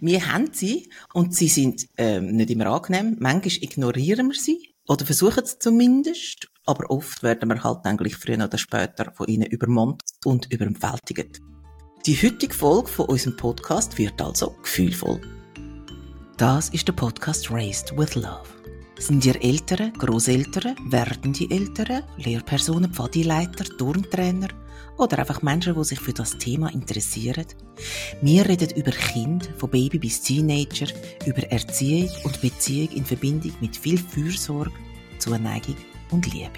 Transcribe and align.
Wir 0.00 0.32
haben 0.32 0.50
sie 0.52 0.90
und 1.12 1.34
sie 1.34 1.48
sind 1.48 1.86
ähm, 1.96 2.36
nicht 2.36 2.50
immer 2.50 2.66
angenehm. 2.66 3.16
Manchmal 3.18 3.62
ignorieren 3.62 4.28
wir 4.28 4.34
sie 4.34 4.74
oder 4.86 5.04
versuchen 5.04 5.44
es 5.44 5.58
zumindest, 5.58 6.48
aber 6.64 6.90
oft 6.90 7.22
werden 7.22 7.48
wir 7.48 7.62
halt 7.62 7.84
eigentlich 7.84 8.16
früher 8.16 8.44
oder 8.44 8.58
später 8.58 9.12
von 9.12 9.26
ihnen 9.26 9.46
übermannt 9.46 10.02
und 10.24 10.52
überwältigt. 10.52 11.40
Die 12.06 12.16
heutige 12.16 12.54
Folge 12.54 12.88
von 12.88 13.06
unserem 13.06 13.36
Podcast 13.36 13.98
wird 13.98 14.20
also 14.20 14.54
gefühlvoll. 14.62 15.20
Das 16.36 16.68
ist 16.68 16.86
der 16.86 16.92
Podcast 16.92 17.50
Raised 17.50 17.96
with 17.96 18.14
Love. 18.14 18.46
Sind 18.98 19.24
ihr 19.24 19.42
Eltern, 19.42 19.92
Großeltern, 19.94 20.76
werdende 20.90 21.50
Eltern, 21.50 22.02
Lehrpersonen, 22.16 22.92
Pfadileiter, 22.92 23.64
Turntrainer 23.76 24.48
oder 24.96 25.18
einfach 25.18 25.42
Menschen, 25.42 25.74
die 25.74 25.84
sich 25.84 26.00
für 26.00 26.12
das 26.12 26.38
Thema 26.38 26.72
interessieren? 26.72 27.46
Wir 28.22 28.48
reden 28.48 28.70
über 28.76 28.90
Kind, 28.90 29.50
von 29.56 29.70
Baby 29.70 29.98
bis 29.98 30.20
Teenager, 30.22 30.86
über 31.26 31.42
Erziehung 31.50 32.10
und 32.24 32.40
Beziehung 32.40 32.90
in 32.96 33.04
Verbindung 33.04 33.52
mit 33.60 33.76
viel 33.76 33.98
Fürsorge, 33.98 34.72
Zuneigung 35.18 35.76
und 36.10 36.32
Liebe. 36.32 36.50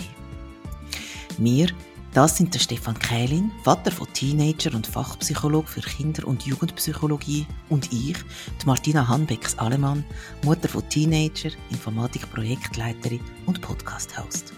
Wir 1.38 1.68
das 2.14 2.36
sind 2.36 2.54
der 2.54 2.58
Stefan 2.58 2.98
Kählin, 2.98 3.52
Vater 3.64 3.92
von 3.92 4.12
Teenager 4.12 4.74
und 4.74 4.86
Fachpsychologe 4.86 5.68
für 5.68 5.82
Kinder- 5.82 6.26
und 6.26 6.42
Jugendpsychologie 6.42 7.46
und 7.68 7.92
ich, 7.92 8.16
die 8.60 8.66
Martina 8.66 9.06
Hanbecks-Alemann, 9.06 10.04
Mutter 10.42 10.68
von 10.68 10.88
Teenager, 10.88 11.50
Informatik-Projektleiterin 11.70 13.20
und 13.46 13.60
Podcast-Host. 13.60 14.52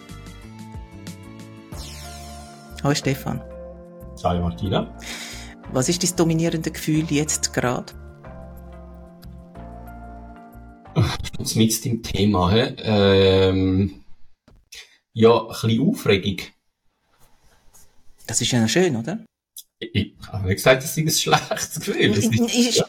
Hallo 2.83 2.95
Stefan. 2.95 3.43
Hallo 4.23 4.43
Martina. 4.43 4.99
Was 5.73 5.89
ist 5.89 6.03
dein 6.03 6.17
dominierende 6.17 6.71
Gefühl 6.71 7.07
jetzt 7.11 7.53
gerade? 7.55 7.93
Jetzt 11.39 11.57
mit 11.57 11.85
dem 11.85 12.03
Thema, 12.03 12.51
he? 12.51 12.75
Ähm, 12.83 14.05
ja, 15.15 15.41
ein 15.41 15.49
bisschen 15.49 15.89
Aufregung. 15.89 16.37
Das 18.27 18.41
ist 18.41 18.51
ja 18.51 18.69
schön, 18.69 18.97
oder? 18.97 19.25
Ich, 19.79 20.15
habe 20.29 20.47
nicht 20.47 20.57
gesagt, 20.57 20.83
das 20.83 20.97
ist 20.97 20.99
ein 20.99 21.11
schlechtes 21.11 21.81
Gefühl. 21.81 22.11
Das 22.11 22.19
ist, 22.19 22.55
ist 22.55 22.77
ja. 22.77 22.89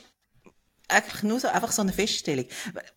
einfach 0.90 1.24
nur 1.24 1.40
so, 1.40 1.48
einfach 1.48 1.72
so 1.72 1.82
eine 1.82 1.94
Feststellung. 1.94 2.46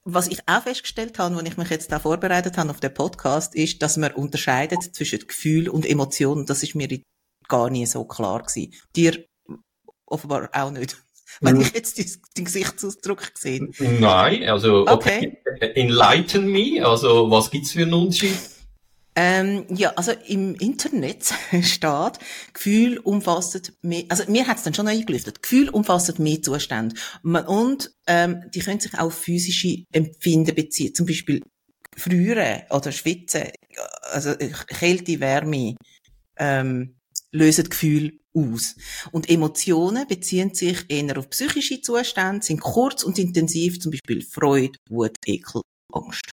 Was 0.05 0.27
ich 0.27 0.41
auch 0.47 0.63
festgestellt 0.63 1.19
habe, 1.21 1.37
wenn 1.37 1.47
ich 1.47 1.57
mich 1.57 1.71
jetzt 1.71 1.93
da 1.93 2.01
vorbereitet 2.01 2.59
habe 2.59 2.71
auf 2.71 2.81
den 2.81 2.93
Podcast, 2.93 3.55
ist, 3.55 3.81
dass 3.83 3.97
man 3.97 4.13
unterscheidet 4.13 4.83
zwischen 4.83 5.21
Gefühl 5.21 5.69
und 5.69 5.87
Emotion. 5.87 6.47
Das 6.47 6.65
ist 6.65 6.75
mir 6.75 6.89
gar 7.49 7.71
nie 7.71 7.87
so 7.87 8.05
klar 8.05 8.43
gewesen. 8.43 8.73
Dir 8.95 9.25
offenbar 10.07 10.51
auch 10.53 10.71
nicht. 10.71 10.97
Wenn 11.41 11.61
ich 11.61 11.73
jetzt 11.73 11.99
den 12.37 12.45
Gesichtsausdruck 12.45 13.33
sehe. 13.35 13.69
Nein, 13.79 14.45
also, 14.45 14.87
okay. 14.87 15.39
okay. 15.47 15.73
Enlighten 15.75 16.47
me. 16.47 16.85
Also, 16.85 17.31
was 17.31 17.51
gibt's 17.51 17.73
für 17.73 17.83
einen 17.83 17.95
Unterschied? 17.95 18.39
Ähm, 19.17 19.67
ja, 19.71 19.91
also 19.91 20.13
im 20.27 20.57
Internet 20.57 21.33
steht, 21.63 22.19
Gefühl 22.53 22.99
umfasst 22.99 23.73
mehr, 23.83 24.05
also 24.09 24.29
mir 24.29 24.47
hat 24.47 24.57
es 24.57 24.65
dann 24.65 24.75
schon 24.75 24.89
eingelüftet, 24.89 25.43
Gefühl 25.43 25.69
umfasst 25.69 26.19
mehr 26.19 26.43
Zustände. 26.43 26.97
Und 27.23 27.93
ähm, 28.09 28.43
die 28.53 28.59
können 28.59 28.81
sich 28.81 28.95
auch 28.95 29.05
auf 29.05 29.15
physische 29.15 29.85
Empfinden 29.93 30.55
beziehen, 30.55 30.95
zum 30.95 31.07
Beispiel 31.07 31.43
Frieren 31.97 32.63
oder 32.71 32.91
Schwitzen, 32.91 33.45
also 34.11 34.35
Kälte, 34.35 35.21
Wärme, 35.21 35.77
ähm, 36.37 36.94
lösen 37.35 37.69
Gefühl 37.69 38.19
aus. 38.35 38.77
Und 39.13 39.29
Emotionen 39.29 40.07
beziehen 40.07 40.55
sich 40.55 40.85
eher 40.89 41.19
auf 41.19 41.31
psychische 41.31 41.81
Zustände, 41.81 42.45
sind 42.45 42.61
kurz 42.61 43.03
und 43.03 43.19
intensiv, 43.19 43.81
zum 43.81 43.93
Beispiel 43.93 44.23
Freude, 44.23 44.79
Wut, 44.89 45.17
Ekel, 45.27 45.63
Angst. 45.93 46.31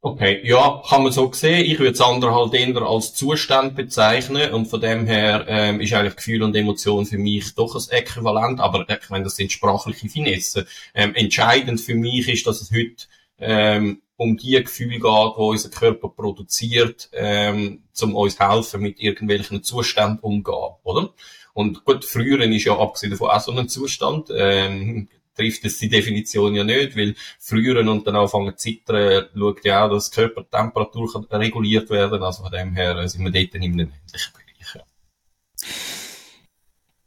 Okay, 0.00 0.40
ja, 0.44 0.80
kann 0.88 1.02
man 1.02 1.10
so 1.10 1.32
sehen. 1.32 1.66
Ich 1.66 1.78
würde 1.80 1.92
es 1.92 2.00
andere 2.00 2.32
halt 2.32 2.54
eher 2.54 2.82
als 2.82 3.14
Zustand 3.14 3.74
bezeichnen 3.74 4.52
und 4.54 4.66
von 4.66 4.80
dem 4.80 5.06
her 5.06 5.44
ähm, 5.48 5.80
ist 5.80 5.92
eigentlich 5.92 6.14
Gefühl 6.14 6.44
und 6.44 6.54
Emotion 6.54 7.04
für 7.04 7.18
mich 7.18 7.52
doch 7.56 7.74
ein 7.74 7.82
Äquivalent, 7.90 8.60
aber 8.60 8.86
ich 8.88 9.10
meine, 9.10 9.24
das 9.24 9.34
sind 9.34 9.50
sprachliche 9.50 10.08
Finessen. 10.08 10.66
Ähm, 10.94 11.16
entscheidend 11.16 11.80
für 11.80 11.96
mich 11.96 12.28
ist, 12.28 12.46
dass 12.46 12.60
es 12.60 12.70
heute 12.70 13.06
ähm, 13.40 14.00
um 14.18 14.36
die 14.36 14.62
Gefühle 14.62 14.98
geht, 14.98 15.02
die 15.02 15.40
unser 15.40 15.70
Körper 15.70 16.08
produziert, 16.08 17.08
ähm, 17.12 17.84
um 18.02 18.16
uns 18.16 18.38
helfen, 18.38 18.82
mit 18.82 19.00
irgendwelchen 19.00 19.62
Zuständen 19.62 20.18
umzugehen, 20.18 20.74
oder? 20.82 21.14
Und 21.54 21.84
gut, 21.84 22.04
früher 22.04 22.40
ist 22.40 22.64
ja 22.64 22.78
abgesehen 22.78 23.12
davon 23.12 23.30
auch 23.30 23.40
so 23.40 23.52
ein 23.52 23.68
Zustand. 23.68 24.28
Ähm, 24.36 25.08
trifft 25.36 25.64
es 25.64 25.78
die 25.78 25.88
Definition 25.88 26.54
ja 26.54 26.64
nicht, 26.64 26.96
weil 26.96 27.14
früher 27.38 27.78
und 27.88 28.06
dann 28.06 28.16
anfangen 28.16 28.56
zu 28.56 28.70
zittern, 28.70 29.26
schaut 29.34 29.64
ja 29.64 29.86
auch, 29.86 29.90
dass 29.90 30.10
die 30.10 30.16
Körpertemperatur 30.16 31.26
reguliert 31.30 31.88
werden 31.90 32.22
Also 32.22 32.42
von 32.42 32.52
dem 32.52 32.74
her 32.74 33.08
sind 33.08 33.24
wir 33.24 33.30
dort 33.30 33.54
in 33.54 33.62
einem 33.62 33.72
ähnlichen 33.72 34.32
Bereich. 34.32 34.74
Ja. 34.74 34.82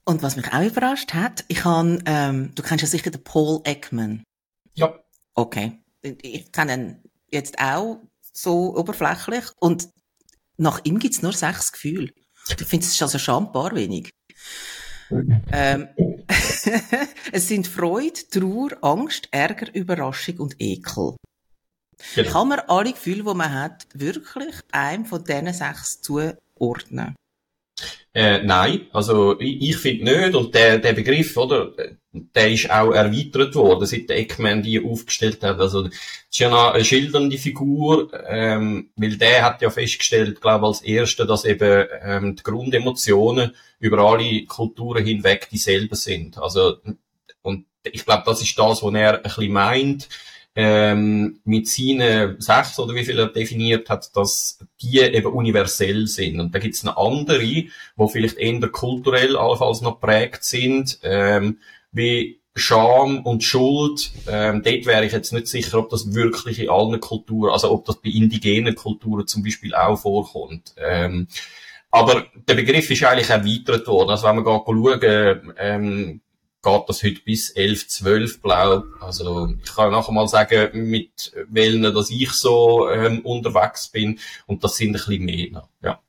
Und 0.06 0.24
was 0.24 0.38
mich 0.38 0.52
auch 0.52 0.64
überrascht 0.64 1.14
hat, 1.14 1.44
ich 1.50 1.66
habe, 1.66 2.00
ähm, 2.06 2.56
du 2.56 2.64
kennst 2.64 2.84
ja 2.84 2.88
sicher 2.88 3.12
den 3.12 3.24
Paul 3.24 3.62
Ekman. 3.66 4.24
Ja. 4.76 4.98
Okay. 5.36 5.81
Ich 6.01 6.51
kenne 6.51 6.73
ihn 6.73 7.03
jetzt 7.31 7.59
auch 7.59 8.01
so 8.34 8.75
oberflächlich 8.75 9.45
und 9.57 9.89
nach 10.57 10.81
ihm 10.84 11.00
gibt's 11.00 11.22
nur 11.22 11.34
sechs 11.34 11.72
Gefühle. 11.72 12.12
Ich 12.50 12.66
finde, 12.66 12.85
es 12.85 12.94
ist 12.94 13.01
also 13.01 13.19
schambar 13.19 13.75
wenig. 13.75 14.12
ähm, 15.51 15.89
es 17.31 17.47
sind 17.47 17.67
Freude, 17.67 18.28
Trauer, 18.29 18.72
Angst, 18.81 19.28
Ärger, 19.31 19.73
Überraschung 19.73 20.38
und 20.38 20.56
Ekel. 20.59 21.16
Genau. 22.16 22.31
Kann 22.31 22.47
man 22.47 22.59
alle 22.62 22.94
Gefühle, 22.94 23.23
die 23.23 23.33
man 23.33 23.53
hat, 23.53 23.88
wirklich 23.94 24.56
einem 24.72 25.06
von 25.06 25.23
diesen 25.23 25.53
sechs 25.53 26.01
zuordnen? 26.01 27.16
Äh, 28.14 28.44
nein, 28.44 28.88
also 28.92 29.40
ich, 29.40 29.62
ich 29.69 29.78
finde 29.78 30.03
nicht. 30.03 30.36
Und 30.36 30.53
der, 30.53 30.80
der 30.80 30.94
Begriff, 30.94 31.38
oder, 31.38 31.72
der 32.12 32.52
ist 32.52 32.69
auch 32.69 32.92
erweitert 32.92 33.56
worden, 33.56 33.86
seit 33.86 34.09
der 34.09 34.18
Eckman 34.18 34.62
die 34.62 34.84
aufgestellt 34.84 35.44
hat. 35.44 35.59
Also 35.59 35.84
das 35.84 35.94
ist 35.94 36.40
ja 36.40 36.72
eine 36.72 36.84
schildernde 36.84 37.38
Figur, 37.38 38.12
ähm, 38.28 38.90
weil 38.96 39.18
der 39.18 39.46
hat 39.46 39.62
ja 39.62 39.69
festgestellt, 39.69 40.42
glaube 40.42 40.68
als 40.68 40.81
erster, 40.81 41.25
dass 41.25 41.46
eben 41.46 41.88
ähm, 42.03 42.36
die 42.36 42.44
Grundemotionen 42.44 43.56
über 43.80 44.00
alle 44.00 44.46
Kulturen 44.46 45.06
hinweg 45.06 45.48
dieselben 45.50 45.96
sind. 45.96 46.38
Also 46.38 46.78
und 47.42 47.66
ich 47.84 48.06
glaube, 48.06 48.24
das 48.25 48.42
ist 48.42 48.58
das, 48.59 48.84
was 48.84 48.94
er 48.94 49.16
ein 49.16 49.24
bisschen 49.24 49.53
meint 49.53 50.09
ähm, 50.56 51.39
mit 51.45 51.67
seinen 51.67 52.39
sechs 52.41 52.78
oder 52.79 52.94
wie 52.94 53.06
viel 53.06 53.17
er 53.17 53.28
definiert 53.28 53.89
hat, 53.89 54.16
dass 54.16 54.59
die 54.81 55.00
eben 55.00 55.31
universell 55.31 56.07
sind. 56.07 56.39
Und 56.39 56.53
da 56.53 56.59
gibt 56.59 56.75
es 56.75 56.84
noch 56.84 56.97
andere, 56.97 57.66
wo 57.95 58.07
vielleicht 58.07 58.38
eher 58.38 58.59
kulturell 58.69 59.38
allenfalls 59.38 59.81
noch 59.81 60.00
prägt 60.01 60.44
sind, 60.44 61.00
ähm, 61.03 61.59
wie 61.91 62.41
Scham 62.53 63.25
und 63.25 63.45
Schuld, 63.45 64.12
ähm, 64.28 64.62
dort 64.62 64.85
wäre 64.85 65.06
ich 65.06 65.13
jetzt 65.13 65.31
nicht 65.31 65.47
sicher, 65.47 65.79
ob 65.79 65.89
das 65.89 66.13
wirklich 66.13 66.59
in 66.59 66.69
allen 66.69 67.00
Kulturen, 67.00 67.53
also 67.53 67.72
ob 67.72 67.85
das 67.85 68.01
bei 68.01 68.09
indigenen 68.09 68.75
Kulturen 68.75 69.25
zum 69.25 69.41
Beispiel 69.41 69.73
auch 69.73 69.95
vorkommt. 69.95 70.73
Ähm, 70.78 71.28
aber 71.91 72.25
der 72.47 72.56
Begriff 72.56 72.89
ist 72.89 73.03
eigentlich 73.03 73.29
erweitert 73.29 73.88
worden. 73.88 74.09
Also 74.09 74.28
wenn 74.28 74.35
man 74.38 74.45
schauen, 74.45 75.53
ähm, 75.57 76.22
geht 76.64 76.84
das 76.88 77.04
heute 77.04 77.22
bis 77.22 77.50
11, 77.52 77.88
12 77.88 78.42
blau. 78.42 78.84
Also 79.00 79.54
ich 79.64 79.76
kann 79.76 79.92
nachher 79.92 80.12
mal 80.12 80.28
sagen, 80.28 80.90
mit 80.90 81.34
welchen 81.50 81.84
dass 81.84 82.10
ich 82.10 82.32
so 82.32 82.90
ähm, 82.90 83.22
unterwegs 83.22 83.88
bin 83.90 84.20
und 84.46 84.64
das 84.64 84.78
sind 84.78 84.90
ein 84.90 84.94
bisschen 84.94 85.26
mehr. 85.26 85.70
Ja. 85.84 86.00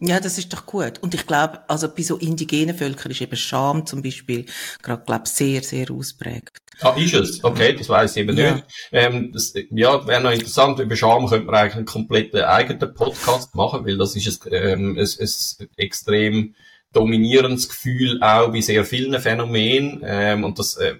Ja, 0.00 0.20
das 0.20 0.38
ist 0.38 0.52
doch 0.52 0.66
gut. 0.66 0.98
Und 1.02 1.14
ich 1.14 1.26
glaube, 1.26 1.60
also 1.68 1.88
bei 1.88 2.02
so 2.02 2.16
indigenen 2.16 2.76
Völkern 2.76 3.12
ist 3.12 3.22
eben 3.22 3.36
Scham 3.36 3.86
zum 3.86 4.02
Beispiel 4.02 4.44
gerade, 4.82 5.02
glaube 5.04 5.26
sehr, 5.26 5.62
sehr 5.62 5.90
ausprägt. 5.90 6.58
Ah, 6.80 6.90
ist 6.90 7.14
es? 7.14 7.44
Okay, 7.44 7.74
das 7.74 7.88
weiß 7.88 8.16
ich 8.16 8.22
eben 8.22 8.36
ja. 8.36 8.54
nicht. 8.56 8.66
Ähm, 8.92 9.32
das, 9.32 9.54
ja, 9.70 10.06
wäre 10.06 10.20
noch 10.20 10.32
interessant. 10.32 10.78
Über 10.80 10.96
Scham 10.96 11.26
könnte 11.26 11.46
man 11.46 11.54
eigentlich 11.54 11.76
einen 11.76 11.86
kompletten 11.86 12.42
eigenen 12.42 12.94
Podcast 12.94 13.54
machen, 13.54 13.86
weil 13.86 13.96
das 13.96 14.16
ist 14.16 14.46
ein, 14.46 14.52
ähm, 14.52 14.98
ein, 14.98 15.08
ein 15.08 15.68
extrem 15.76 16.54
dominierendes 16.94 17.68
Gefühl 17.68 18.22
auch 18.22 18.50
bei 18.50 18.60
sehr 18.60 18.84
vielen 18.84 19.20
Phänomenen. 19.20 20.00
Ähm, 20.04 20.44
und 20.44 20.58
das 20.58 20.76
äh, 20.76 20.94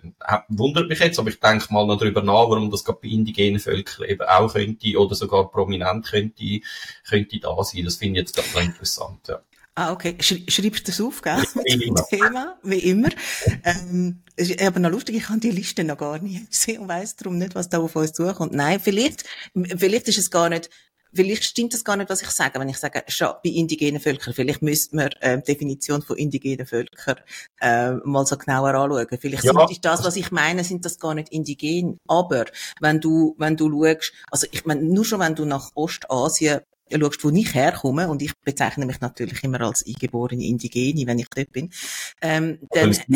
wundert 0.49 0.89
mich 0.89 0.99
jetzt, 0.99 1.19
aber 1.19 1.31
ich 1.31 1.41
denke 1.41 1.73
mal 1.73 1.87
noch 1.87 1.99
darüber 1.99 2.23
nach, 2.23 2.51
warum 2.51 2.71
das 2.71 2.85
gerade 2.85 2.99
bei 3.03 3.09
indigenen 3.09 3.61
Völkern 3.61 4.07
eben 4.07 4.23
auch 4.23 4.53
könnte 4.53 4.99
oder 4.99 5.15
sogar 5.15 5.51
prominent 5.51 6.07
könnte, 6.07 6.61
könnte 7.09 7.41
da 7.41 7.57
sein. 7.63 7.85
Das 7.85 7.97
finde 7.97 8.21
ich 8.21 8.27
jetzt 8.27 8.37
gerade 8.37 8.67
interessant. 8.67 9.29
Ja. 9.29 9.41
Ah, 9.77 9.93
okay. 9.93 10.17
Sch 10.21 10.43
schreibst 10.49 10.87
du 10.87 10.93
das 10.93 11.01
auf, 11.01 11.21
gell? 11.21 11.43
Mit 11.55 11.83
dem 11.83 11.97
Thema, 12.09 12.57
wie 12.63 12.79
immer. 12.79 13.09
Ähm, 13.65 14.23
ist 14.37 14.61
aber 14.63 14.79
noch 14.79 14.91
lustig, 14.91 15.17
ich 15.17 15.29
habe 15.29 15.41
die 15.41 15.51
Liste 15.51 15.83
noch 15.83 15.99
gar 15.99 16.19
nicht 16.21 16.51
gesehen 16.51 16.83
und 16.83 16.89
weiss 16.89 17.17
darum 17.17 17.39
nicht, 17.39 17.55
was 17.55 17.69
da 17.69 17.79
auf 17.79 17.97
uns 17.97 18.13
zukommt. 18.13 18.53
Nein, 18.53 18.79
vielleicht, 18.79 19.25
vielleicht 19.55 20.07
ist 20.09 20.19
es 20.19 20.31
gar 20.31 20.49
nicht 20.49 20.71
vielleicht 21.15 21.45
stimmt 21.45 21.73
das 21.73 21.85
gar 21.85 21.97
nicht, 21.97 22.11
was 22.11 22.23
ich 22.23 22.31
sage, 22.31 22.59
wenn 22.59 22.69
ich 22.69 22.79
sage, 22.79 23.03
schon 23.09 23.29
bei 23.43 23.51
indigenen 23.51 24.01
Völkern, 24.01 24.35
vielleicht 24.35 24.63
müsste 24.63 24.97
man 24.97 25.11
ähm, 25.21 25.43
die 25.47 25.53
Definition 25.53 26.03
von 26.03 26.17
indigenen 26.17 26.67
Völkern 26.67 27.17
äh, 27.61 27.93
mal 28.05 28.27
so 28.27 28.37
genauer 28.37 28.75
anschauen. 28.75 29.19
Vielleicht 29.21 29.45
ja. 29.45 29.67
sind 29.67 29.85
das, 29.85 30.05
was 30.05 30.17
ich 30.17 30.31
meine, 30.31 30.65
sind 30.65 30.85
das 30.85 30.99
gar 30.99 31.15
nicht 31.15 31.31
indigen. 31.31 31.99
Aber 32.07 32.47
wenn 32.81 33.01
du, 33.01 33.35
wenn 33.39 33.57
du 33.57 33.69
schaust, 33.71 34.13
also 34.31 34.47
ich 34.51 34.65
meine, 34.65 34.83
nur 34.83 35.05
schon 35.05 35.21
wenn 35.21 35.35
du 35.35 35.45
nach 35.45 35.71
Ostasien 35.75 36.61
schaust, 36.91 37.25
wo 37.25 37.31
ich 37.31 37.55
herkomme, 37.55 38.09
und 38.09 38.23
ich 38.23 38.33
bezeichne 38.45 38.87
mich 38.87 39.01
natürlich 39.01 39.43
immer 39.45 39.61
als 39.61 39.85
eingeborene 39.87 40.45
Indigene, 40.45 41.07
wenn 41.07 41.19
ich 41.19 41.29
dort 41.29 41.53
bin, 41.53 41.71
ähm, 42.21 42.59
dann 42.71 42.91
ist, 42.91 43.09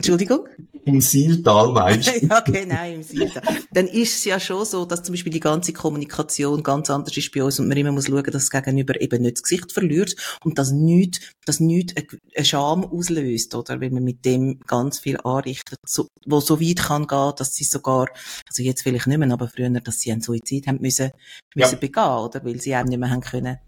Entschuldigung? 0.00 0.48
Im 0.86 1.02
Sieltal 1.02 1.72
meinst 1.72 2.08
du? 2.08 2.26
ja, 2.26 2.40
genau, 2.40 2.90
im 2.90 3.02
Sieltal. 3.02 3.42
Dann 3.70 3.86
ist 3.86 4.16
es 4.16 4.24
ja 4.24 4.40
schon 4.40 4.64
so, 4.64 4.86
dass 4.86 5.02
zum 5.02 5.12
Beispiel 5.12 5.32
die 5.32 5.40
ganze 5.40 5.74
Kommunikation 5.74 6.62
ganz 6.62 6.88
anders 6.88 7.14
ist 7.14 7.30
bei 7.32 7.44
uns 7.44 7.60
und 7.60 7.68
man 7.68 7.76
immer 7.76 7.92
muss 7.92 8.06
schauen, 8.06 8.24
dass 8.24 8.48
das 8.48 8.50
Gegenüber 8.50 8.98
eben 8.98 9.20
nicht 9.20 9.36
das 9.36 9.42
Gesicht 9.42 9.72
verliert 9.72 10.16
und 10.42 10.58
dass 10.58 10.70
nichts, 10.70 11.20
dass 11.44 11.60
nichts 11.60 11.94
eine 12.34 12.44
Scham 12.46 12.86
auslöst, 12.86 13.54
oder? 13.54 13.78
Weil 13.82 13.90
man 13.90 14.04
mit 14.04 14.24
dem 14.24 14.60
ganz 14.60 14.98
viel 14.98 15.18
anrichtet, 15.22 15.78
so, 15.86 16.08
wo 16.24 16.40
so 16.40 16.62
weit 16.62 16.78
kann 16.78 17.06
gehen, 17.06 17.32
dass 17.36 17.54
sie 17.54 17.64
sogar, 17.64 18.08
also 18.48 18.62
jetzt 18.62 18.82
vielleicht 18.82 19.06
nicht 19.06 19.18
mehr, 19.18 19.30
aber 19.30 19.48
früher, 19.48 19.68
dass 19.68 20.00
sie 20.00 20.12
einen 20.12 20.22
Suizid 20.22 20.66
haben 20.66 20.80
müssen, 20.80 21.10
müssen 21.54 21.72
ja. 21.72 21.78
begehen, 21.78 22.04
oder? 22.04 22.42
Weil 22.42 22.58
sie 22.58 22.74
auch 22.74 22.84
nicht 22.84 22.98
mehr 22.98 23.10
haben 23.10 23.20
können, 23.20 23.58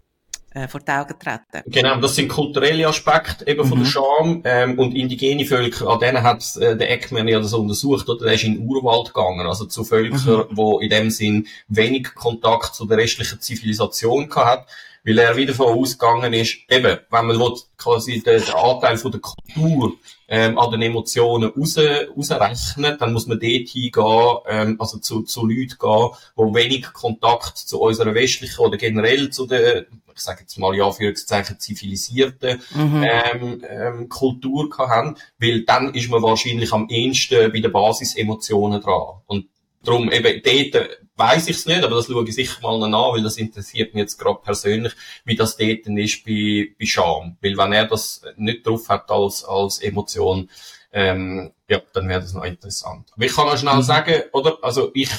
äh, 0.53 0.67
vor 0.67 0.79
die 0.81 0.91
Augen 0.91 1.13
treten. 1.19 1.71
Genau, 1.71 1.99
das 1.99 2.15
sind 2.15 2.29
kulturelle 2.29 2.87
Aspekte 2.87 3.47
eben 3.47 3.63
mhm. 3.63 3.69
von 3.69 3.77
der 3.79 3.87
mhm. 3.87 3.91
Scham 3.91 4.41
ähm, 4.45 4.79
und 4.79 4.95
indigene 4.95 5.45
Völker, 5.45 5.87
an 5.87 5.99
denen 5.99 6.23
hat 6.23 6.55
äh, 6.57 6.75
der 6.77 6.91
Eckmann 6.91 7.27
ja 7.27 7.39
das 7.39 7.53
untersucht, 7.53 8.07
oder? 8.09 8.25
Der 8.25 8.33
ist 8.33 8.43
in 8.43 8.55
den 8.55 8.67
Urwald 8.67 9.13
gegangen, 9.13 9.47
also 9.47 9.65
zu 9.65 9.83
Völkern, 9.83 10.47
mhm. 10.49 10.57
wo 10.57 10.79
in 10.79 10.89
dem 10.89 11.09
Sinn 11.09 11.47
wenig 11.67 12.13
Kontakt 12.15 12.75
zu 12.75 12.85
der 12.85 12.97
restlichen 12.97 13.39
Zivilisation 13.39 14.29
gehabt 14.29 14.69
weil 15.03 15.17
er 15.17 15.35
wieder 15.35 15.53
davon 15.53 15.77
ausgegangen 15.77 16.33
ist, 16.33 16.57
eben, 16.69 16.97
wenn 17.09 17.25
man 17.25 17.39
will, 17.39 17.55
quasi 17.77 18.21
den, 18.21 18.41
den 18.41 18.53
Anteil 18.53 18.97
von 18.97 19.11
der 19.11 19.21
Kultur 19.21 19.93
ähm, 20.27 20.57
an 20.57 20.71
den 20.71 20.81
Emotionen 20.81 21.51
raus, 21.51 21.77
rausrechnet, 21.77 23.01
dann 23.01 23.13
muss 23.13 23.27
man 23.27 23.39
dort 23.39 23.67
hingehen, 23.69 24.37
ähm, 24.47 24.75
also 24.79 24.97
zu, 24.99 25.23
zu 25.23 25.45
Leuten 25.45 25.77
gehen, 25.77 26.09
die 26.37 26.55
wenig 26.55 26.93
Kontakt 26.93 27.57
zu 27.57 27.81
unserer 27.81 28.13
westlichen 28.13 28.59
oder 28.59 28.77
generell 28.77 29.29
zu 29.29 29.45
der 29.45 29.85
ich 30.15 30.21
sage 30.21 30.41
jetzt 30.41 30.57
mal 30.59 30.75
ja 30.75 30.91
für 30.91 31.13
Zeichen 31.13 31.59
zivilisierten 31.59 32.61
mhm. 32.75 33.03
ähm, 33.03 33.63
ähm, 33.67 34.09
Kultur 34.09 34.69
haben, 34.77 35.17
weil 35.39 35.63
dann 35.63 35.93
ist 35.93 36.09
man 36.09 36.21
wahrscheinlich 36.21 36.71
am 36.71 36.87
ehesten 36.89 37.51
bei 37.51 37.59
den 37.59 37.71
Basisemotionen 37.71 38.81
dran. 38.81 39.21
Und 39.25 39.47
darum 39.83 40.11
eben 40.11 40.41
dort 40.43 40.89
weiß 41.15 41.47
ich 41.47 41.57
es 41.57 41.65
nicht, 41.65 41.83
aber 41.83 41.95
das 41.95 42.07
schaue 42.07 42.27
ich 42.27 42.33
sicher 42.33 42.59
mal 42.61 42.83
an, 42.83 42.91
weil 42.91 43.23
das 43.23 43.37
interessiert 43.37 43.93
mich 43.93 44.01
jetzt 44.01 44.17
gerade 44.17 44.39
persönlich, 44.41 44.93
wie 45.25 45.35
das 45.35 45.57
dort 45.57 45.85
ist 45.85 46.25
bei, 46.25 46.69
bei 46.79 46.85
Scham. 46.85 47.37
Weil 47.41 47.57
wenn 47.57 47.73
er 47.73 47.85
das 47.85 48.23
nicht 48.35 48.65
drauf 48.65 48.89
hat 48.89 49.11
als, 49.11 49.43
als 49.43 49.79
Emotion, 49.79 50.49
ähm, 50.91 51.51
ja, 51.67 51.81
dann 51.93 52.09
wäre 52.09 52.21
das 52.21 52.33
noch 52.33 52.43
interessant. 52.43 53.11
Aber 53.13 53.25
ich 53.25 53.33
kann 53.33 53.47
noch 53.47 53.57
schnell 53.57 53.75
mhm. 53.75 53.83
sagen, 53.83 54.23
oder? 54.31 54.57
Also 54.61 54.91
ich 54.93 55.09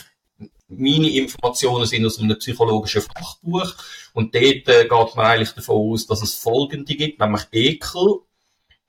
meine 0.69 1.11
Informationen 1.11 1.87
sind 1.87 2.07
aus 2.07 2.19
einem 2.19 2.39
psychologischen 2.39 3.03
Fachbuch 3.03 3.75
und 4.13 4.35
dort 4.35 4.69
äh, 4.69 4.89
geht 4.89 5.17
man 5.17 5.27
eigentlich 5.27 5.53
davon 5.53 5.93
aus, 5.93 6.07
dass 6.07 6.23
es 6.23 6.35
folgende 6.35 6.95
gibt, 6.95 7.21
nämlich 7.21 7.43
Ekel, 7.53 8.21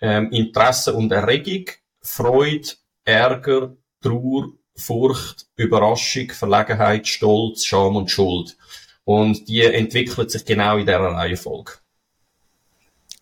ähm, 0.02 0.32
Interesse 0.32 0.94
und 0.94 1.12
Erregung, 1.12 1.66
Freude, 2.02 2.70
Ärger, 3.04 3.76
Trauer, 4.02 4.54
Furcht, 4.76 5.48
Überraschung, 5.56 6.32
Verlegenheit, 6.32 7.08
Stolz, 7.08 7.66
Scham 7.66 7.96
und 7.96 8.12
Schuld. 8.12 8.58
Und 9.04 9.48
die 9.48 9.62
entwickelt 9.62 10.32
sich 10.32 10.46
genau 10.46 10.78
in 10.78 10.86
dieser 10.86 11.00
Reihenfolge. 11.00 11.74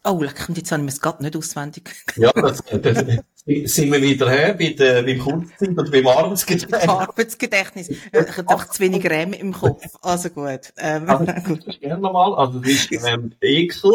Oh, 0.05 0.21
leck, 0.21 0.49
und 0.49 0.57
jetzt 0.57 0.71
habe 0.71 0.83
ich 0.83 0.89
es 0.89 1.01
gerade 1.01 1.23
nicht 1.23 1.35
auswendig. 1.35 1.89
ja, 2.17 2.31
das, 2.33 2.61
das, 2.65 3.05
sind 3.45 3.91
wir 3.91 4.01
wieder 4.01 4.29
her 4.29 4.53
bei 4.53 4.69
der, 4.71 5.01
beim 5.01 5.19
Kurzzeit 5.19 5.69
und 5.69 5.91
beim 5.91 6.07
Arbeitsgedächtnis. 6.07 6.81
Arbeitsgedächtnis. 6.87 7.89
Ich 7.89 8.13
habe 8.13 8.49
einfach 8.49 8.69
zu 8.69 8.81
wenig 8.81 9.09
RAM 9.09 9.31
im 9.31 9.53
Kopf. 9.53 9.83
Also 10.01 10.29
gut. 10.29 10.73
Ähm, 10.77 11.09
also, 11.09 11.25
gut. 11.47 11.79
Gerne 11.79 12.01
nochmal. 12.01 12.35
Also, 12.35 12.59
das 12.59 12.87
ist, 12.91 13.05
ähm, 13.05 13.33
Ekel, 13.39 13.93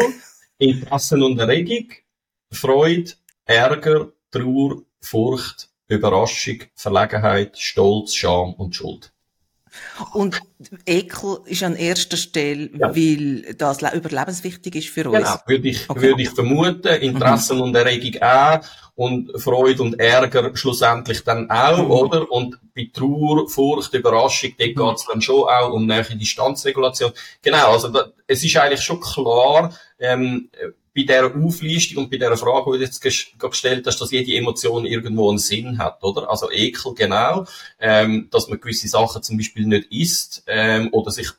Interessen 0.57 1.21
und 1.21 1.37
Erregung, 1.37 1.89
Freude, 2.51 3.11
Ärger, 3.45 4.11
Trauer, 4.31 4.81
Furcht, 5.01 5.69
Überraschung, 5.89 6.63
Verlegenheit, 6.75 7.57
Stolz, 7.57 8.15
Scham 8.15 8.53
und 8.53 8.75
Schuld. 8.75 9.11
Und 10.13 10.41
Ekel 10.85 11.39
ist 11.45 11.63
an 11.63 11.75
erster 11.75 12.17
Stelle, 12.17 12.69
ja. 12.73 12.95
weil 12.95 13.53
das 13.55 13.81
überlebenswichtig 13.81 14.75
ist 14.75 14.89
für 14.89 15.09
uns. 15.09 15.19
Genau, 15.19 15.39
würde 15.45 15.67
ich, 15.67 15.89
okay. 15.89 16.01
würde 16.01 16.21
ich 16.21 16.29
vermuten. 16.29 16.87
Interessen 16.87 17.57
mhm. 17.57 17.63
und 17.63 17.75
Erregung 17.75 18.21
auch. 18.21 18.59
Und 18.95 19.31
Freude 19.41 19.83
und 19.83 19.99
Ärger 19.99 20.55
schlussendlich 20.55 21.23
dann 21.23 21.49
auch, 21.49 21.83
mhm. 21.83 21.91
oder? 21.91 22.31
Und 22.31 22.59
bei 22.75 22.89
Trauer, 22.91 23.47
Furcht, 23.47 23.93
Überraschung, 23.93 24.51
dort 24.57 24.75
mhm. 24.75 24.75
geht's 24.75 25.07
dann 25.07 25.21
schon 25.21 25.43
auch 25.43 25.71
um 25.71 25.85
nähere 25.85 26.15
Distanzregulation. 26.15 27.11
Genau, 27.41 27.71
also 27.71 27.89
da, 27.89 28.11
es 28.27 28.43
ist 28.43 28.57
eigentlich 28.57 28.81
schon 28.81 28.99
klar, 28.99 29.73
ähm, 29.99 30.49
bei 30.95 31.03
dieser 31.03 31.35
Auflistung 31.35 32.03
und 32.03 32.11
bei 32.11 32.17
dieser 32.17 32.37
Frage, 32.37 32.71
die 32.71 32.77
du 32.79 32.83
jetzt 32.83 33.01
gestellt 33.01 33.87
hast, 33.87 33.99
dass 33.99 34.11
jede 34.11 34.33
Emotion 34.35 34.85
irgendwo 34.85 35.29
einen 35.29 35.37
Sinn 35.37 35.77
hat, 35.77 36.03
oder? 36.03 36.29
Also 36.29 36.51
Ekel, 36.51 36.93
genau, 36.93 37.45
ähm, 37.79 38.27
dass 38.31 38.47
man 38.47 38.59
gewisse 38.59 38.87
Sachen 38.87 39.23
zum 39.23 39.37
Beispiel 39.37 39.65
nicht 39.65 39.91
isst, 39.91 40.43
ähm, 40.47 40.89
oder 40.91 41.11
sich 41.11 41.29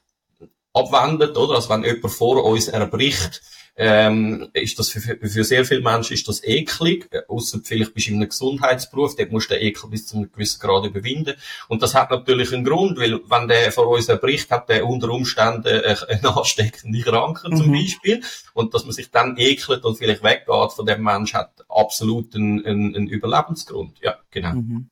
abwendet, 0.73 1.37
oder? 1.37 1.56
Also 1.56 1.69
wenn 1.70 1.85
jemand 1.85 2.12
vor 2.12 2.44
uns 2.44 2.69
erbricht, 2.69 3.43
ähm, 3.82 4.50
ist 4.52 4.78
das 4.78 4.90
für, 4.90 5.00
für 5.00 5.42
sehr 5.42 5.64
viele 5.64 5.80
Menschen 5.80 6.12
ist 6.12 6.28
das 6.28 6.44
eklig, 6.44 7.08
außer 7.28 7.60
vielleicht 7.64 7.94
bist 7.94 8.08
du 8.08 8.10
in 8.10 8.16
einem 8.18 8.28
Gesundheitsberuf, 8.28 9.16
dort 9.16 9.32
musst 9.32 9.50
du 9.50 9.54
den 9.54 9.62
Ekel 9.62 9.88
bis 9.88 10.06
zu 10.06 10.18
einem 10.18 10.30
gewissen 10.30 10.60
Grad 10.60 10.84
überwinden. 10.84 11.34
Und 11.66 11.80
das 11.80 11.94
hat 11.94 12.10
natürlich 12.10 12.52
einen 12.52 12.62
Grund, 12.62 12.98
weil 12.98 13.20
wenn 13.30 13.48
der 13.48 13.72
vor 13.72 13.88
uns 13.88 14.10
erbricht, 14.10 14.50
hat 14.50 14.68
der 14.68 14.86
unter 14.86 15.08
Umständen 15.08 15.66
eine 16.08 16.36
ansteckende 16.36 17.00
Krankheit 17.00 17.56
zum 17.56 17.68
mhm. 17.68 17.72
Beispiel. 17.72 18.22
Und 18.52 18.74
dass 18.74 18.84
man 18.84 18.92
sich 18.92 19.10
dann 19.10 19.38
ekelt 19.38 19.82
und 19.86 19.96
vielleicht 19.96 20.22
weggeht 20.22 20.72
von 20.76 20.84
dem 20.84 21.02
Mensch, 21.02 21.32
hat 21.32 21.64
absolut 21.70 22.34
einen, 22.34 22.62
einen, 22.66 22.94
einen 22.94 23.08
Überlebensgrund. 23.08 23.96
Ja, 24.02 24.18
genau. 24.30 24.56
Mhm. 24.56 24.90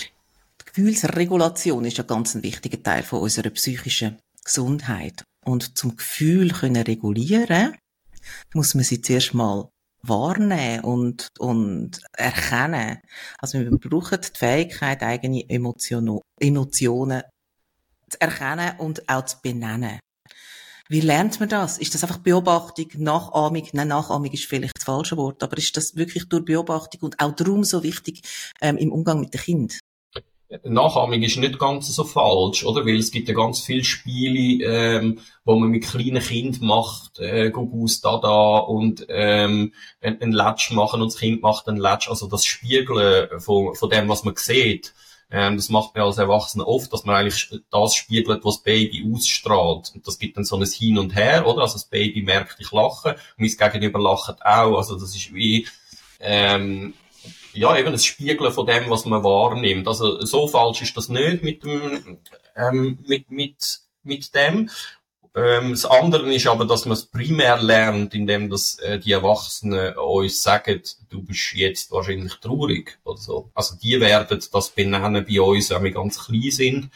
Die 0.00 0.64
Gefühlsregulation 0.64 1.84
ist 1.84 2.00
ein 2.00 2.08
ganz 2.08 2.34
wichtiger 2.42 2.82
Teil 2.82 3.04
von 3.04 3.20
unserer 3.20 3.50
psychischen 3.50 4.18
Gesundheit. 4.42 5.22
Und 5.44 5.78
zum 5.78 5.96
Gefühl 5.96 6.50
können 6.50 6.82
regulieren, 6.82 7.76
muss 8.54 8.74
man 8.74 8.84
sie 8.84 9.00
zuerst 9.00 9.34
mal 9.34 9.68
wahrnehmen 10.02 10.84
und, 10.84 11.28
und 11.38 12.00
erkennen. 12.16 12.98
Also 13.38 13.58
wir 13.58 13.70
brauchen 13.70 14.20
die 14.20 14.38
Fähigkeit, 14.38 15.02
eigene 15.02 15.48
Emotionen, 15.48 16.20
zu 18.08 18.20
erkennen 18.20 18.78
und 18.78 19.08
auch 19.08 19.24
zu 19.24 19.36
benennen. 19.42 19.98
Wie 20.88 21.00
lernt 21.00 21.40
man 21.40 21.48
das? 21.48 21.78
Ist 21.78 21.94
das 21.94 22.04
einfach 22.04 22.18
Beobachtung, 22.18 22.86
Nachahmung? 22.98 23.66
Nein, 23.72 23.88
Nachahmung 23.88 24.30
ist 24.30 24.44
vielleicht 24.44 24.76
das 24.76 24.84
falsche 24.84 25.16
Wort, 25.16 25.42
aber 25.42 25.58
ist 25.58 25.76
das 25.76 25.96
wirklich 25.96 26.28
durch 26.28 26.44
Beobachtung 26.44 27.00
und 27.02 27.18
auch 27.18 27.32
darum 27.34 27.64
so 27.64 27.82
wichtig 27.82 28.22
ähm, 28.60 28.76
im 28.76 28.92
Umgang 28.92 29.18
mit 29.18 29.34
dem 29.34 29.40
Kind? 29.40 29.80
Nachahmung 30.64 31.22
ist 31.22 31.38
nicht 31.38 31.58
ganz 31.58 31.88
so 31.88 32.04
falsch, 32.04 32.64
oder? 32.64 32.86
Weil 32.86 32.98
es 32.98 33.10
gibt 33.10 33.28
ja 33.28 33.34
ganz 33.34 33.60
viele 33.60 33.82
Spiele, 33.82 34.64
ähm, 34.64 35.20
wo 35.44 35.56
man 35.56 35.70
mit 35.70 35.84
kleinen 35.84 36.22
Kindern 36.22 36.66
macht, 36.66 37.18
äh, 37.18 37.50
Gugus, 37.50 38.00
Dada 38.00 38.58
und 38.58 39.06
ähm, 39.08 39.72
ein 40.00 40.32
Latsch 40.32 40.70
machen 40.70 41.02
und 41.02 41.12
das 41.12 41.20
Kind 41.20 41.42
macht 41.42 41.68
einen 41.68 41.78
Latsch. 41.78 42.08
Also 42.08 42.28
das 42.28 42.44
Spiegeln 42.44 43.40
von, 43.40 43.74
von 43.74 43.90
dem, 43.90 44.08
was 44.08 44.22
man 44.22 44.36
sieht, 44.36 44.94
ähm, 45.30 45.56
das 45.56 45.68
macht 45.68 45.96
man 45.96 46.04
als 46.04 46.18
Erwachsener 46.18 46.68
oft, 46.68 46.92
dass 46.92 47.04
man 47.04 47.16
eigentlich 47.16 47.50
das 47.70 47.94
spiegelt, 47.96 48.44
was 48.44 48.56
das 48.56 48.62
Baby 48.62 49.04
ausstrahlt. 49.12 49.90
Und 49.94 50.06
das 50.06 50.18
gibt 50.18 50.36
dann 50.36 50.44
so 50.44 50.56
ein 50.56 50.64
Hin 50.64 50.98
und 50.98 51.16
Her, 51.16 51.46
oder? 51.46 51.62
Also 51.62 51.74
das 51.74 51.86
Baby 51.86 52.22
merkt, 52.22 52.60
ich 52.60 52.70
lache, 52.70 53.16
und 53.36 53.58
mein 53.58 53.72
Gegenüber 53.72 54.00
lacht 54.00 54.42
auch. 54.42 54.76
Also 54.76 54.94
das 54.94 55.14
ist 55.14 55.34
wie... 55.34 55.66
Ähm, 56.20 56.94
ja, 57.56 57.76
eben 57.78 57.92
das 57.92 58.04
Spiegeln 58.04 58.52
von 58.52 58.66
dem, 58.66 58.90
was 58.90 59.04
man 59.04 59.24
wahrnimmt. 59.24 59.88
Also 59.88 60.24
so 60.24 60.46
falsch 60.46 60.82
ist 60.82 60.96
das 60.96 61.08
nicht 61.08 61.42
mit 61.42 61.64
dem, 61.64 62.18
ähm, 62.56 62.98
mit, 63.06 63.30
mit, 63.30 63.80
mit 64.02 64.34
dem. 64.34 64.70
Ähm, 65.34 65.72
das 65.72 65.84
andere 65.84 66.34
ist 66.34 66.46
aber, 66.46 66.64
dass 66.64 66.86
man 66.86 66.94
es 66.94 67.06
primär 67.06 67.60
lernt, 67.60 68.14
indem 68.14 68.48
das, 68.48 68.78
äh, 68.78 68.98
die 68.98 69.12
Erwachsenen 69.12 69.96
uns 69.96 70.42
sagen, 70.42 70.82
du 71.10 71.22
bist 71.22 71.52
jetzt 71.54 71.90
wahrscheinlich 71.90 72.34
traurig 72.36 72.98
oder 73.04 73.18
so. 73.18 73.50
Also 73.54 73.76
die 73.76 74.00
werden 74.00 74.40
das 74.50 74.70
benennen 74.70 75.26
bei 75.28 75.40
uns, 75.40 75.70
wenn 75.70 75.84
wir 75.84 75.90
ganz 75.90 76.24
klein 76.24 76.50
sind. 76.50 76.90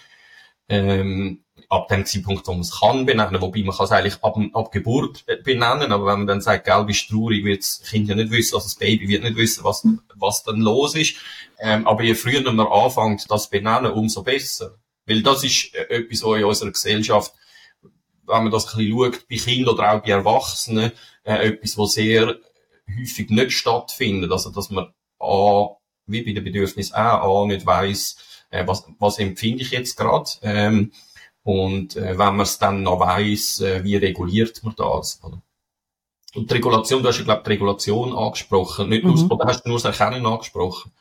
Ähm, 0.68 1.44
ab 1.70 1.88
dem 1.88 2.04
Zeitpunkt, 2.04 2.46
wo 2.46 2.52
man 2.52 2.60
es 2.60 2.80
kann 2.80 3.06
benennen, 3.06 3.40
wobei 3.40 3.62
man 3.62 3.74
kann 3.74 3.84
es 3.84 3.92
eigentlich 3.92 4.22
ab, 4.22 4.36
ab 4.52 4.72
Geburt 4.72 5.24
benennen, 5.44 5.92
aber 5.92 6.06
wenn 6.06 6.18
man 6.18 6.26
dann 6.26 6.40
sagt, 6.40 6.66
gell, 6.66 6.84
bist 6.84 7.08
traurig, 7.08 7.44
wird 7.44 7.60
das 7.60 7.80
Kind 7.88 8.08
ja 8.08 8.14
nicht 8.14 8.30
wissen, 8.30 8.56
also 8.56 8.66
das 8.66 8.74
Baby 8.74 9.08
wird 9.08 9.22
nicht 9.22 9.36
wissen, 9.36 9.64
was, 9.64 9.86
was 10.16 10.42
dann 10.42 10.60
los 10.60 10.94
ist. 10.96 11.16
Ähm, 11.58 11.86
aber 11.86 12.02
je 12.02 12.14
früher 12.14 12.42
man 12.52 12.66
anfängt, 12.66 13.30
das 13.30 13.48
benennen, 13.48 13.92
umso 13.92 14.22
besser. 14.22 14.78
Weil 15.06 15.22
das 15.22 15.44
ist 15.44 15.74
äh, 15.74 15.84
etwas, 15.94 16.22
was 16.24 16.38
in 16.38 16.44
unserer 16.44 16.70
Gesellschaft 16.72 17.34
wenn 18.30 18.44
man 18.44 18.52
das 18.52 18.66
ein 18.66 18.78
bisschen 18.78 18.98
schaut, 18.98 19.28
bei 19.28 19.36
Kindern 19.36 19.74
oder 19.74 19.92
auch 19.92 20.02
bei 20.02 20.10
Erwachsenen, 20.10 20.92
äh, 21.24 21.48
etwas, 21.48 21.76
was 21.76 21.92
sehr 21.92 22.36
häufig 22.98 23.30
nicht 23.30 23.52
stattfindet. 23.52 24.32
Also, 24.32 24.50
dass 24.50 24.70
man 24.70 24.92
A, 25.18 25.68
wie 26.06 26.22
bei 26.22 26.32
den 26.32 26.44
Bedürfnissen 26.44 26.94
auch, 26.94 27.42
A, 27.42 27.46
nicht 27.46 27.66
weiss, 27.66 28.16
äh, 28.50 28.66
was, 28.66 28.84
was 28.98 29.18
empfinde 29.18 29.62
ich 29.62 29.70
jetzt 29.70 29.96
gerade, 29.96 30.30
ähm, 30.42 30.92
und 31.42 31.96
äh, 31.96 32.18
wenn 32.18 32.36
man 32.36 32.40
es 32.40 32.58
dann 32.58 32.82
noch 32.82 33.00
weiss, 33.00 33.60
äh, 33.60 33.82
wie 33.82 33.96
reguliert 33.96 34.62
man 34.62 34.74
das? 34.76 35.20
Oder? 35.22 35.40
Und 36.34 36.50
die 36.50 36.54
Regulation, 36.54 37.02
du 37.02 37.08
hast 37.08 37.18
ja, 37.18 37.24
glaube 37.24 37.42
die 37.44 37.50
Regulation 37.50 38.16
angesprochen, 38.16 38.88
nicht 38.88 39.04
nur, 39.04 39.16
mhm. 39.16 39.40
hast 39.44 39.64
du 39.64 39.68
nur 39.68 39.78
das 39.80 39.98
Erkennen 39.98 40.24
angesprochen? 40.26 40.92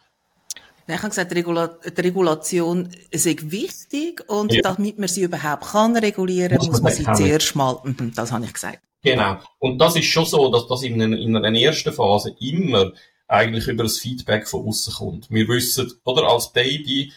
Ich 0.88 0.98
habe 0.98 1.10
gesagt, 1.10 1.30
die, 1.30 1.36
Regula 1.36 1.68
die 1.68 2.02
Regulation 2.02 2.90
ist 3.12 3.52
wichtig 3.52 4.28
und 4.28 4.52
ja. 4.52 4.62
damit 4.64 4.98
man 4.98 5.08
sie 5.08 5.22
überhaupt 5.22 5.66
kann 5.66 5.96
regulieren, 5.96 6.58
muss, 6.58 6.68
muss 6.68 6.82
man 6.82 6.94
sie 6.94 7.04
zuerst 7.04 7.56
mal, 7.56 7.80
mhm, 7.84 8.12
das 8.16 8.32
habe 8.32 8.46
ich 8.46 8.54
gesagt. 8.54 8.80
Genau. 9.04 9.38
Und 9.60 9.78
das 9.78 9.96
ist 9.96 10.06
schon 10.06 10.26
so, 10.26 10.52
dass 10.52 10.68
das 10.68 10.82
in 10.82 11.00
einer, 11.00 11.18
in 11.18 11.36
einer 11.36 11.58
ersten 11.58 11.94
Phase 11.94 12.36
immer 12.40 12.92
eigentlich 13.28 13.68
über 13.68 13.84
das 13.84 14.00
Feedback 14.00 14.48
von 14.48 14.68
außen 14.68 14.94
kommt. 14.94 15.30
Wir 15.30 15.48
wissen, 15.48 15.94
oder 16.04 16.24
als 16.24 16.52
Baby, 16.52 17.14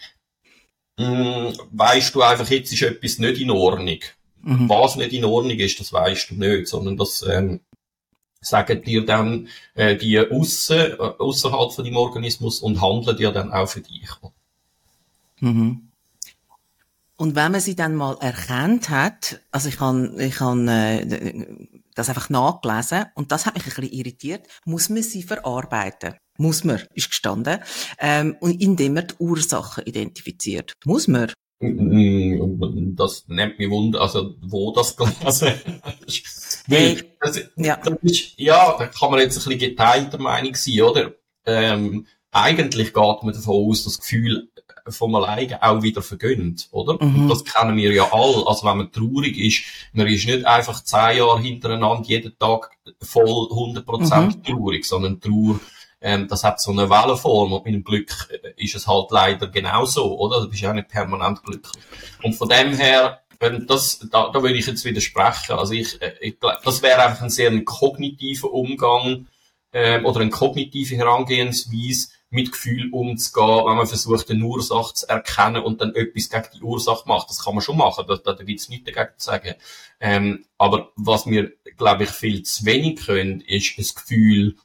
mh, 0.98 1.06
hm, 1.06 1.56
weißt 1.72 2.14
du 2.14 2.22
einfach, 2.22 2.48
jetzt 2.48 2.72
ist 2.72 2.82
etwas 2.82 3.18
nicht 3.18 3.40
in 3.40 3.50
Ordnung. 3.50 3.98
Mhm. 4.42 4.68
Was 4.68 4.96
nicht 4.96 5.12
in 5.12 5.24
Ordnung 5.24 5.58
ist, 5.58 5.78
das 5.80 5.92
weißt 5.92 6.30
du 6.30 6.34
nicht, 6.34 6.66
sondern 6.68 6.96
das 6.96 7.22
ähm, 7.22 7.60
sagen 8.40 8.82
dir 8.82 9.06
dann 9.06 9.48
äh, 9.74 9.96
die 9.96 10.18
aussen, 10.18 10.78
äh, 10.78 10.96
außerhalb 10.96 11.72
von 11.72 11.84
dem 11.84 11.96
Organismus 11.96 12.60
und 12.60 12.80
handeln 12.80 13.16
dir 13.16 13.30
dann 13.30 13.52
auch 13.52 13.68
für 13.68 13.80
dich. 13.80 14.08
Mhm. 15.40 15.88
Und 17.16 17.36
wenn 17.36 17.52
man 17.52 17.60
sie 17.60 17.76
dann 17.76 17.94
mal 17.94 18.16
erkannt 18.20 18.88
hat, 18.88 19.40
also 19.52 19.68
ich 19.68 19.76
kann, 19.76 20.18
ich 20.18 20.36
kann 20.36 20.66
äh, 20.66 21.46
das 21.94 22.08
einfach 22.08 22.30
nachgelesen 22.30 23.06
und 23.14 23.30
das 23.30 23.46
hat 23.46 23.54
mich 23.54 23.64
ein 23.64 23.70
bisschen 23.70 23.92
irritiert, 23.92 24.48
muss 24.64 24.88
man 24.88 25.04
sie 25.04 25.22
verarbeiten. 25.22 26.14
Muss 26.38 26.64
man, 26.64 26.80
ist 26.94 27.10
gestanden. 27.10 27.58
Ähm, 27.98 28.36
und 28.40 28.60
indem 28.60 28.94
man 28.94 29.08
die 29.08 29.14
Ursachen 29.18 29.84
identifiziert. 29.84 30.72
Muss 30.84 31.08
man. 31.08 31.32
Mm, 31.60 32.96
das 32.96 33.24
nennt 33.28 33.58
mich 33.58 33.70
Wunder, 33.70 34.00
also 34.00 34.34
wo 34.40 34.72
das 34.72 34.96
gelesen 35.20 35.52
ist. 36.06 36.64
Hey, 36.66 37.02
das, 37.20 37.40
ja. 37.56 37.76
Das 37.76 37.94
ist, 38.02 38.38
ja, 38.38 38.76
da 38.78 38.86
kann 38.86 39.10
man 39.10 39.20
jetzt 39.20 39.36
ein 39.36 39.44
bisschen 39.44 39.58
geteilter 39.58 40.18
Meinung 40.18 40.54
sein, 40.54 40.80
oder? 40.80 41.12
Ähm, 41.44 42.06
eigentlich 42.30 42.94
geht 42.94 43.22
man 43.22 43.32
davon 43.32 43.68
aus, 43.68 43.84
das 43.84 44.00
Gefühl 44.00 44.48
vom 44.88 45.14
alleine 45.14 45.62
auch 45.62 45.82
wieder 45.82 46.02
vergönnt, 46.02 46.68
oder? 46.72 47.02
Mhm. 47.04 47.28
das 47.28 47.44
kennen 47.44 47.76
wir 47.76 47.92
ja 47.92 48.12
alle. 48.12 48.46
Also 48.46 48.66
wenn 48.66 48.78
man 48.78 48.92
traurig 48.92 49.38
ist, 49.38 49.62
man 49.92 50.06
ist 50.08 50.26
nicht 50.26 50.44
einfach 50.44 50.82
zehn 50.82 51.18
Jahre 51.18 51.40
hintereinander 51.40 52.08
jeden 52.08 52.36
Tag 52.38 52.70
voll 53.00 53.48
100% 53.50 54.20
mhm. 54.20 54.42
traurig, 54.42 54.84
sondern 54.84 55.20
Trauer 55.20 55.60
ähm, 56.02 56.28
das 56.28 56.44
hat 56.44 56.60
so 56.60 56.72
eine 56.72 56.90
Wellenform 56.90 57.52
und 57.52 57.64
mit 57.64 57.74
dem 57.74 57.84
Glück 57.84 58.10
äh, 58.30 58.62
ist 58.62 58.74
es 58.74 58.86
halt 58.86 59.10
leider 59.10 59.46
genauso, 59.48 60.18
oder? 60.18 60.40
Du 60.40 60.50
bist 60.50 60.62
ja 60.62 60.72
nicht 60.72 60.88
permanent 60.88 61.42
glücklich. 61.42 61.72
Und 62.22 62.34
von 62.34 62.48
dem 62.48 62.74
her, 62.74 63.20
das, 63.38 64.00
da, 64.10 64.30
da 64.30 64.42
würde 64.42 64.56
ich 64.56 64.66
jetzt 64.66 64.84
widersprechen. 64.84 65.56
Also 65.56 65.74
ich, 65.74 66.00
äh, 66.02 66.14
ich 66.20 66.38
das 66.40 66.82
wäre 66.82 67.04
einfach 67.04 67.22
ein 67.22 67.30
sehr 67.30 67.64
kognitiver 67.64 68.52
Umgang 68.52 69.26
ähm, 69.72 70.04
oder 70.04 70.20
eine 70.20 70.30
kognitive 70.30 70.96
Herangehensweise, 70.96 72.08
mit 72.32 72.50
Gefühl 72.50 72.88
umzugehen, 72.92 73.66
wenn 73.66 73.76
man 73.76 73.86
versucht, 73.86 74.30
eine 74.30 74.42
Ursache 74.42 74.94
zu 74.94 75.08
erkennen 75.08 75.62
und 75.62 75.82
dann 75.82 75.94
etwas 75.94 76.30
gegen 76.30 76.48
die 76.54 76.62
Ursache 76.62 77.06
macht. 77.06 77.28
Das 77.28 77.44
kann 77.44 77.54
man 77.54 77.62
schon 77.62 77.76
machen, 77.76 78.06
da, 78.08 78.16
da, 78.16 78.32
da 78.32 78.42
gibt's 78.42 78.70
nichts 78.70 78.90
dagegen 78.90 79.12
zu 79.18 79.26
sagen. 79.26 79.54
Ähm, 80.00 80.46
aber 80.56 80.92
was 80.96 81.26
wir, 81.26 81.52
glaube 81.76 82.04
ich, 82.04 82.10
viel 82.10 82.42
zu 82.42 82.64
wenig 82.64 83.04
können, 83.04 83.42
ist 83.42 83.78
das 83.78 83.94
Gefühl 83.94 84.56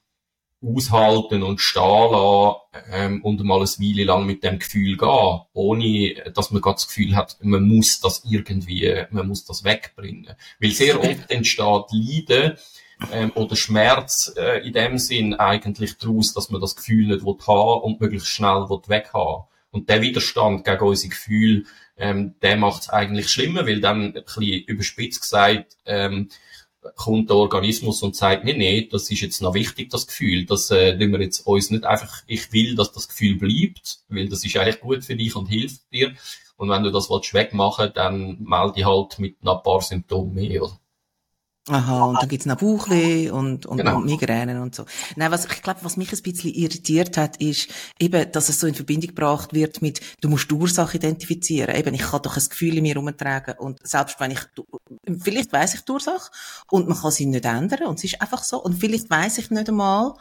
aushalten 0.62 1.44
und 1.44 1.62
stehen 1.62 2.12
lassen 2.12 2.56
ähm, 2.92 3.24
und 3.24 3.44
mal 3.44 3.60
eine 3.60 3.66
Weile 3.66 4.04
lang 4.06 4.26
mit 4.26 4.44
dem 4.44 4.60
Gefühl 4.60 4.98
gehen, 4.98 5.42
ohne 5.54 6.16
dass 6.34 6.52
man 6.52 6.62
das 6.62 6.88
Gefühl 6.88 7.16
hat, 7.16 7.38
man 7.42 7.68
muss 7.68 8.00
das 8.00 8.24
irgendwie, 8.28 9.04
man 9.12 9.28
muss 9.28 9.46
das 9.46 9.64
wegbringen. 9.64 10.36
Weil 10.60 10.72
sehr 10.72 11.00
oft 11.00 11.30
entsteht 11.30 11.86
Leiden 11.92 12.58
ähm, 13.12 13.32
oder 13.36 13.56
Schmerz 13.56 14.34
äh, 14.38 14.66
in 14.66 14.74
dem 14.74 14.98
Sinn 14.98 15.36
eigentlich 15.36 15.98
daraus, 15.98 16.34
dass 16.34 16.50
man 16.50 16.62
das 16.62 16.76
Gefühl 16.76 17.08
nicht 17.08 17.26
will 17.26 17.38
haben 17.48 17.82
und 17.84 18.02
möglichst 18.02 18.30
schnell 18.30 18.70
will 18.70 18.82
weghaben. 18.88 19.46
Und 19.70 19.90
der 19.90 20.02
Widerstand 20.02 20.64
gegen 20.66 20.80
unsere 20.86 21.10
Gefühle, 21.10 21.64
ähm, 21.98 22.36
der 22.42 22.58
macht 22.58 22.84
es 22.84 22.90
eigentlich 22.90 23.30
schlimmer, 23.30 23.68
weil 23.68 23.82
dann 23.82 24.16
ein 24.16 24.24
bisschen 24.24 24.64
überspitzt 24.64 25.22
gesagt, 25.22 25.78
ähm, 25.86 26.30
kommt 26.96 27.30
der 27.30 27.38
Organismus 27.38 28.02
und 28.04 28.16
sagt, 28.16 28.44
nee, 28.44 28.54
nee, 28.54 28.88
das 28.90 29.10
ist 29.10 29.22
jetzt 29.22 29.42
noch 29.42 29.54
wichtig, 29.54 29.90
das 29.90 30.08
Gefühl. 30.08 30.46
Das 30.46 30.72
äh, 30.72 30.98
wir 31.00 31.22
jetzt 31.22 31.46
uns 31.46 31.70
nicht 31.70 31.86
einfach, 31.86 32.24
ich 32.28 32.52
will, 32.54 32.76
dass 32.76 32.92
das 32.92 33.08
Gefühl 33.08 33.38
bleibt, 33.38 34.00
weil 34.10 34.30
das 34.30 34.44
ist 34.46 34.56
eigentlich 34.58 34.80
gut 34.80 35.04
für 35.04 35.16
dich 35.16 35.36
und 35.36 35.48
hilft 35.48 35.92
dir. 35.92 36.14
Und 36.58 36.70
wenn 36.70 36.84
du 36.84 36.92
das 36.92 37.10
willst, 37.10 37.34
wegmachen 37.34 37.92
dann 37.94 38.42
melde 38.42 38.86
halt 38.86 39.20
mit 39.20 39.38
ein 39.44 39.64
paar 39.64 39.82
Symptomen 39.82 40.34
mehr. 40.34 40.64
Oder? 40.64 40.80
Aha, 41.70 42.06
und 42.06 42.22
dann 42.22 42.30
gibt's 42.30 42.46
noch 42.46 42.56
Bauchweh 42.56 43.30
und, 43.30 43.66
und, 43.66 43.78
genau. 43.78 43.98
und 43.98 44.06
Migränen 44.06 44.62
und 44.62 44.74
so. 44.74 44.86
Nein, 45.18 45.32
was, 45.32 45.46
ich 45.46 45.62
glaube, 45.62 45.82
was 45.84 45.98
mich 45.98 46.14
ein 46.14 46.22
bisschen 46.22 46.54
irritiert 46.54 47.18
hat, 47.18 47.38
ist 47.42 47.68
eben, 48.00 48.32
dass 48.32 48.48
es 48.48 48.62
so 48.62 48.68
in 48.68 48.74
Verbindung 48.74 49.10
gebracht 49.10 49.54
wird 49.54 49.82
mit, 49.82 50.00
du 50.22 50.30
musst 50.30 50.50
die 50.50 50.56
Ursache 50.56 50.96
identifizieren. 50.96 51.76
Eben, 51.76 51.94
ich 51.94 52.04
kann 52.04 52.22
doch 52.22 52.38
ein 52.38 52.50
Gefühl 52.50 52.78
in 52.78 52.84
mir 52.84 52.96
rumtragen 52.96 53.56
und 53.58 53.86
selbst 53.86 54.18
wenn 54.20 54.32
ich, 54.32 54.40
vielleicht 55.20 55.52
weiss 55.52 55.74
ich 55.74 55.82
die 55.82 55.92
Ursache 55.92 56.32
und 56.72 56.88
man 56.88 56.98
kann 56.98 57.12
sie 57.12 57.26
nicht 57.26 57.44
ändern 57.44 57.88
und 57.88 57.98
es 57.98 58.06
ist 58.06 58.22
einfach 58.22 58.44
so 58.44 58.64
und 58.64 58.76
vielleicht 58.76 59.10
weiss 59.10 59.38
ich 59.38 59.52
nicht 59.52 59.68
einmal 59.68 60.14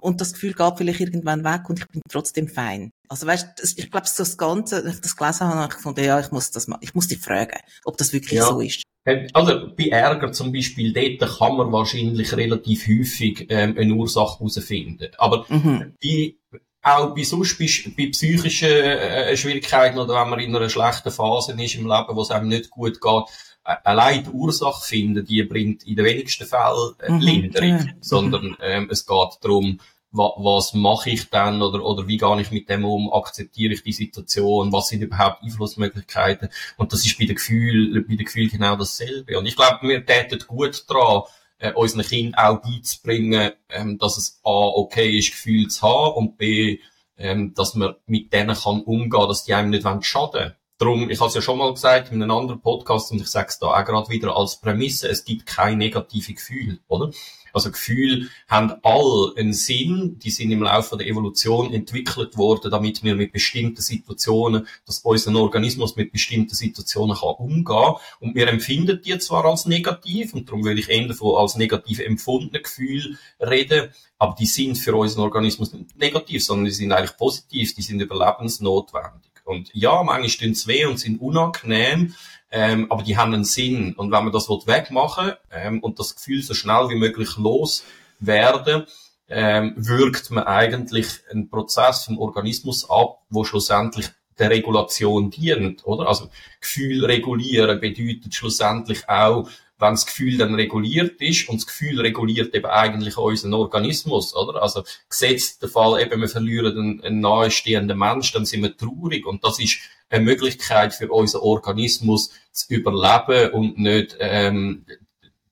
und 0.00 0.20
das 0.22 0.32
Gefühl 0.32 0.54
geht 0.54 0.78
vielleicht 0.78 1.00
irgendwann 1.00 1.44
weg 1.44 1.68
und 1.68 1.78
ich 1.78 1.88
bin 1.88 2.00
trotzdem 2.08 2.48
fein. 2.48 2.92
Also 3.10 3.26
weißt, 3.26 3.74
ich 3.76 3.90
glaube, 3.90 4.06
so 4.06 4.22
das 4.22 4.38
Ganze, 4.38 4.76
als 4.76 4.94
ich 4.94 5.00
das 5.00 5.16
gelesen 5.16 5.40
habe, 5.40 5.56
habe 5.56 5.68
ich 5.68 5.76
gefunden, 5.76 6.04
ja, 6.04 6.20
ich 6.20 6.30
muss 6.30 6.52
das 6.52 6.68
mal, 6.68 6.78
ich 6.80 6.94
muss 6.94 7.08
dich 7.08 7.18
fragen, 7.18 7.58
ob 7.84 7.96
das 7.96 8.12
wirklich 8.12 8.38
ja. 8.38 8.46
so 8.46 8.60
ist. 8.60 8.84
Also 9.32 9.74
bei 9.76 9.88
Ärger 9.88 10.30
zum 10.30 10.52
Beispiel, 10.52 10.92
dort 10.92 11.38
kann 11.38 11.56
man 11.56 11.72
wahrscheinlich 11.72 12.36
relativ 12.36 12.86
häufig 12.86 13.46
ähm, 13.48 13.74
eine 13.76 13.94
Ursache 13.94 14.38
herausfinden. 14.38 15.08
Aber 15.18 15.44
mhm. 15.48 15.96
bei, 16.00 16.36
auch 16.82 17.12
bei 17.12 17.24
sonst 17.24 17.58
bei, 17.58 17.66
bei 17.96 18.10
psychischen 18.10 18.68
äh, 18.68 19.36
Schwierigkeiten 19.36 19.98
oder 19.98 20.14
wenn 20.14 20.30
man 20.30 20.38
in 20.38 20.54
einer 20.54 20.70
schlechten 20.70 21.10
Phase 21.10 21.60
ist 21.60 21.74
im 21.74 21.88
Leben, 21.88 22.14
wo 22.14 22.22
es 22.22 22.30
einem 22.30 22.46
nicht 22.46 22.70
gut 22.70 23.00
geht, 23.00 23.24
äh, 23.64 23.74
allein 23.82 24.22
die 24.22 24.30
Ursache 24.30 24.86
finden, 24.86 25.24
die 25.24 25.42
bringt 25.42 25.82
in 25.82 25.96
den 25.96 26.04
wenigsten 26.04 26.46
Fällen 26.46 26.94
äh, 27.00 27.10
mhm. 27.10 27.18
Linderung, 27.18 27.72
mhm. 27.72 27.94
sondern 28.00 28.56
ähm, 28.62 28.88
es 28.88 29.04
geht 29.04 29.38
darum, 29.40 29.80
was 30.12 30.74
mache 30.74 31.10
ich 31.10 31.30
dann 31.30 31.62
oder, 31.62 31.84
oder 31.84 32.08
wie 32.08 32.16
gehe 32.16 32.40
ich 32.40 32.50
mit 32.50 32.68
dem 32.68 32.84
um, 32.84 33.12
akzeptiere 33.12 33.74
ich 33.74 33.82
die 33.82 33.92
Situation, 33.92 34.72
was 34.72 34.88
sind 34.88 35.02
überhaupt 35.02 35.42
Einflussmöglichkeiten? 35.42 36.48
Und 36.76 36.92
das 36.92 37.06
ist 37.06 37.18
bei 37.18 37.26
den 37.26 37.36
Gefühlen, 37.36 38.04
bei 38.08 38.16
den 38.16 38.24
Gefühlen 38.24 38.50
genau 38.50 38.76
dasselbe. 38.76 39.38
Und 39.38 39.46
ich 39.46 39.56
glaube, 39.56 39.88
wir 39.88 40.04
täten 40.04 40.40
gut 40.46 40.84
daran, 40.88 41.22
äh, 41.58 41.72
unseren 41.72 42.02
Kindern 42.02 42.34
auch 42.34 42.62
beizubringen, 42.62 43.52
ähm, 43.68 43.98
dass 43.98 44.16
es 44.16 44.40
A, 44.42 44.50
okay 44.50 45.18
ist, 45.18 45.30
Gefühle 45.30 45.68
zu 45.68 45.82
haben 45.82 46.14
und 46.14 46.38
B, 46.38 46.80
ähm, 47.16 47.54
dass 47.54 47.74
man 47.74 47.94
mit 48.06 48.32
denen 48.32 48.56
kann 48.56 48.82
umgehen, 48.82 49.28
dass 49.28 49.44
die 49.44 49.54
einem 49.54 49.70
nicht 49.70 49.84
schaden. 50.04 50.40
wollen. 50.40 50.54
Darum, 50.80 51.10
ich 51.10 51.20
habe 51.20 51.28
es 51.28 51.34
ja 51.34 51.42
schon 51.42 51.58
mal 51.58 51.74
gesagt 51.74 52.10
in 52.10 52.22
einem 52.22 52.30
anderen 52.30 52.62
Podcast 52.62 53.12
und 53.12 53.20
ich 53.20 53.26
sage 53.26 53.48
es 53.50 53.58
da 53.58 53.66
auch 53.66 53.84
gerade 53.84 54.08
wieder 54.08 54.34
als 54.34 54.56
Prämisse, 54.56 55.10
es 55.10 55.26
gibt 55.26 55.44
kein 55.44 55.76
negative 55.76 56.32
Gefühl, 56.32 56.78
oder? 56.88 57.10
Also 57.52 57.70
Gefühle 57.70 58.28
haben 58.48 58.72
all 58.82 59.34
einen 59.36 59.52
Sinn, 59.52 60.18
die 60.20 60.30
sind 60.30 60.50
im 60.52 60.62
Laufe 60.62 60.96
der 60.96 61.06
Evolution 61.06 61.74
entwickelt 61.74 62.38
worden, 62.38 62.70
damit 62.70 63.04
wir 63.04 63.14
mit 63.14 63.30
bestimmten 63.30 63.82
Situationen, 63.82 64.66
dass 64.86 65.00
unser 65.00 65.34
Organismus 65.34 65.96
mit 65.96 66.12
bestimmten 66.12 66.54
Situationen 66.54 67.14
kann 67.14 67.34
umgehen 67.34 67.96
und 68.20 68.34
wir 68.34 68.48
empfinden 68.48 69.02
die 69.04 69.18
zwar 69.18 69.44
als 69.44 69.66
negativ 69.66 70.32
und 70.32 70.48
darum 70.48 70.64
würde 70.64 70.80
ich 70.80 70.88
eher 70.88 71.12
von 71.12 71.36
als 71.36 71.56
negativ 71.56 71.98
empfundene 71.98 72.62
Gefühl 72.62 73.18
reden, 73.38 73.90
aber 74.16 74.34
die 74.34 74.46
sind 74.46 74.78
für 74.78 74.96
unseren 74.96 75.24
Organismus 75.24 75.74
nicht 75.74 75.98
negativ, 75.98 76.42
sondern 76.42 76.64
die 76.64 76.70
sind 76.70 76.90
eigentlich 76.90 77.18
positiv, 77.18 77.74
die 77.74 77.82
sind 77.82 78.00
überlebensnotwendig. 78.00 79.29
Und 79.50 79.70
ja, 79.74 80.02
manchmal 80.04 80.28
tun 80.28 80.54
sie 80.54 80.68
weh 80.68 80.84
und 80.84 81.00
sind 81.00 81.20
unangenehm, 81.20 82.14
ähm, 82.52 82.86
aber 82.90 83.02
die 83.02 83.16
haben 83.16 83.34
einen 83.34 83.44
Sinn. 83.44 83.94
Und 83.94 84.12
wenn 84.12 84.22
man 84.22 84.32
das 84.32 84.48
wegmachen 84.48 85.32
ähm, 85.50 85.80
und 85.80 85.98
das 85.98 86.14
Gefühl 86.14 86.40
so 86.40 86.54
schnell 86.54 86.88
wie 86.88 86.94
möglich 86.94 87.36
loswerden, 87.36 88.84
ähm, 89.28 89.74
wirkt 89.76 90.30
man 90.30 90.44
eigentlich 90.44 91.08
einen 91.30 91.50
Prozess 91.50 92.04
vom 92.04 92.18
Organismus 92.18 92.88
ab, 92.88 93.22
wo 93.28 93.42
schlussendlich 93.42 94.06
der 94.38 94.50
Regulation 94.50 95.30
dient, 95.30 95.84
oder? 95.84 96.06
Also 96.06 96.30
Gefühl 96.60 97.04
regulieren 97.04 97.80
bedeutet 97.80 98.32
schlussendlich 98.32 99.08
auch, 99.08 99.48
wenn 99.80 99.94
das 99.94 100.06
Gefühl 100.06 100.36
dann 100.36 100.54
reguliert 100.54 101.20
ist, 101.20 101.48
und 101.48 101.56
das 101.56 101.66
Gefühl 101.66 102.00
reguliert 102.00 102.54
eben 102.54 102.66
eigentlich 102.66 103.16
unseren 103.16 103.54
Organismus, 103.54 104.34
oder? 104.34 104.62
Also, 104.62 104.84
gesetzt 105.08 105.62
der 105.62 105.68
Fall 105.68 106.00
eben, 106.02 106.20
wir 106.20 106.28
verlieren 106.28 106.78
einen, 106.78 107.00
einen 107.02 107.20
nahestehenden 107.20 107.98
Mensch, 107.98 108.32
dann 108.32 108.46
sind 108.46 108.62
wir 108.62 108.76
traurig, 108.76 109.26
und 109.26 109.44
das 109.44 109.58
ist 109.58 109.78
eine 110.10 110.24
Möglichkeit 110.24 110.92
für 110.94 111.08
unseren 111.10 111.42
Organismus 111.42 112.30
zu 112.52 112.74
überleben 112.74 113.52
und 113.52 113.78
nicht, 113.78 114.16
ähm, 114.18 114.84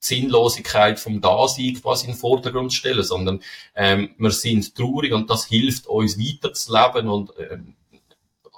Sinnlosigkeit 0.00 1.00
vom 1.00 1.20
Dasein 1.20 1.74
quasi 1.74 2.06
in 2.06 2.12
den 2.12 2.18
Vordergrund 2.18 2.72
stellen, 2.72 3.02
sondern 3.02 3.42
ähm, 3.74 4.14
wir 4.18 4.30
sind 4.30 4.74
traurig 4.74 5.12
und 5.12 5.28
das 5.28 5.46
hilft 5.46 5.86
uns 5.86 6.18
weiterzuleben 6.18 7.08
und 7.08 7.32
ähm, 7.38 7.74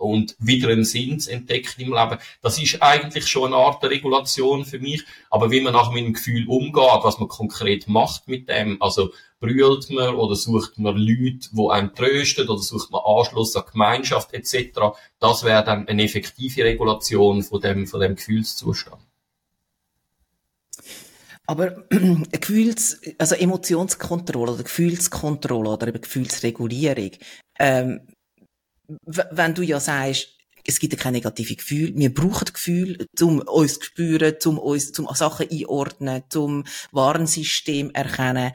und 0.00 0.34
wieder 0.38 0.70
einen 0.70 0.84
Sinn 0.84 1.20
zu 1.20 1.30
entdecken 1.30 1.82
im 1.82 1.92
Leben. 1.92 2.18
Das 2.42 2.60
ist 2.60 2.82
eigentlich 2.82 3.26
schon 3.26 3.52
eine 3.52 3.62
Art 3.62 3.82
der 3.82 3.90
Regulation 3.90 4.64
für 4.64 4.78
mich. 4.78 5.04
Aber 5.28 5.50
wie 5.50 5.60
man 5.60 5.72
nach 5.72 5.92
meinem 5.92 6.14
Gefühl 6.14 6.48
umgeht, 6.48 7.00
was 7.02 7.18
man 7.18 7.28
konkret 7.28 7.86
macht 7.86 8.26
mit 8.28 8.48
dem, 8.48 8.80
also 8.80 9.10
brüllt 9.40 9.90
man 9.90 10.14
oder 10.14 10.36
sucht 10.36 10.78
man 10.78 10.96
Leute, 10.96 11.48
die 11.52 11.70
einem 11.70 11.94
trösten 11.94 12.48
oder 12.48 12.62
sucht 12.62 12.90
man 12.90 13.02
Anschluss 13.04 13.56
an 13.56 13.64
Gemeinschaft 13.70 14.32
etc., 14.34 14.80
das 15.18 15.44
wäre 15.44 15.64
dann 15.64 15.88
eine 15.88 16.04
effektive 16.04 16.64
Regulation 16.64 17.42
von 17.42 17.60
dem, 17.60 17.86
von 17.86 18.00
dem 18.00 18.16
Gefühlszustand. 18.16 19.02
Aber 21.46 21.84
Gefühls, 22.30 23.00
also 23.18 23.34
Emotionskontrolle 23.34 24.52
oder 24.52 24.62
Gefühlskontrolle 24.62 25.70
oder 25.70 25.88
eben 25.88 26.00
Gefühlsregulierung, 26.00 27.10
ähm, 27.58 28.06
wenn 29.04 29.54
du 29.54 29.62
ja 29.62 29.80
sagst, 29.80 30.28
es 30.64 30.78
gibt 30.78 30.92
ja 30.92 30.98
kein 30.98 31.14
negatives 31.14 31.56
Gefühl, 31.56 31.92
wir 31.96 32.12
brauchen 32.12 32.52
Gefühl, 32.52 33.06
um 33.20 33.40
uns 33.40 33.78
zu 33.78 33.84
spüren, 33.86 34.34
um 34.44 34.58
uns, 34.58 34.92
zum 34.92 35.08
Sachen 35.14 35.48
einordnen, 35.50 36.22
zum 36.28 36.64
Warnsystem 36.92 37.90
erkennen. 37.90 38.52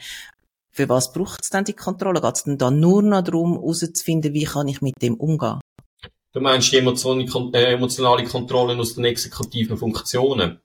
Für 0.71 0.89
was 0.89 1.13
braucht 1.13 1.41
es 1.41 1.49
denn 1.49 1.63
die 1.63 1.73
Kontrolle? 1.73 2.21
Geht 2.21 2.35
es 2.35 2.43
denn 2.43 2.57
da 2.57 2.69
nur 2.69 3.01
noch 3.01 3.23
darum, 3.23 3.53
herauszufinden, 3.53 4.33
wie 4.33 4.43
kann 4.43 4.67
ich 4.67 4.81
mit 4.81 5.01
dem 5.01 5.15
umgehen? 5.15 5.59
Du 6.33 6.41
meinst 6.41 6.73
die 6.73 6.77
äh, 6.77 7.73
emotionale 7.73 8.25
Kontrolle 8.25 8.77
aus 8.77 8.95
den 8.95 9.05
exekutiven 9.05 9.77
Funktionen? 9.77 10.59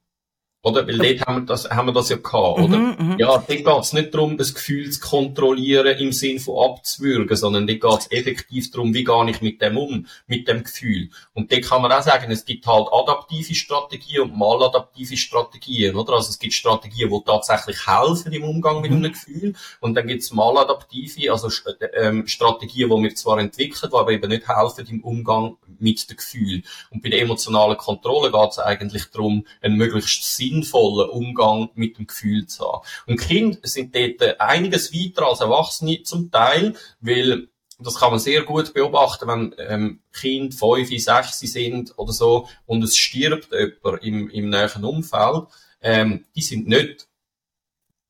Oder? 0.62 0.86
Weil 0.86 0.98
dort 0.98 1.26
haben 1.26 1.42
wir 1.42 1.46
das, 1.46 1.70
haben 1.70 1.86
wir 1.86 1.92
das 1.92 2.10
ja 2.10 2.16
gehabt, 2.16 2.58
oder? 2.60 2.76
Mhm, 2.76 2.96
mhm. 2.98 3.18
ja, 3.18 3.28
dort 3.28 3.48
geht's 3.48 3.92
nicht 3.94 4.12
darum, 4.12 4.36
das 4.36 4.52
Gefühl 4.52 4.90
zu 4.90 5.00
kontrollieren 5.00 5.98
im 5.98 6.12
Sinn 6.12 6.38
von 6.38 6.70
abzuwürgen, 6.70 7.34
sondern 7.34 7.66
dort 7.66 7.80
geht's 7.80 8.10
effektiv 8.10 8.70
darum, 8.70 8.92
wie 8.92 9.04
gehe 9.04 9.30
ich 9.30 9.40
mit 9.40 9.62
dem 9.62 9.78
um, 9.78 10.06
mit 10.26 10.48
dem 10.48 10.62
Gefühl. 10.62 11.08
Und 11.32 11.50
dort 11.50 11.62
kann 11.62 11.80
man 11.80 11.92
auch 11.92 12.02
sagen, 12.02 12.30
es 12.30 12.44
gibt 12.44 12.66
halt 12.66 12.88
adaptive 12.92 13.54
Strategien 13.54 14.22
und 14.22 14.38
maladaptive 14.38 15.16
Strategien, 15.16 15.96
oder? 15.96 16.12
Also 16.12 16.28
es 16.28 16.38
gibt 16.38 16.52
Strategien, 16.52 17.08
die 17.08 17.20
tatsächlich 17.24 17.86
helfen 17.86 18.30
im 18.32 18.44
Umgang 18.44 18.82
mit 18.82 18.90
mhm. 18.90 18.98
einem 18.98 19.12
Gefühl. 19.12 19.54
Und 19.80 19.94
dann 19.94 20.08
gibt's 20.08 20.30
maladaptive, 20.30 21.32
also 21.32 21.48
ähm, 21.94 22.26
Strategien, 22.26 22.90
die 22.90 23.02
wir 23.02 23.14
zwar 23.14 23.38
entwickeln, 23.38 23.90
die 23.90 23.96
aber 23.96 24.12
eben 24.12 24.28
nicht 24.28 24.46
helfen 24.46 24.86
im 24.88 25.02
Umgang 25.02 25.56
mit 25.78 26.10
dem 26.10 26.18
Gefühl. 26.18 26.62
Und 26.90 27.02
bei 27.02 27.08
der 27.08 27.22
emotionalen 27.22 27.78
Kontrolle 27.78 28.30
geht's 28.30 28.58
eigentlich 28.58 29.10
darum, 29.10 29.46
ein 29.62 29.76
möglichst 29.76 30.36
sinnvollen 30.50 31.10
Umgang 31.10 31.70
mit 31.74 31.98
dem 31.98 32.06
Gefühl 32.06 32.46
zu 32.46 32.64
haben. 32.64 32.84
Und 33.06 33.20
Kinder 33.20 33.58
sind 33.62 33.94
dort 33.94 34.40
einiges 34.40 34.92
weiter 34.92 35.26
als 35.26 35.40
Erwachsene 35.40 36.02
zum 36.02 36.30
Teil, 36.30 36.74
weil 37.00 37.48
das 37.78 37.98
kann 37.98 38.10
man 38.10 38.18
sehr 38.18 38.42
gut 38.42 38.74
beobachten, 38.74 39.26
wenn 39.26 39.54
ähm, 39.58 40.00
Kinder 40.12 40.54
fünf, 40.54 40.90
sechs 41.02 41.38
sind 41.38 41.94
oder 41.96 42.12
so 42.12 42.48
und 42.66 42.84
es 42.84 42.96
stirbt 42.96 43.48
jemand 43.52 44.02
im, 44.02 44.28
im 44.28 44.50
näheren 44.50 44.84
Umfeld. 44.84 45.44
Ähm, 45.80 46.26
die 46.36 46.42
sind 46.42 46.68
nicht 46.68 47.08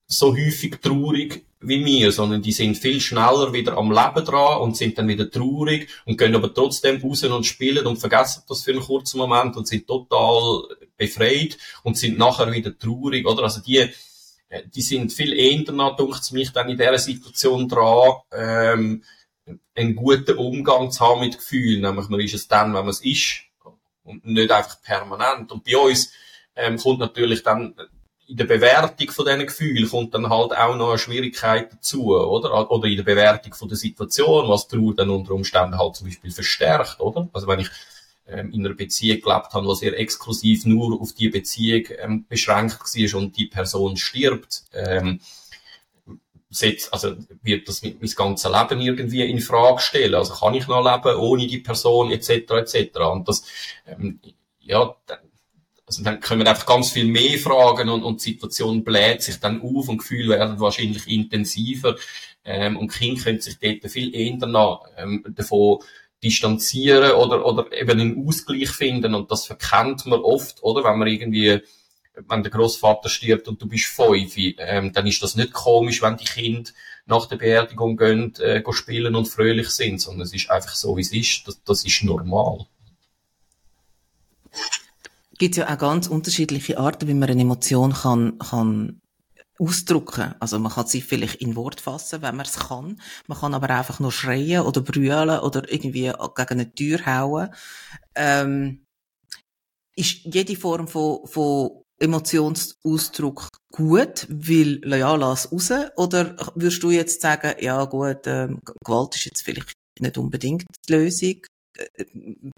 so 0.06 0.34
häufig 0.34 0.80
traurig 0.80 1.46
wie 1.60 1.84
wir, 1.84 2.10
sondern 2.10 2.40
die 2.40 2.52
sind 2.52 2.78
viel 2.78 3.00
schneller 3.00 3.52
wieder 3.52 3.76
am 3.76 3.92
Leben 3.92 4.24
dran 4.24 4.60
und 4.60 4.76
sind 4.76 4.96
dann 4.96 5.08
wieder 5.08 5.30
traurig 5.30 5.88
und 6.06 6.16
gehen 6.16 6.34
aber 6.34 6.54
trotzdem 6.54 7.00
raus 7.02 7.22
und 7.24 7.44
spielen 7.44 7.86
und 7.86 7.98
vergessen 7.98 8.44
das 8.48 8.62
für 8.62 8.70
einen 8.70 8.80
kurzen 8.80 9.18
Moment 9.18 9.56
und 9.56 9.68
sind 9.68 9.86
total 9.86 10.62
befreit 10.96 11.58
und 11.82 11.98
sind 11.98 12.18
nachher 12.18 12.50
wieder 12.50 12.78
traurig, 12.78 13.26
oder? 13.26 13.42
Also 13.44 13.60
die, 13.60 13.76
äh, 13.76 14.62
die 14.74 14.82
sind 14.82 15.12
viel 15.12 15.34
eher 15.34 15.62
dunkt 15.92 16.32
mich, 16.32 16.50
dann 16.52 16.70
in 16.70 16.78
dieser 16.78 16.98
Situation 16.98 17.68
dran, 17.68 18.12
ähm, 18.32 19.04
einen 19.74 19.96
guten 19.96 20.38
Umgang 20.38 20.90
zu 20.90 21.00
haben 21.00 21.20
mit 21.20 21.36
Gefühlen. 21.36 21.82
Nämlich, 21.82 22.08
man 22.08 22.20
ist 22.20 22.34
es 22.34 22.48
dann, 22.48 22.68
wenn 22.68 22.84
man 22.84 22.88
es 22.88 23.04
ist 23.04 23.42
und 24.02 24.24
nicht 24.24 24.50
einfach 24.50 24.80
permanent. 24.82 25.52
Und 25.52 25.64
bei 25.64 25.76
uns 25.76 26.12
ähm, 26.56 26.78
kommt 26.78 27.00
natürlich 27.00 27.42
dann 27.42 27.74
in 28.30 28.36
der 28.36 28.44
Bewertung 28.44 29.10
von 29.10 29.26
diesen 29.26 29.46
Gefühlen 29.46 29.90
kommt 29.90 30.14
dann 30.14 30.28
halt 30.28 30.56
auch 30.56 30.76
noch 30.76 30.90
eine 30.90 30.98
Schwierigkeit 30.98 31.72
dazu, 31.72 32.14
oder? 32.16 32.70
Oder 32.70 32.88
in 32.88 32.96
der 32.96 33.02
Bewertung 33.02 33.54
von 33.54 33.68
der 33.68 33.76
Situation, 33.76 34.48
was 34.48 34.68
Trauer 34.68 34.94
dann 34.94 35.10
unter 35.10 35.32
Umständen 35.32 35.76
halt 35.76 35.96
zum 35.96 36.06
Beispiel 36.06 36.30
verstärkt, 36.30 37.00
oder? 37.00 37.28
Also 37.32 37.48
wenn 37.48 37.58
ich 37.58 37.68
ähm, 38.28 38.52
in 38.52 38.64
einer 38.64 38.76
Beziehung 38.76 39.20
gelebt 39.20 39.52
habe, 39.52 39.66
was 39.66 39.80
sehr 39.80 39.98
exklusiv 39.98 40.64
nur 40.64 41.00
auf 41.00 41.12
die 41.12 41.28
Beziehung 41.28 41.86
ähm, 41.98 42.24
beschränkt 42.28 42.78
war 42.78 43.18
und 43.18 43.36
die 43.36 43.46
Person 43.46 43.96
stirbt, 43.96 44.62
ähm, 44.74 45.20
setzt, 46.50 46.92
also 46.92 47.16
wird 47.42 47.68
das 47.68 47.82
mit 47.82 48.00
mein 48.00 48.10
ganzes 48.10 48.50
Leben 48.50 48.80
irgendwie 48.80 49.28
in 49.28 49.40
Frage 49.40 49.80
stellen. 49.80 50.14
Also 50.14 50.34
kann 50.34 50.54
ich 50.54 50.68
noch 50.68 50.84
leben 50.84 51.18
ohne 51.18 51.48
die 51.48 51.58
Person 51.58 52.12
etc. 52.12 52.28
etc. 52.30 52.98
Und 53.12 53.28
das, 53.28 53.42
ähm, 53.86 54.20
ja, 54.60 54.94
dann, 55.06 55.18
also 55.90 56.04
dann 56.04 56.20
kommen 56.20 56.46
einfach 56.46 56.66
ganz 56.66 56.92
viel 56.92 57.06
mehr 57.06 57.36
Fragen 57.36 57.88
und, 57.88 58.04
und 58.04 58.24
die 58.24 58.30
Situation 58.30 58.84
bläht 58.84 59.24
sich 59.24 59.40
dann 59.40 59.60
auf 59.60 59.88
und 59.88 59.98
Gefühle 59.98 60.38
werden 60.38 60.60
wahrscheinlich 60.60 61.08
intensiver. 61.08 61.96
Ähm, 62.44 62.76
und 62.76 62.92
Kinder 62.92 63.20
können 63.20 63.40
sich 63.40 63.58
dort 63.58 63.90
viel 63.90 64.14
eher 64.14 64.38
ähm, 64.96 65.24
davon 65.30 65.80
distanzieren 66.22 67.10
oder, 67.10 67.44
oder 67.44 67.72
eben 67.72 67.90
einen 67.90 68.24
Ausgleich 68.24 68.70
finden. 68.70 69.16
Und 69.16 69.32
das 69.32 69.46
verkennt 69.46 70.06
man 70.06 70.20
oft, 70.20 70.62
oder? 70.62 70.84
Wenn 70.84 70.96
man 70.96 71.08
irgendwie, 71.08 71.58
wenn 72.28 72.44
der 72.44 72.52
Großvater 72.52 73.08
stirbt 73.08 73.48
und 73.48 73.60
du 73.60 73.66
bist 73.66 73.86
fünf, 73.86 74.34
ähm, 74.36 74.92
dann 74.92 75.08
ist 75.08 75.20
das 75.24 75.34
nicht 75.34 75.52
komisch, 75.52 76.02
wenn 76.02 76.16
die 76.16 76.24
Kinder 76.24 76.70
nach 77.06 77.26
der 77.26 77.36
Beerdigung 77.36 77.96
gehen, 77.96 78.32
äh, 78.38 78.62
gehen 78.62 78.72
spielen 78.74 79.16
und 79.16 79.26
fröhlich 79.26 79.70
sind, 79.70 80.00
sondern 80.00 80.22
es 80.22 80.34
ist 80.34 80.50
einfach 80.52 80.76
so, 80.76 80.96
wie 80.96 81.00
es 81.00 81.12
ist. 81.12 81.48
Das, 81.48 81.60
das 81.64 81.84
ist 81.84 82.04
normal 82.04 82.66
gibt 85.40 85.56
ja 85.56 85.72
auch 85.72 85.78
ganz 85.78 86.06
unterschiedliche 86.06 86.78
Arten, 86.78 87.08
wie 87.08 87.14
man 87.14 87.30
eine 87.30 87.40
Emotion 87.40 87.94
kann, 87.94 88.38
kann 88.38 89.00
ausdrücken. 89.58 90.34
Also 90.38 90.58
man 90.58 90.70
kann 90.70 90.86
sie 90.86 91.00
vielleicht 91.00 91.36
in 91.36 91.56
Wort 91.56 91.80
fassen, 91.80 92.22
wenn 92.22 92.36
man 92.36 92.46
es 92.46 92.58
kann. 92.58 93.00
Man 93.26 93.38
kann 93.38 93.54
aber 93.54 93.70
einfach 93.70 94.00
nur 94.00 94.12
schreien 94.12 94.62
oder 94.62 94.82
brüllen 94.82 95.40
oder 95.40 95.70
irgendwie 95.72 96.12
gegen 96.12 96.14
eine 96.36 96.74
Tür 96.74 97.06
hauen. 97.06 97.48
Ähm, 98.14 98.84
ist 99.96 100.20
jede 100.24 100.56
Form 100.56 100.86
von, 100.88 101.26
von 101.26 101.82
Emotionsausdruck 101.98 103.48
gut, 103.72 104.26
weil, 104.28 104.80
ja, 104.84 105.14
lass 105.16 105.50
raus? 105.50 105.70
Oder 105.96 106.36
würdest 106.54 106.82
du 106.82 106.90
jetzt 106.90 107.22
sagen, 107.22 107.54
ja 107.60 107.82
gut, 107.84 108.26
ähm, 108.26 108.60
Gewalt 108.84 109.16
ist 109.16 109.24
jetzt 109.24 109.42
vielleicht 109.42 109.72
nicht 109.98 110.18
unbedingt 110.18 110.64
die 110.86 110.92
Lösung? 110.92 111.42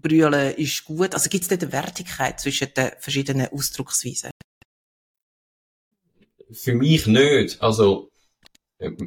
Brüllen 0.01 0.55
ist 0.55 0.85
gut. 0.85 1.13
Also 1.13 1.29
gibt 1.29 1.43
es 1.43 1.49
dort 1.49 1.63
eine 1.63 1.71
Wertigkeit 1.71 2.39
zwischen 2.39 2.73
den 2.75 2.91
verschiedenen 2.99 3.47
Ausdrucksweisen? 3.47 4.31
Für 6.51 6.75
mich 6.75 7.07
nicht. 7.07 7.61
Also 7.61 8.09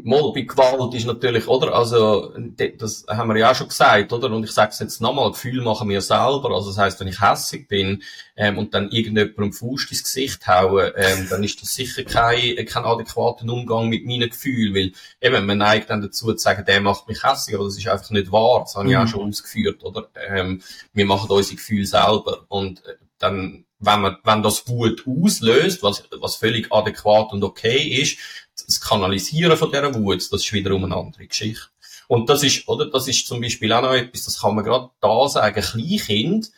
Mal 0.04 0.32
bei 0.32 0.42
Gewalt 0.42 0.94
ist 0.94 1.06
natürlich, 1.06 1.46
oder? 1.46 1.74
Also, 1.74 2.32
das 2.78 3.04
haben 3.08 3.28
wir 3.28 3.38
ja 3.38 3.50
auch 3.50 3.54
schon 3.54 3.68
gesagt, 3.68 4.12
oder? 4.12 4.30
Und 4.30 4.44
ich 4.44 4.52
sage 4.52 4.70
es 4.72 4.78
jetzt 4.78 5.00
nochmal, 5.00 5.30
Gefühl 5.30 5.62
machen 5.62 5.88
wir 5.88 6.00
selber. 6.00 6.50
Also, 6.52 6.70
das 6.70 6.78
heisst, 6.78 7.00
wenn 7.00 7.08
ich 7.08 7.20
hässig 7.20 7.68
bin, 7.68 8.02
ähm, 8.36 8.58
und 8.58 8.74
dann 8.74 8.90
irgendjemandem 8.90 9.52
Fuß 9.52 9.90
ins 9.90 10.04
Gesicht 10.04 10.46
haue, 10.46 10.94
ähm, 10.96 11.26
dann 11.30 11.42
ist 11.42 11.60
das 11.60 11.74
sicher 11.74 12.04
kein, 12.04 12.56
kein 12.66 12.84
adäquater 12.84 13.44
Umgang 13.50 13.88
mit 13.88 14.04
meinen 14.04 14.28
Gefühlen, 14.28 14.74
weil 14.74 14.92
eben, 15.20 15.46
man 15.46 15.58
neigt 15.58 15.90
dann 15.90 16.02
dazu 16.02 16.32
zu 16.32 16.38
sagen, 16.38 16.64
der 16.66 16.80
macht 16.80 17.08
mich 17.08 17.22
hässig, 17.24 17.54
aber 17.54 17.64
das 17.64 17.78
ist 17.78 17.88
einfach 17.88 18.10
nicht 18.10 18.30
wahr. 18.30 18.60
Das 18.60 18.76
habe 18.76 18.88
ich 18.88 18.94
mhm. 18.94 19.02
auch 19.02 19.08
schon 19.08 19.28
ausgeführt, 19.28 19.82
oder? 19.84 20.08
Ähm, 20.28 20.62
wir 20.92 21.06
machen 21.06 21.30
unsere 21.30 21.56
Gefühle 21.56 21.86
selber. 21.86 22.44
Und 22.48 22.84
äh, 22.86 22.94
dann, 23.18 23.64
wenn 23.78 24.00
man, 24.00 24.16
wenn 24.24 24.42
das 24.42 24.68
Wut 24.68 25.04
auslöst, 25.06 25.82
was, 25.82 26.04
was 26.18 26.36
völlig 26.36 26.72
adäquat 26.72 27.32
und 27.32 27.42
okay 27.42 28.00
ist, 28.00 28.18
das 28.66 28.80
Kanalisieren 28.80 29.56
von 29.56 29.70
dieser 29.70 29.94
Wut, 29.94 30.32
das 30.32 30.42
ist 30.42 30.52
wiederum 30.52 30.84
eine 30.84 30.96
andere 30.96 31.26
Geschichte. 31.26 31.68
Und 32.08 32.28
das 32.28 32.42
ist, 32.42 32.68
oder, 32.68 32.86
das 32.86 33.08
ist 33.08 33.26
zum 33.26 33.40
Beispiel 33.40 33.72
auch 33.72 33.82
noch 33.82 33.94
etwas, 33.94 34.24
das 34.24 34.40
kann 34.40 34.54
man 34.54 34.64
gerade 34.64 34.90
da 35.00 35.28
sagen, 35.28 35.60
Kleinkind, 35.60 36.52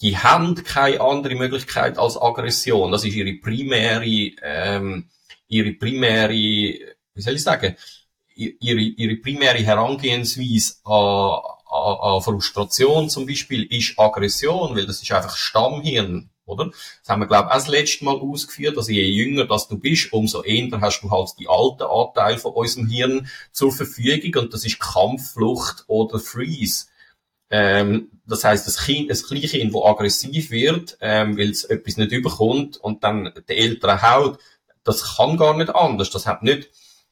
die 0.00 0.16
haben 0.16 0.54
keine 0.64 1.00
andere 1.00 1.34
Möglichkeit 1.34 1.98
als 1.98 2.20
Aggression. 2.20 2.92
Das 2.92 3.04
ist 3.04 3.14
ihre 3.14 3.34
primäre, 3.34 4.32
ähm, 4.42 5.08
ihre 5.48 5.72
primäre, 5.72 6.32
wie 6.32 7.22
soll 7.22 7.34
ich 7.34 7.42
sagen, 7.42 7.76
ihre, 8.34 8.80
ihre 8.80 9.16
primäre 9.16 9.58
Herangehensweise 9.58 10.74
an, 10.84 11.40
an, 11.70 12.14
an 12.16 12.22
Frustration 12.22 13.08
zum 13.08 13.26
Beispiel 13.26 13.62
ist 13.64 13.98
Aggression, 13.98 14.76
weil 14.76 14.86
das 14.86 15.02
ist 15.02 15.12
einfach 15.12 15.36
Stammhirn 15.36 16.30
oder? 16.46 16.66
Das 16.66 17.08
haben 17.08 17.20
wir, 17.20 17.26
glaube 17.26 17.48
ich, 17.48 17.50
auch 17.50 17.58
das 17.58 17.68
letzte 17.68 18.04
Mal 18.04 18.16
ausgeführt, 18.16 18.76
also 18.76 18.92
je 18.92 19.04
jünger 19.04 19.46
dass 19.46 19.68
du 19.68 19.78
bist, 19.78 20.12
umso 20.12 20.42
eher 20.42 20.80
hast 20.80 21.02
du 21.02 21.10
halt 21.10 21.30
die 21.38 21.48
alten 21.48 21.82
Anteile 21.82 22.38
von 22.38 22.52
unserem 22.52 22.86
Hirn 22.86 23.28
zur 23.52 23.72
Verfügung 23.72 24.42
und 24.42 24.54
das 24.54 24.64
ist 24.64 24.80
Kampf, 24.80 25.32
Flucht 25.32 25.84
oder 25.86 26.18
Freeze. 26.18 26.86
Ähm, 27.50 28.10
das 28.26 28.44
heißt, 28.44 28.66
das 28.66 28.78
Kind, 28.78 29.10
das 29.10 29.26
Kleinkind, 29.26 29.74
das 29.74 29.82
aggressiv 29.82 30.50
wird, 30.50 30.96
ähm, 31.00 31.36
weil 31.36 31.50
es 31.50 31.64
etwas 31.64 31.96
nicht 31.96 32.12
überkommt 32.12 32.78
und 32.78 33.04
dann 33.04 33.32
der 33.48 33.58
Eltern 33.58 34.02
haut, 34.02 34.38
das 34.82 35.16
kann 35.16 35.36
gar 35.36 35.56
nicht 35.56 35.74
anders. 35.74 36.10
Das 36.10 36.26
hat 36.26 36.42
nicht 36.42 36.70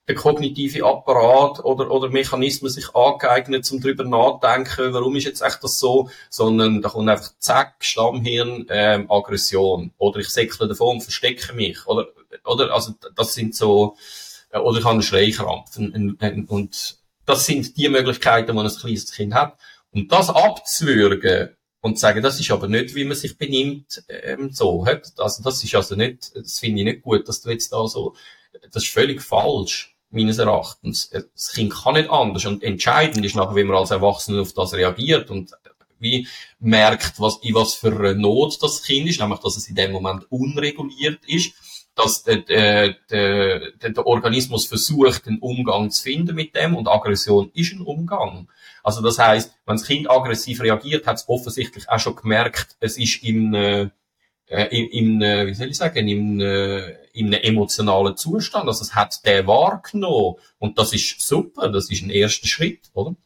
der 0.09 0.17
kognitive 0.17 0.85
Apparat 0.85 1.65
oder, 1.65 1.91
oder 1.91 2.09
Mechanismen 2.09 2.71
sich 2.71 2.95
angeeignet, 2.95 3.71
um 3.71 3.81
darüber 3.81 4.05
nachdenken, 4.05 4.93
warum 4.93 5.15
ist 5.15 5.25
jetzt 5.25 5.43
echt 5.43 5.62
das 5.62 5.79
so, 5.79 6.11
sondern 6.29 6.83
da 6.83 6.88
kommt 6.88 7.09
einfach 7.09 7.33
zack, 7.38 7.77
Stammhirn, 7.81 8.67
ähm, 8.69 9.11
Aggression. 9.11 9.93
Oder 9.99 10.21
ich 10.21 10.29
säckle 10.29 10.67
davon 10.67 10.97
und 10.97 11.03
verstecke 11.03 11.53
mich. 11.53 11.87
Oder, 11.87 12.09
oder, 12.45 12.75
also, 12.75 12.95
das 13.15 13.35
sind 13.35 13.55
so, 13.55 13.97
äh, 14.51 14.59
oder 14.59 14.79
ich 14.79 14.85
habe 14.85 14.95
einen 14.95 15.03
Schreikrampf. 15.03 15.77
Und, 15.77 16.49
und 16.51 16.99
das 17.25 17.47
sind 17.47 17.77
die 17.77 17.88
Möglichkeiten, 17.88 18.57
die 18.57 18.62
ein 18.62 18.69
kleines 18.69 19.12
Kind 19.12 19.35
hat. 19.35 19.57
Und 19.93 20.11
das 20.11 20.31
abzuwürgen 20.31 21.57
und 21.81 21.97
zu 21.97 22.01
sagen, 22.01 22.23
das 22.23 22.41
ist 22.41 22.51
aber 22.51 22.67
nicht, 22.67 22.95
wie 22.95 23.05
man 23.05 23.17
sich 23.17 23.38
benimmt, 23.38 24.03
ähm, 24.09 24.51
so, 24.53 24.85
also 24.85 25.43
das 25.43 25.62
ist 25.62 25.75
also 25.75 25.97
nicht, 25.97 26.35
das 26.35 26.59
finde 26.59 26.81
ich 26.81 26.87
nicht 26.87 27.03
gut, 27.03 27.29
dass 27.29 27.43
du 27.43 27.51
jetzt 27.51 27.73
da 27.73 27.87
so, 27.87 28.15
das 28.71 28.85
ist 28.85 28.93
völlig 28.93 29.21
falsch, 29.21 29.92
meines 30.12 30.38
Erachtens. 30.38 31.11
Das 31.11 31.53
Kind 31.53 31.72
kann 31.72 31.94
nicht 31.94 32.11
anders 32.11 32.44
und 32.46 32.62
entscheidend 32.62 33.25
ist 33.25 33.35
nachher, 33.35 33.57
wie 33.57 33.64
man 33.64 33.77
als 33.77 33.90
Erwachsener 33.90 34.42
auf 34.42 34.53
das 34.53 34.75
reagiert 34.75 35.31
und 35.31 35.51
wie 35.98 36.27
merkt, 36.59 37.20
was, 37.20 37.38
in 37.42 37.55
was 37.55 37.75
für 37.75 37.92
eine 37.92 38.14
Not 38.14 38.62
das 38.62 38.83
Kind 38.83 39.09
ist, 39.09 39.20
nämlich, 39.20 39.40
dass 39.40 39.57
es 39.57 39.68
in 39.68 39.77
dem 39.77 39.92
Moment 39.92 40.31
unreguliert 40.31 41.20
ist, 41.27 41.55
dass 41.94 42.22
der, 42.25 42.38
der, 42.38 42.94
der, 43.11 43.70
der 43.81 44.07
Organismus 44.07 44.66
versucht, 44.66 45.27
einen 45.27 45.38
Umgang 45.38 45.90
zu 45.90 46.03
finden 46.03 46.35
mit 46.35 46.57
dem 46.57 46.75
und 46.75 46.88
Aggression 46.88 47.51
ist 47.55 47.72
ein 47.72 47.83
Umgang. 47.83 48.48
Also 48.83 49.01
das 49.03 49.18
heißt, 49.18 49.55
wenn 49.66 49.77
das 49.77 49.87
Kind 49.87 50.11
aggressiv 50.11 50.61
reagiert, 50.62 51.07
hat 51.07 51.16
es 51.16 51.29
offensichtlich 51.29 51.88
auch 51.88 52.01
schon 52.01 52.16
gemerkt, 52.16 52.77
es 52.81 52.98
ist 52.98 53.22
im, 53.22 53.90
äh, 54.53 54.69
im, 54.77 54.91
im 54.91 55.23
äh, 55.23 55.47
wie 55.47 55.55
soll 55.55 55.69
ich 55.69 55.77
sagen, 55.77 56.07
im, 56.07 56.41
äh, 56.41 56.91
in 57.12 57.27
einem 57.27 57.43
emotionalen 57.43 58.17
Zustand. 58.17 58.69
Also 58.69 58.83
es 58.83 58.95
hat 58.95 59.25
der 59.25 59.47
wahrgenommen 59.47 60.37
und 60.59 60.79
das 60.79 60.93
ist 60.93 61.21
super, 61.21 61.71
das 61.71 61.91
ist 61.91 62.03
ein 62.03 62.11
erster 62.11 62.47
Schritt, 62.47 62.91
oder? 62.93 63.17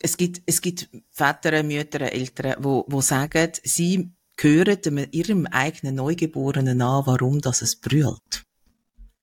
Es 0.00 0.16
gibt, 0.16 0.42
es 0.46 0.60
gibt 0.60 0.88
Väter, 1.10 1.62
Mütter, 1.62 2.00
Eltern, 2.12 2.56
wo, 2.58 2.84
wo 2.88 3.00
sagen, 3.00 3.52
sie 3.62 4.10
hören 4.40 5.08
ihrem 5.10 5.46
eigenen 5.46 5.96
Neugeborenen 5.96 6.82
an, 6.82 7.06
warum 7.06 7.40
das 7.40 7.62
es 7.62 7.76
brüllt. 7.76 8.44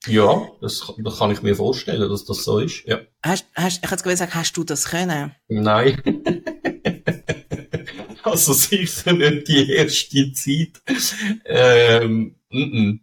Ja, 0.07 0.49
das, 0.61 0.93
das 0.97 1.17
kann 1.17 1.31
ich 1.31 1.41
mir 1.41 1.55
vorstellen, 1.55 2.09
dass 2.09 2.25
das 2.25 2.43
so 2.43 2.59
ist. 2.59 2.85
Ja. 2.85 2.99
Hast, 3.23 3.45
hast, 3.55 3.83
ich 3.83 3.89
hätte 3.89 4.03
gesagt, 4.03 4.35
hast 4.35 4.53
du 4.53 4.63
das 4.63 4.85
können? 4.85 5.33
Nein. 5.47 6.01
also 8.25 8.53
sicher 8.53 9.13
nicht 9.13 9.47
die 9.47 9.71
erste 9.71 10.31
Zeit. 10.33 10.81
Ähm, 11.45 12.35
n 12.49 12.71
-n. 12.71 12.99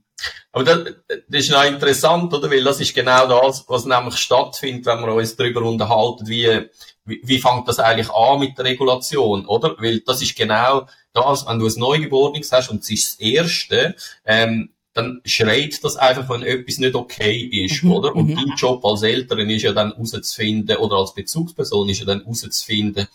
Aber 0.53 0.65
das, 0.65 0.95
das 1.29 1.45
ist 1.45 1.51
noch 1.51 1.65
interessant, 1.65 2.33
oder? 2.33 2.51
Weil 2.51 2.63
das 2.63 2.81
ist 2.81 2.95
genau 2.95 3.27
das, 3.27 3.65
was 3.69 3.87
nämlich 3.87 4.17
stattfindet, 4.17 4.87
wenn 4.87 5.01
wir 5.01 5.15
uns 5.15 5.35
darüber 5.37 5.63
unterhalten, 5.63 6.29
wie, 6.29 6.69
wie, 7.05 7.21
wie 7.25 7.41
fängt 7.41 7.67
das 7.67 7.79
eigentlich 7.79 8.11
an 8.11 8.41
mit 8.41 8.57
der 8.59 8.67
Regulation, 8.67 9.47
oder? 9.47 9.77
Weil 9.79 10.01
das 10.01 10.23
ist 10.23 10.37
genau 10.37 10.87
das, 11.13 11.47
wenn 11.47 11.59
du 11.59 11.67
ein 11.67 11.73
Neugeborenes 11.77 12.53
hast 12.53 12.71
und 12.71 12.83
es 12.83 12.91
ist 12.91 13.13
das 13.13 13.21
Erste, 13.21 13.97
ähm, 14.25 14.71
dann 14.95 15.23
schreit 15.25 15.83
das 15.83 15.97
einfach, 15.97 16.29
wenn 16.29 16.43
etwas 16.43 16.79
nicht 16.79 16.95
okay 16.95 17.65
ist, 17.65 17.83
mhm. 17.83 17.93
oder? 17.93 18.15
Und 18.15 18.29
mhm. 18.29 18.37
dein 18.37 18.57
Job 18.57 18.85
als 18.85 19.03
Eltern 19.03 19.49
ist 19.49 19.63
ja 19.63 19.73
dann 19.73 19.93
herauszufinden, 19.93 20.77
oder 20.77 20.97
als 20.97 21.15
Bezugsperson 21.15 21.89
ist 21.89 22.01
ja 22.01 22.07
dann 22.07 22.21
herauszufinden, 22.21 23.09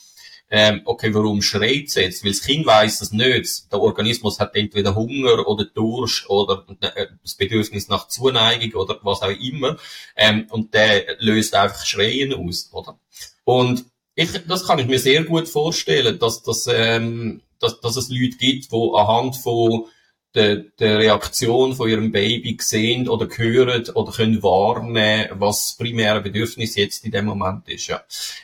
ähm, 0.49 0.81
okay, 0.85 1.13
warum 1.13 1.41
schreit 1.41 1.87
es 1.87 1.95
jetzt? 1.95 2.23
Weil 2.23 2.31
das 2.31 2.41
Kind 2.41 2.65
weiss 2.65 2.99
das 2.99 3.11
nicht. 3.11 3.71
Der 3.71 3.81
Organismus 3.81 4.39
hat 4.39 4.55
entweder 4.55 4.95
Hunger 4.95 5.45
oder 5.47 5.65
Durst 5.65 6.29
oder 6.29 6.65
äh, 6.81 7.07
das 7.21 7.35
Bedürfnis 7.35 7.89
nach 7.89 8.07
Zuneigung 8.07 8.79
oder 8.79 8.99
was 9.03 9.21
auch 9.21 9.29
immer. 9.29 9.77
Ähm, 10.15 10.47
und 10.49 10.73
der 10.73 11.17
löst 11.19 11.53
einfach 11.53 11.85
Schreien 11.85 12.33
aus, 12.33 12.69
oder? 12.71 12.97
Und 13.43 13.85
ich, 14.15 14.29
das 14.47 14.65
kann 14.65 14.79
ich 14.79 14.87
mir 14.87 14.99
sehr 14.99 15.23
gut 15.25 15.49
vorstellen, 15.49 16.17
dass, 16.17 16.41
dass, 16.43 16.67
ähm, 16.71 17.41
dass, 17.59 17.81
dass 17.81 17.97
es 17.97 18.09
Leute 18.09 18.37
gibt, 18.37 18.71
die 18.71 18.91
anhand 18.95 19.35
von 19.35 19.85
der, 20.35 20.57
der 20.79 20.99
Reaktion 20.99 21.75
von 21.75 21.89
ihrem 21.89 22.11
Baby 22.11 22.57
sehen 22.59 23.09
oder 23.09 23.27
hören 23.35 23.89
oder 23.89 24.11
können 24.11 24.43
wahrnehmen, 24.43 25.29
was 25.33 25.69
das 25.69 25.77
primäre 25.77 26.21
Bedürfnis 26.21 26.75
jetzt 26.75 27.05
in 27.05 27.11
dem 27.11 27.25
Moment 27.25 27.67
ist. 27.69 27.87
Ja. 27.87 28.03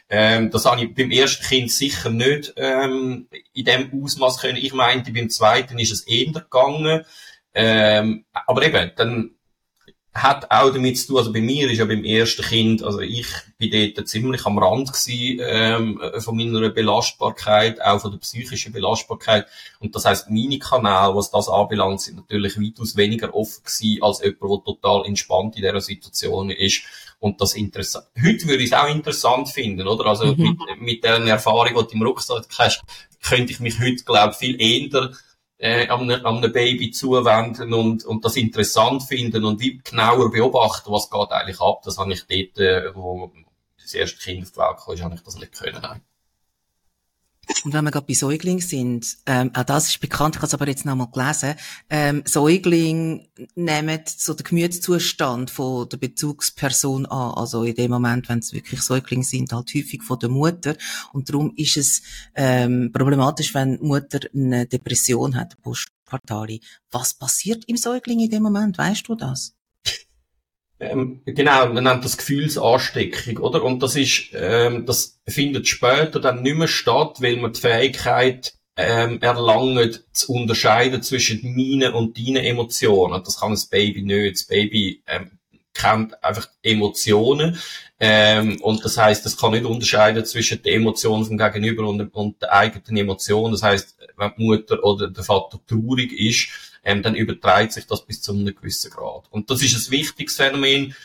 Ähm, 0.09 0.49
das 0.49 0.65
habe 0.65 0.83
ich 0.83 0.95
beim 0.95 1.11
ersten 1.11 1.43
Kind 1.43 1.71
sicher 1.71 2.09
nicht 2.09 2.53
ähm, 2.57 3.27
in 3.53 3.65
dem 3.65 4.03
Ausmaß 4.03 4.39
können. 4.39 4.57
Ich 4.57 4.73
meinte, 4.73 5.11
beim 5.11 5.29
zweiten 5.29 5.77
ist 5.77 5.91
es 5.91 6.07
eher 6.07 6.31
gegangen. 6.31 7.05
Ähm, 7.53 8.25
aber 8.33 8.63
eben, 8.63 8.91
dann 8.95 9.31
hat 10.13 10.51
auch 10.51 10.71
damit 10.71 10.99
zu 10.99 11.07
tun, 11.07 11.17
also 11.17 11.33
bei 11.33 11.41
mir 11.41 11.69
ist 11.71 11.79
ja 11.79 11.85
beim 11.85 12.03
ersten 12.03 12.43
Kind, 12.43 12.83
also 12.83 12.99
ich 12.99 13.25
bin 13.57 13.93
dort 13.95 14.07
ziemlich 14.07 14.45
am 14.45 14.59
Rand 14.59 14.93
gewesen, 14.93 15.41
ähm, 15.43 15.99
von 16.19 16.37
meiner 16.37 16.69
Belastbarkeit, 16.69 17.81
auch 17.81 17.99
von 17.99 18.11
der 18.11 18.19
psychischen 18.19 18.73
Belastbarkeit. 18.73 19.47
Und 19.79 19.95
das 19.95 20.05
heißt, 20.05 20.29
meine 20.29 20.59
Kanäle, 20.59 21.15
was 21.15 21.31
das 21.31 21.49
anbelangt, 21.49 22.01
sind 22.01 22.17
natürlich 22.17 22.57
weitaus 22.57 22.95
weniger 22.95 23.33
offen 23.33 23.63
gewesen, 23.63 24.03
als 24.03 24.21
jemand, 24.23 24.41
der 24.67 24.73
total 24.73 25.05
entspannt 25.07 25.55
in 25.55 25.63
dieser 25.63 25.81
Situation 25.81 26.51
ist. 26.51 26.83
Und 27.19 27.41
das 27.41 27.55
interessant. 27.55 28.05
Heute 28.21 28.47
würde 28.47 28.63
ich 28.63 28.71
es 28.71 28.77
auch 28.77 28.89
interessant 28.89 29.49
finden, 29.49 29.87
oder? 29.87 30.05
Also 30.07 30.25
mhm. 30.25 30.57
mit, 30.67 30.81
mit 30.81 31.03
der 31.03 31.19
Erfahrung, 31.19 31.69
die 31.69 31.73
du 31.73 31.93
im 31.93 32.03
Rucksack 32.03 32.45
hast, 32.59 32.83
könnte 33.23 33.53
ich 33.53 33.61
mich 33.61 33.79
heute, 33.79 34.03
glaube 34.03 34.31
ich, 34.33 34.37
viel 34.37 34.61
eher 34.61 35.11
äh, 35.63 35.87
an, 35.87 36.11
einem 36.11 36.51
Baby 36.51 36.91
zuwenden 36.91 37.73
und, 37.73 38.03
und 38.03 38.25
das 38.25 38.35
interessant 38.35 39.01
finden 39.03 39.45
und 39.45 39.61
genauer 39.85 40.29
beobachten, 40.29 40.91
was 40.91 41.09
geht 41.09 41.31
eigentlich 41.31 41.61
ab. 41.61 41.81
Das 41.85 41.97
habe 41.97 42.11
ich 42.11 42.27
dort, 42.27 42.59
äh, 42.59 42.93
wo 42.93 43.31
das 43.81 43.93
erste 43.93 44.17
Kind 44.17 44.43
auf 44.43 44.51
die 44.51 44.59
Welt 44.59 44.99
kam, 44.99 45.05
habe 45.05 45.15
ich 45.15 45.23
das 45.23 45.37
nicht 45.37 45.53
können. 45.53 45.79
Nein. 45.81 46.01
Und 47.63 47.73
wenn 47.73 47.83
wir 47.83 47.91
gerade 47.91 48.05
bei 48.05 48.13
Säuglingen 48.13 48.61
sind, 48.61 49.17
ähm, 49.25 49.51
auch 49.53 49.63
das 49.63 49.87
ist 49.89 49.99
bekannt, 49.99 50.35
ich 50.35 50.41
habe 50.41 50.47
es 50.47 50.53
aber 50.53 50.67
jetzt 50.67 50.85
nochmal 50.85 51.09
gelesen, 51.11 51.55
ähm, 51.89 52.23
Säuglinge 52.25 53.27
nehmen 53.55 53.99
so 54.05 54.33
den 54.33 54.43
Gemütszustand 54.43 55.49
von 55.49 55.87
der 55.89 55.97
Bezugsperson 55.97 57.05
an, 57.05 57.33
also 57.35 57.63
in 57.63 57.75
dem 57.75 57.91
Moment, 57.91 58.29
wenn 58.29 58.39
es 58.39 58.53
wirklich 58.53 58.81
Säuglinge 58.81 59.23
sind, 59.23 59.53
halt 59.53 59.73
häufig 59.75 60.03
von 60.03 60.19
der 60.19 60.29
Mutter 60.29 60.75
und 61.11 61.29
darum 61.29 61.53
ist 61.55 61.77
es 61.77 62.01
ähm, 62.35 62.91
problematisch, 62.93 63.53
wenn 63.53 63.77
die 63.77 63.85
Mutter 63.85 64.19
eine 64.33 64.65
Depression 64.65 65.35
hat, 65.35 65.61
postpartale. 65.61 66.59
Was 66.91 67.13
passiert 67.13 67.63
im 67.67 67.77
Säugling 67.77 68.19
in 68.19 68.29
dem 68.29 68.43
Moment, 68.43 68.77
weißt 68.77 69.07
du 69.07 69.15
das? 69.15 69.53
Ähm, 70.91 71.21
genau, 71.25 71.67
man 71.69 71.83
nennt 71.83 72.03
das 72.03 72.17
Gefühlsansteckung, 72.17 73.37
oder? 73.37 73.63
Und 73.63 73.81
das 73.81 73.95
ist, 73.95 74.29
ähm, 74.33 74.85
das 74.85 75.19
findet 75.27 75.67
später 75.67 76.19
dann 76.19 76.41
nicht 76.41 76.57
mehr 76.57 76.67
statt, 76.67 77.17
weil 77.21 77.37
man 77.37 77.53
die 77.53 77.61
Fähigkeit 77.61 78.53
ähm, 78.75 79.21
erlangt, 79.21 80.03
zu 80.11 80.33
unterscheiden 80.33 81.01
zwischen 81.03 81.41
meinen 81.55 81.93
und 81.93 82.17
deinen 82.17 82.43
Emotionen. 82.43 83.23
Das 83.23 83.39
kann 83.39 83.51
das 83.51 83.67
Baby 83.67 84.01
nicht. 84.01 84.35
Das 84.35 84.43
Baby 84.45 85.03
ähm, 85.07 85.31
kennt 85.73 86.21
einfach 86.23 86.49
Emotionen. 86.61 87.57
Ähm, 87.99 88.59
und 88.61 88.83
das 88.83 88.97
heißt, 88.97 89.25
es 89.25 89.37
kann 89.37 89.51
nicht 89.51 89.65
unterscheiden 89.65 90.25
zwischen 90.25 90.61
den 90.61 90.81
Emotionen 90.81 91.25
vom 91.25 91.37
Gegenüber 91.37 91.87
und, 91.87 92.13
und 92.13 92.41
der 92.41 92.51
eigenen 92.51 92.97
Emotion. 92.97 93.51
Das 93.51 93.63
heißt, 93.63 93.95
wenn 94.17 94.31
die 94.37 94.43
Mutter 94.43 94.83
oder 94.83 95.09
der 95.09 95.23
Vater 95.23 95.59
traurig 95.67 96.11
ist, 96.11 96.49
ähm, 96.83 97.01
dann 97.01 97.15
übertreibt 97.15 97.73
sich 97.73 97.87
das 97.87 98.05
bis 98.05 98.21
zu 98.21 98.33
einem 98.33 98.55
gewissen 98.55 98.91
Grad. 98.91 99.25
Und 99.29 99.49
das 99.49 99.61
ist 99.61 99.75
ein 99.75 99.91
wichtiges 99.91 100.35
Phänomen. 100.35 100.95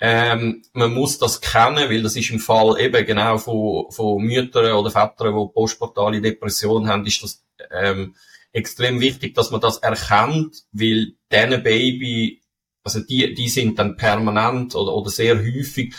Ähm, 0.00 0.62
man 0.72 0.94
muss 0.94 1.18
das 1.18 1.40
kennen, 1.40 1.88
weil 1.90 2.02
das 2.02 2.16
ist 2.16 2.30
im 2.30 2.38
Fall 2.38 2.80
eben 2.80 3.04
genau 3.04 3.38
von, 3.38 3.90
von 3.90 4.22
Müttern 4.22 4.72
oder 4.72 4.90
Vätern, 4.90 5.34
die 5.34 5.52
postportale 5.52 6.20
Depression 6.20 6.88
haben, 6.88 7.04
ist 7.04 7.22
das 7.22 7.44
ähm, 7.72 8.14
extrem 8.52 9.00
wichtig, 9.00 9.34
dass 9.34 9.50
man 9.50 9.60
das 9.60 9.78
erkennt, 9.78 10.64
weil 10.72 11.14
diese 11.32 11.58
Baby, 11.58 12.40
also 12.84 13.00
die, 13.00 13.34
die 13.34 13.48
sind 13.48 13.78
dann 13.78 13.96
permanent 13.96 14.74
oder, 14.74 14.94
oder 14.94 15.10
sehr 15.10 15.36
häufig 15.36 15.94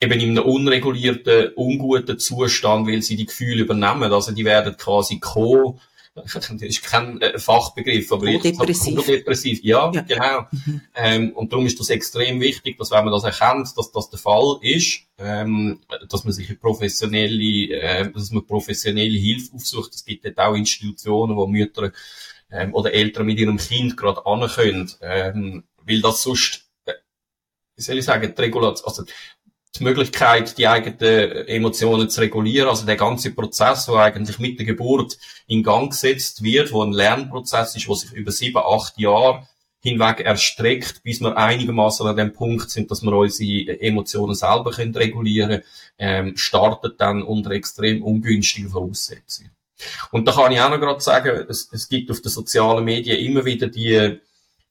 eben 0.00 0.20
in 0.20 0.38
einem 0.38 0.44
unregulierten, 0.44 1.52
unguten 1.54 2.18
Zustand, 2.18 2.86
weil 2.86 3.02
sie 3.02 3.16
die 3.16 3.26
Gefühle 3.26 3.62
übernehmen. 3.62 4.12
Also 4.12 4.32
die 4.32 4.44
werden 4.44 4.76
quasi 4.76 5.18
co 5.18 5.78
das 6.14 6.34
ist 6.62 6.82
kein 6.82 7.20
äh, 7.20 7.38
Fachbegriff, 7.38 8.10
aber 8.12 8.28
jetzt 8.28 8.44
depressiv. 8.44 9.04
depressiv. 9.06 9.60
Ja, 9.62 9.90
ja. 9.92 10.02
genau. 10.02 10.46
Mhm. 10.50 10.80
Ähm, 10.94 11.32
und 11.32 11.52
darum 11.52 11.66
ist 11.66 11.78
das 11.78 11.90
extrem 11.90 12.40
wichtig, 12.40 12.78
dass 12.78 12.90
wenn 12.90 13.04
man 13.04 13.12
das 13.12 13.24
erkennt, 13.24 13.76
dass 13.76 13.92
das 13.92 14.10
der 14.10 14.18
Fall 14.18 14.58
ist, 14.62 15.02
ähm, 15.18 15.80
dass 16.08 16.24
man 16.24 16.32
sich 16.32 16.58
professionelle, 16.58 17.74
äh, 17.74 18.10
dass 18.10 18.30
man 18.30 18.44
professionelle 18.44 19.18
Hilfe 19.18 19.54
aufsucht. 19.54 19.94
Es 19.94 20.04
gibt 20.04 20.24
dort 20.24 20.38
auch 20.38 20.54
Institutionen, 20.54 21.36
wo 21.36 21.46
Mütter 21.46 21.92
ähm, 22.50 22.74
oder 22.74 22.92
Eltern 22.92 23.26
mit 23.26 23.38
ihrem 23.38 23.58
Kind 23.58 23.96
gerade 23.96 24.22
können, 24.48 24.90
ähm, 25.00 25.64
weil 25.84 26.00
das 26.00 26.22
sonst, 26.22 26.68
äh, 26.86 26.94
wie 27.76 27.82
soll 27.82 27.98
ich 27.98 28.04
sagen, 28.04 28.34
die 28.36 28.42
Regulation, 28.42 28.86
also 28.86 29.04
die 29.78 29.84
Möglichkeit, 29.84 30.58
die 30.58 30.66
eigenen 30.66 31.46
Emotionen 31.46 32.10
zu 32.10 32.20
regulieren, 32.20 32.68
also 32.68 32.86
der 32.86 32.96
ganze 32.96 33.30
Prozess, 33.32 33.86
der 33.86 33.94
eigentlich 33.96 34.38
mit 34.38 34.58
der 34.58 34.66
Geburt 34.66 35.16
in 35.46 35.62
Gang 35.62 35.90
gesetzt 35.90 36.42
wird, 36.42 36.72
wo 36.72 36.82
ein 36.82 36.92
Lernprozess 36.92 37.76
ist, 37.76 37.88
wo 37.88 37.94
sich 37.94 38.12
über 38.12 38.32
sieben, 38.32 38.58
acht 38.58 38.98
Jahre 38.98 39.46
hinweg 39.82 40.20
erstreckt, 40.20 41.02
bis 41.02 41.20
wir 41.20 41.36
einigermaßen 41.36 42.06
an 42.06 42.16
dem 42.16 42.32
Punkt 42.32 42.70
sind, 42.70 42.90
dass 42.90 43.02
wir 43.02 43.12
unsere 43.12 43.80
Emotionen 43.80 44.34
selber 44.34 44.72
können 44.72 44.94
regulieren 44.94 45.62
ähm, 45.98 46.36
startet 46.36 47.00
dann 47.00 47.22
unter 47.22 47.50
extrem 47.52 48.02
ungünstigen 48.02 48.70
Voraussetzungen. 48.70 49.50
Und 50.10 50.26
da 50.28 50.32
kann 50.32 50.52
ich 50.52 50.60
auch 50.60 50.68
noch 50.68 50.80
gerade 50.80 51.00
sagen, 51.00 51.46
es, 51.48 51.70
es 51.72 51.88
gibt 51.88 52.10
auf 52.10 52.20
den 52.20 52.30
sozialen 52.30 52.84
Medien 52.84 53.18
immer 53.18 53.44
wieder 53.44 53.68
die 53.68 54.18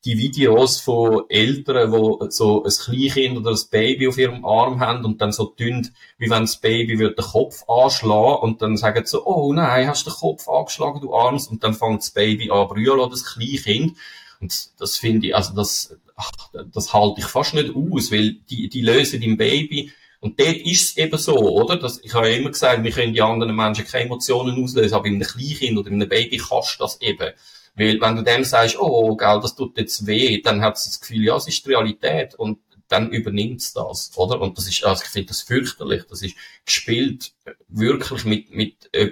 die 0.06 0.18
Videos 0.18 0.80
von 0.80 1.24
Eltern, 1.30 1.92
wo 1.92 2.26
so 2.30 2.64
ein 2.64 2.72
Kleinkind 2.72 3.38
oder 3.38 3.52
ein 3.52 3.60
Baby 3.70 4.08
auf 4.08 4.18
ihrem 4.18 4.46
Arm 4.46 4.80
haben 4.80 5.04
und 5.04 5.20
dann 5.22 5.32
so 5.32 5.46
tun, 5.46 5.90
wie 6.18 6.30
wenn 6.30 6.44
das 6.44 6.58
Baby 6.58 7.00
wird 7.00 7.18
den 7.18 7.26
Kopf 7.26 7.68
anschlagen 7.68 8.42
und 8.42 8.62
dann 8.62 8.78
sagen 8.78 9.06
so, 9.06 9.26
oh 9.26 9.52
nein, 9.52 9.88
hast 9.88 10.06
du 10.06 10.10
den 10.10 10.16
Kopf 10.18 10.48
angeschlagen, 10.48 11.02
du 11.02 11.14
Arms, 11.14 11.48
und 11.48 11.64
dann 11.64 11.74
fängt 11.74 12.02
das 12.02 12.12
Baby 12.12 12.50
an 12.50 12.68
brüllen 12.68 13.00
oder 13.00 13.10
das 13.10 13.26
Kleinkind. 13.26 13.98
Und 14.40 14.70
das 14.80 14.98
finde 14.98 15.28
ich, 15.28 15.36
also 15.36 15.54
das, 15.54 15.98
ach, 16.16 16.32
das 16.74 16.94
halte 16.94 17.20
ich 17.20 17.26
fast 17.26 17.54
nicht 17.54 17.76
aus, 17.76 18.12
weil 18.12 18.38
die, 18.50 18.70
die 18.70 18.82
lösen 18.82 19.22
im 19.22 19.36
Baby 19.36 19.92
und 20.22 20.40
dort 20.40 20.58
ist 20.58 20.92
es 20.92 20.98
eben 20.98 21.18
so, 21.18 21.36
oder? 21.38 21.78
Das, 21.78 22.00
ich 22.04 22.14
habe 22.14 22.30
ja 22.30 22.38
immer 22.38 22.50
gesagt, 22.50 22.84
wir 22.84 22.92
können 22.92 23.14
die 23.14 23.22
anderen 23.22 23.56
Menschen 23.56 23.86
keine 23.86 24.06
Emotionen 24.06 24.62
auslösen, 24.62 24.94
aber 24.94 25.06
in 25.06 25.16
einem 25.16 25.28
Kleinkind 25.28 25.78
oder 25.78 25.88
in 25.90 25.96
einem 25.96 26.10
Baby 26.10 26.38
kannst 26.38 26.76
du 26.76 26.84
das 26.84 27.02
eben. 27.02 27.32
Weil 27.80 28.02
wenn 28.02 28.18
du 28.18 28.24
dem 28.24 28.44
sagst, 28.44 28.78
oh, 28.78 29.16
gell, 29.16 29.40
das 29.42 29.56
tut 29.56 29.78
jetzt 29.78 30.06
weh, 30.06 30.42
dann 30.42 30.62
hat 30.62 30.78
sie 30.78 30.90
das 30.90 31.00
Gefühl, 31.00 31.24
ja, 31.24 31.38
es 31.38 31.48
ist 31.48 31.66
die 31.66 31.70
Realität 31.70 32.36
und 32.36 32.60
dann 32.90 33.10
übernimmt 33.10 33.62
es 33.62 33.72
das, 33.72 34.12
oder? 34.18 34.42
Und 34.42 34.58
das 34.58 34.68
ist, 34.68 34.84
also 34.84 35.02
ich 35.02 35.10
finde 35.10 35.30
das 35.30 35.44
fürchterlich. 35.44 36.04
Das 36.10 36.22
ist 36.22 36.36
gespielt 36.66 37.32
wirklich 37.70 38.26
mit, 38.26 38.54
mit, 38.54 38.94
äh, 38.94 39.12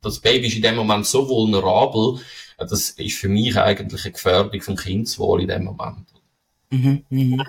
das 0.00 0.20
Baby 0.20 0.46
ist 0.46 0.54
in 0.54 0.62
dem 0.62 0.76
Moment 0.76 1.06
so 1.06 1.28
vulnerabel, 1.28 2.20
das 2.56 2.90
ist 2.90 3.18
für 3.18 3.28
mich 3.28 3.56
eigentlich 3.56 4.04
eine 4.04 4.12
Gefährdung 4.12 4.60
vom 4.60 4.76
Kindeswohl 4.76 5.42
in 5.42 5.48
dem 5.48 5.64
Moment. 5.64 6.06
Mhm, 6.70 7.04
mhm. 7.08 7.42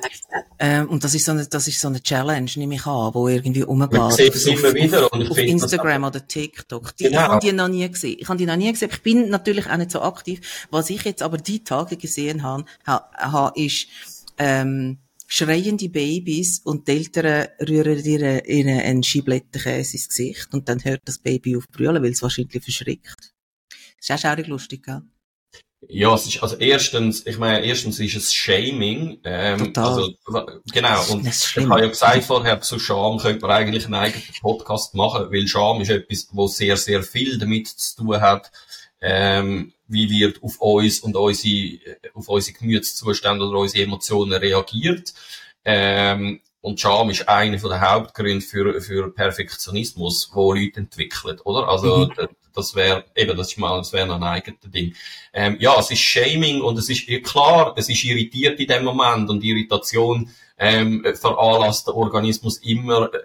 Ähm, 0.59 0.89
und 0.89 1.03
das 1.03 1.13
ist 1.13 1.25
so 1.25 1.33
eine, 1.33 1.45
das 1.45 1.67
ist 1.67 1.79
so 1.79 1.89
eine 1.89 2.01
Challenge, 2.01 2.49
nehme 2.55 2.75
ich 2.75 2.85
an, 2.85 3.13
wo 3.13 3.27
irgendwie 3.27 3.63
umgeht. 3.63 3.91
Man 3.91 4.11
sieht 4.11 4.33
es 4.33 4.45
immer 4.45 4.73
wieder. 4.73 5.11
Und 5.11 5.29
auf 5.29 5.37
Instagram 5.37 6.05
oder 6.05 6.25
TikTok. 6.25 6.95
Die, 6.97 7.05
genau. 7.05 7.19
Ich 7.19 7.27
habe 7.27 7.39
die 7.45 7.51
noch 7.51 7.67
nie 7.67 7.89
gesehen. 7.89 8.17
Ich 8.19 8.27
habe 8.29 8.37
die 8.37 8.45
noch 8.45 8.55
nie 8.55 8.71
gesehen. 8.71 8.89
Ich 8.91 9.01
bin 9.01 9.29
natürlich 9.29 9.69
auch 9.69 9.77
nicht 9.77 9.91
so 9.91 10.01
aktiv. 10.01 10.67
Was 10.71 10.89
ich 10.89 11.03
jetzt 11.03 11.21
aber 11.21 11.37
die 11.37 11.63
Tage 11.63 11.97
gesehen 11.97 12.43
habe, 12.43 12.65
ha, 12.85 13.51
ist, 13.55 13.87
ähm, 14.37 14.99
schreiende 15.27 15.89
Babys 15.89 16.59
und 16.59 16.87
die 16.87 16.91
Eltern 16.93 17.47
rühren 17.61 18.03
ihre, 18.03 18.45
ihre 18.47 18.81
einen 18.81 19.03
Schiblettenkäse 19.03 19.93
ins 19.95 20.09
Gesicht 20.09 20.53
und 20.53 20.67
dann 20.67 20.83
hört 20.83 21.01
das 21.05 21.19
Baby 21.19 21.55
auf 21.55 21.67
brüllen, 21.69 22.01
weil 22.01 22.11
es 22.11 22.21
wahrscheinlich 22.23 22.63
verschrickt. 22.63 23.33
Das 23.69 24.09
ist 24.09 24.11
auch 24.11 24.17
schaurig 24.17 24.47
lustig, 24.47 24.83
gell? 24.83 25.03
Ja, 25.87 26.13
es 26.13 26.27
ist, 26.27 26.43
also 26.43 26.57
erstens, 26.57 27.25
ich 27.25 27.37
meine, 27.37 27.65
erstens 27.65 27.99
ist 27.99 28.15
es 28.15 28.33
Shaming, 28.33 29.19
ähm, 29.23 29.73
Total. 29.73 29.85
also, 29.85 30.13
genau, 30.73 31.03
und 31.09 31.25
ich 31.25 31.55
habe 31.55 31.81
ja 31.81 31.87
gesagt 31.87 32.23
vorher, 32.25 32.59
zu 32.59 32.79
Scham 32.79 33.17
könnte 33.17 33.41
man 33.41 33.51
eigentlich 33.51 33.85
einen 33.85 33.95
eigenen 33.95 34.27
Podcast 34.41 34.93
machen, 34.93 35.31
weil 35.31 35.47
Scham 35.47 35.79
ist 35.79 35.89
etwas, 35.89 36.27
wo 36.33 36.47
sehr, 36.47 36.75
sehr 36.75 37.01
viel 37.01 37.37
damit 37.37 37.69
zu 37.69 37.95
tun 37.95 38.19
hat, 38.19 38.51
ähm, 38.99 39.71
wie 39.87 40.09
wird 40.09 40.43
auf 40.43 40.59
uns 40.59 40.99
und 40.99 41.15
unsere, 41.15 41.79
auf 42.13 42.27
unsere 42.27 42.57
Gemütszustände 42.57 43.45
oder 43.45 43.59
unsere 43.59 43.85
Emotionen 43.85 44.33
reagiert, 44.33 45.13
ähm, 45.63 46.41
und 46.61 46.81
Scham 46.81 47.09
ist 47.09 47.29
einer 47.29 47.55
der 47.55 47.79
Hauptgründe 47.79 48.41
für, 48.41 48.81
für 48.81 49.13
Perfektionismus, 49.13 50.29
wo 50.33 50.51
Leute 50.51 50.81
entwickeln, 50.81 51.39
oder? 51.39 51.69
Also, 51.69 52.07
mhm 52.07 52.27
das 52.59 52.75
wäre, 52.75 53.05
eben, 53.15 53.37
das 53.37 53.51
ist 53.51 53.57
mal, 53.57 53.77
das 53.77 53.93
wäre 53.93 54.13
ein 54.13 54.23
eigenes 54.23 54.59
Ding. 54.65 54.95
Ähm, 55.33 55.57
ja, 55.59 55.79
es 55.79 55.91
ist 55.91 55.99
Shaming 55.99 56.61
und 56.61 56.77
es 56.77 56.89
ist, 56.89 57.07
klar, 57.23 57.73
es 57.77 57.89
ist 57.89 58.03
irritiert 58.03 58.59
in 58.59 58.67
dem 58.67 58.83
Moment 58.83 59.29
und 59.29 59.43
Irritation, 59.43 60.29
ähm, 60.57 61.05
veranlasst 61.19 61.87
der 61.87 61.95
Organismus 61.95 62.57
immer, 62.57 63.13
äh, 63.13 63.17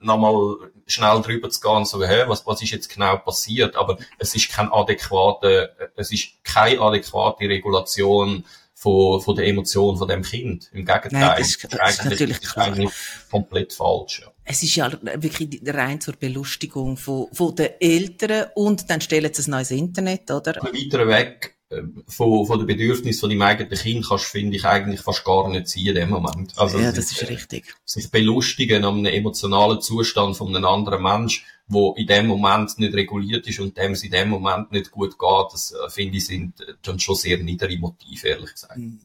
nochmal 0.00 0.70
schnell 0.86 1.20
drüber 1.22 1.50
zu 1.50 1.60
gehen 1.60 1.76
und 1.76 1.88
so, 1.88 2.02
hä, 2.02 2.24
was, 2.26 2.46
was 2.46 2.62
ist 2.62 2.70
jetzt 2.70 2.92
genau 2.92 3.16
passiert? 3.18 3.76
Aber 3.76 3.98
es 4.18 4.34
ist 4.34 4.50
kein 4.50 4.72
adäquate, 4.72 5.92
es 5.96 6.12
ist 6.12 6.42
keine 6.42 6.80
adäquate 6.80 7.48
Regulation 7.48 8.44
von, 8.74 9.20
von 9.20 9.36
der 9.36 9.46
Emotion 9.46 9.96
von 9.96 10.08
dem 10.08 10.22
Kind. 10.22 10.70
Im 10.72 10.84
Gegenteil. 10.84 11.10
Nein, 11.12 11.34
das 11.38 11.48
ist, 11.48 11.68
das 11.70 11.90
ist 11.90 12.04
natürlich 12.04 12.42
ist 12.42 12.56
eigentlich 12.56 12.90
komplett 13.30 13.72
falsch. 13.72 14.22
Ja. 14.24 14.29
Es 14.50 14.64
ist 14.64 14.74
ja 14.74 14.90
wirklich 15.14 15.60
rein 15.64 16.00
zur 16.00 16.14
Belustigung 16.14 16.96
von, 16.96 17.28
von 17.32 17.54
den 17.54 17.68
Eltern 17.78 18.48
und 18.56 18.90
dann 18.90 19.00
stellen 19.00 19.32
sie 19.32 19.42
es 19.42 19.46
noch 19.46 19.60
ins 19.60 19.70
Internet, 19.70 20.28
oder? 20.28 20.54
Weiter 20.56 21.06
weg 21.06 21.54
äh, 21.68 21.82
von, 22.08 22.44
von 22.46 22.58
den 22.58 22.66
Bedürfnissen 22.66 23.20
von 23.20 23.30
deinem 23.30 23.42
eigenen 23.42 23.78
Kind 23.78 24.08
kannst, 24.08 24.24
finde 24.24 24.56
ich, 24.56 24.64
eigentlich 24.64 25.02
fast 25.02 25.24
gar 25.24 25.48
nicht 25.48 25.68
ziehen 25.68 25.94
in 25.94 25.94
dem 25.94 26.10
Moment. 26.10 26.58
Also, 26.58 26.80
ja, 26.80 26.90
das 26.90 27.12
ist, 27.12 27.30
richtig. 27.30 27.76
Sich 27.84 28.10
belustigen 28.10 28.84
an 28.84 28.98
einem 28.98 29.14
emotionalen 29.14 29.80
Zustand 29.80 30.36
von 30.36 30.48
einem 30.48 30.64
anderen 30.64 31.04
Mensch, 31.04 31.44
wo 31.68 31.94
in 31.94 32.08
dem 32.08 32.26
Moment 32.26 32.76
nicht 32.76 32.94
reguliert 32.94 33.46
ist 33.46 33.60
und 33.60 33.76
dem 33.76 33.92
es 33.92 34.02
in 34.02 34.10
dem 34.10 34.30
Moment 34.30 34.72
nicht 34.72 34.90
gut 34.90 35.16
geht, 35.16 35.52
das 35.52 35.70
äh, 35.72 35.88
finde 35.90 36.16
ich 36.16 36.26
sind 36.26 36.60
äh, 36.60 36.72
dann 36.82 36.98
schon 36.98 37.14
sehr 37.14 37.38
niedere 37.38 37.78
Motive, 37.78 38.26
ehrlich 38.26 38.52
gesagt. 38.52 38.78
Mhm. 38.78 38.98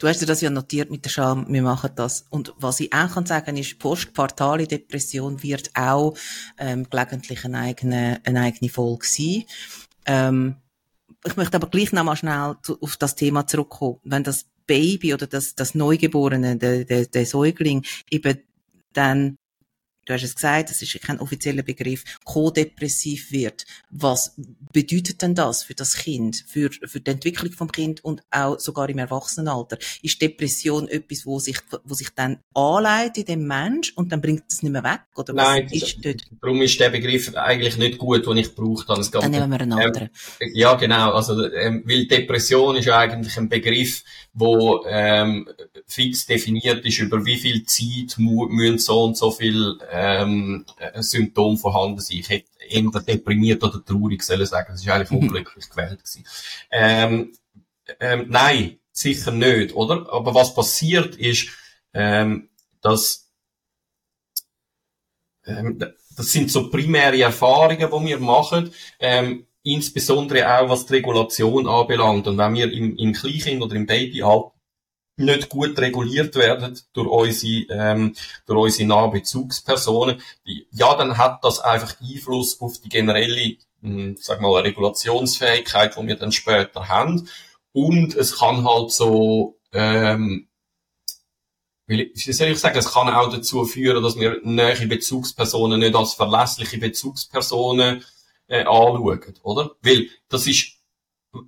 Du 0.00 0.08
hast 0.08 0.22
dir 0.22 0.26
das 0.26 0.40
ja 0.40 0.48
notiert 0.48 0.90
mit 0.90 1.04
der 1.04 1.10
Scham, 1.10 1.44
wir 1.52 1.60
machen 1.60 1.90
das. 1.94 2.24
Und 2.30 2.54
was 2.56 2.80
ich 2.80 2.90
auch 2.90 3.12
kann 3.12 3.26
sagen 3.26 3.58
ist, 3.58 3.78
postpartale 3.78 4.66
Depression 4.66 5.42
wird 5.42 5.70
auch 5.74 6.16
ähm, 6.58 6.88
gelegentlich 6.88 7.44
eine 7.44 7.58
eigene, 7.58 8.18
eine 8.24 8.40
eigene 8.40 8.70
Folge 8.70 9.06
sein. 9.06 9.44
Ähm, 10.06 10.56
ich 11.26 11.36
möchte 11.36 11.58
aber 11.58 11.68
gleich 11.68 11.92
noch 11.92 12.02
mal 12.02 12.16
schnell 12.16 12.56
zu, 12.62 12.80
auf 12.80 12.96
das 12.96 13.14
Thema 13.14 13.46
zurückkommen. 13.46 14.00
Wenn 14.02 14.24
das 14.24 14.46
Baby 14.66 15.12
oder 15.12 15.26
das, 15.26 15.54
das 15.54 15.74
Neugeborene, 15.74 16.56
der, 16.56 16.86
der, 16.86 17.04
der 17.04 17.26
Säugling 17.26 17.84
eben 18.10 18.38
dann 18.94 19.36
du 20.10 20.14
hast 20.14 20.24
es 20.24 20.34
gesagt, 20.34 20.70
das 20.70 20.82
ist 20.82 21.00
kein 21.00 21.20
offizieller 21.20 21.62
Begriff, 21.62 22.04
kodepressiv 22.24 23.30
wird. 23.30 23.64
Was 23.90 24.34
bedeutet 24.72 25.22
denn 25.22 25.34
das 25.34 25.62
für 25.62 25.74
das 25.74 25.94
Kind, 25.94 26.44
für, 26.48 26.70
für 26.70 27.00
die 27.00 27.10
Entwicklung 27.10 27.52
vom 27.52 27.70
Kind 27.70 28.04
und 28.04 28.22
auch 28.30 28.58
sogar 28.58 28.88
im 28.88 28.98
Erwachsenenalter? 28.98 29.78
Ist 30.02 30.20
Depression 30.20 30.88
etwas, 30.88 31.26
wo 31.26 31.38
sich, 31.38 31.58
wo 31.84 31.94
sich 31.94 32.08
dann 32.10 32.38
anleitet 32.54 33.28
in 33.28 33.40
dem 33.40 33.46
Mensch 33.46 33.92
und 33.94 34.10
dann 34.10 34.20
bringt 34.20 34.44
es 34.48 34.62
nicht 34.62 34.72
mehr 34.72 34.82
weg? 34.82 35.02
Oder 35.14 35.34
was 35.36 35.48
Nein, 35.48 35.68
ist 35.70 36.04
dort? 36.04 36.22
darum 36.40 36.60
ist 36.62 36.78
der 36.80 36.90
Begriff 36.90 37.34
eigentlich 37.36 37.76
nicht 37.76 37.98
gut, 37.98 38.26
den 38.26 38.36
ich 38.36 38.54
brauche. 38.54 38.84
Dann, 38.86 39.06
dann 39.12 39.30
nehmen 39.30 39.50
wir 39.50 39.60
einen 39.60 39.72
anderen. 39.72 40.10
Ähm, 40.40 40.50
ja, 40.54 40.74
genau. 40.74 41.12
Also, 41.12 41.50
ähm, 41.52 41.84
weil 41.86 42.06
Depression 42.06 42.76
ist 42.76 42.86
ja 42.86 42.98
eigentlich 42.98 43.36
ein 43.36 43.48
Begriff, 43.48 44.02
wo 44.32 44.84
ähm, 44.88 45.48
fix 45.86 46.26
definiert 46.26 46.84
ist, 46.84 46.98
über 46.98 47.24
wie 47.24 47.36
viel 47.36 47.64
Zeit 47.64 48.18
müssen 48.18 48.78
so 48.78 49.04
und 49.04 49.16
so 49.16 49.30
viel 49.30 49.78
ähm, 50.00 50.64
äh, 50.78 51.02
Symptome 51.02 51.58
vorhanden 51.58 52.00
sein. 52.00 52.18
Ich 52.18 52.28
hätte 52.30 52.48
eher 52.68 53.00
deprimiert 53.00 53.62
oder 53.62 53.84
traurig 53.84 54.22
sollen 54.22 54.46
sagen. 54.46 54.72
Das 54.72 54.80
ist 54.80 54.88
eigentlich 54.88 55.10
unglücklich 55.22 55.68
gewählt 55.68 55.98
gewesen. 55.98 56.26
Ähm, 56.70 57.32
ähm, 57.98 58.26
nein, 58.28 58.78
sicher 58.92 59.30
nicht, 59.32 59.74
oder? 59.74 60.10
Aber 60.10 60.34
was 60.34 60.54
passiert 60.54 61.16
ist, 61.16 61.48
ähm, 61.92 62.48
dass 62.80 63.28
ähm, 65.44 65.78
das 66.16 66.32
sind 66.32 66.50
so 66.50 66.70
primäre 66.70 67.20
Erfahrungen, 67.20 67.78
die 67.78 68.08
wir 68.08 68.18
machen. 68.18 68.72
Ähm, 68.98 69.46
insbesondere 69.62 70.58
auch 70.58 70.68
was 70.70 70.86
die 70.86 70.94
Regulation 70.94 71.68
anbelangt. 71.68 72.26
Und 72.26 72.38
wenn 72.38 72.54
wir 72.54 72.72
im, 72.72 72.96
im 72.96 73.12
Kleinkind 73.12 73.62
oder 73.62 73.76
im 73.76 73.86
Babyalter 73.86 74.52
nicht 75.20 75.48
gut 75.48 75.78
reguliert 75.78 76.34
werden 76.36 76.78
durch 76.92 77.08
unsere, 77.08 77.66
ähm, 77.70 78.14
durch 78.46 78.58
unsere 78.58 78.88
nahe 78.88 79.10
Bezugspersonen, 79.10 80.20
ja, 80.70 80.94
dann 80.96 81.18
hat 81.18 81.44
das 81.44 81.60
einfach 81.60 81.96
Einfluss 82.00 82.60
auf 82.60 82.78
die 82.80 82.88
generelle, 82.88 83.56
mh, 83.80 83.94
hm, 83.94 84.16
sag 84.18 84.40
mal, 84.40 84.60
Regulationsfähigkeit, 84.60 85.96
die 85.96 86.06
wir 86.06 86.16
dann 86.16 86.32
später 86.32 86.88
haben. 86.88 87.28
Und 87.72 88.14
es 88.16 88.38
kann 88.38 88.64
halt 88.64 88.90
so, 88.90 89.58
ähm, 89.72 90.48
wie 91.86 92.10
soll 92.14 92.48
ich 92.48 92.58
sagen, 92.58 92.78
es 92.78 92.92
kann 92.92 93.08
auch 93.08 93.32
dazu 93.32 93.64
führen, 93.64 94.02
dass 94.02 94.18
wir 94.18 94.40
nähere 94.44 94.86
Bezugspersonen 94.86 95.80
nicht 95.80 95.94
als 95.94 96.14
verlässliche 96.14 96.78
Bezugspersonen 96.78 98.04
äh, 98.46 98.60
anschauen, 98.60 99.34
oder? 99.42 99.70
Weil 99.82 100.08
das 100.28 100.46
ist 100.46 100.79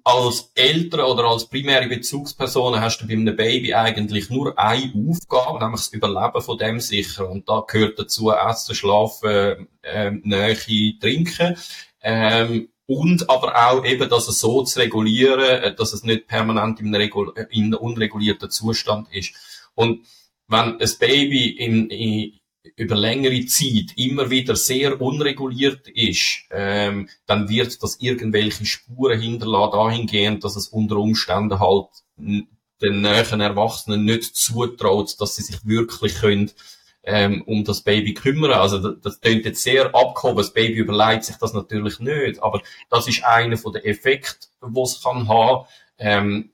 als 0.05 0.53
Eltern 0.55 1.01
oder 1.01 1.25
als 1.25 1.49
primäre 1.49 1.89
Bezugsperson 1.89 2.81
hast 2.81 2.99
du 2.99 3.07
bei 3.07 3.15
einem 3.15 3.35
Baby 3.35 3.75
eigentlich 3.75 4.31
nur 4.31 4.57
eine 4.59 4.93
Aufgabe, 5.09 5.59
nämlich 5.59 5.81
das 5.81 5.93
Überleben 5.93 6.41
von 6.41 6.59
dem 6.59 6.81
sichern. 6.81 7.27
Und 7.27 7.49
da 7.49 7.65
gehört 7.67 7.99
dazu 7.99 8.31
Essen, 8.31 8.75
Schlafen, 8.75 9.69
ähm, 9.83 10.23
Nähe, 10.25 10.99
Trinken. 11.01 11.57
Ähm, 12.01 12.69
und 12.87 13.29
aber 13.31 13.71
auch 13.71 13.85
eben, 13.85 14.09
dass 14.09 14.29
es 14.29 14.41
so 14.41 14.63
zu 14.63 14.79
regulieren, 14.79 15.41
äh, 15.41 15.75
dass 15.75 15.93
es 15.93 16.05
nicht 16.05 16.27
permanent 16.27 16.81
in 16.81 16.95
einem, 16.95 17.11
in 17.51 17.65
einem 17.67 17.75
unregulierten 17.75 18.51
Zustand 18.51 19.09
ist. 19.13 19.35
Und 19.75 20.07
wenn 20.49 20.81
ein 20.81 20.91
Baby 21.01 21.49
in, 21.51 21.89
in, 21.91 22.39
über 22.77 22.95
längere 22.95 23.45
Zeit 23.47 23.93
immer 23.97 24.31
wieder 24.31 24.55
sehr 24.57 25.01
unreguliert 25.01 25.89
ist, 25.89 26.45
ähm, 26.51 27.09
dann 27.27 27.49
wird 27.49 27.83
das 27.83 27.99
irgendwelche 28.01 28.65
Spuren 28.65 29.21
hinterlassen 29.21 29.73
dahingehend, 29.73 30.45
dass 30.45 30.57
es 30.57 30.69
unter 30.69 30.97
Umständen 30.97 31.59
halt 31.59 31.89
den 32.17 33.01
näheren 33.01 33.41
Erwachsenen 33.41 34.05
nicht 34.05 34.37
zutraut, 34.37 35.21
dass 35.21 35.37
sie 35.37 35.43
sich 35.43 35.67
wirklich 35.67 36.17
können, 36.17 36.51
ähm, 37.05 37.43
um 37.43 37.65
das 37.65 37.83
Baby 37.83 38.15
kümmern. 38.15 38.53
Also 38.53 38.79
das, 38.79 39.01
das 39.01 39.21
klingt 39.21 39.45
jetzt 39.45 39.63
sehr 39.63 39.95
abgehoben. 39.95 40.39
Das 40.39 40.53
Baby 40.53 40.75
überlegt 40.75 41.25
sich 41.25 41.37
das 41.37 41.53
natürlich 41.53 41.99
nicht, 41.99 42.43
aber 42.43 42.63
das 42.91 43.09
ist 43.09 43.25
einer 43.25 43.57
von 43.57 43.73
den 43.73 43.85
Effekten, 43.85 44.51
was 44.61 44.97
es 44.97 45.03
kann 45.03 45.29
haben. 45.29 45.67
Ähm, 45.99 46.53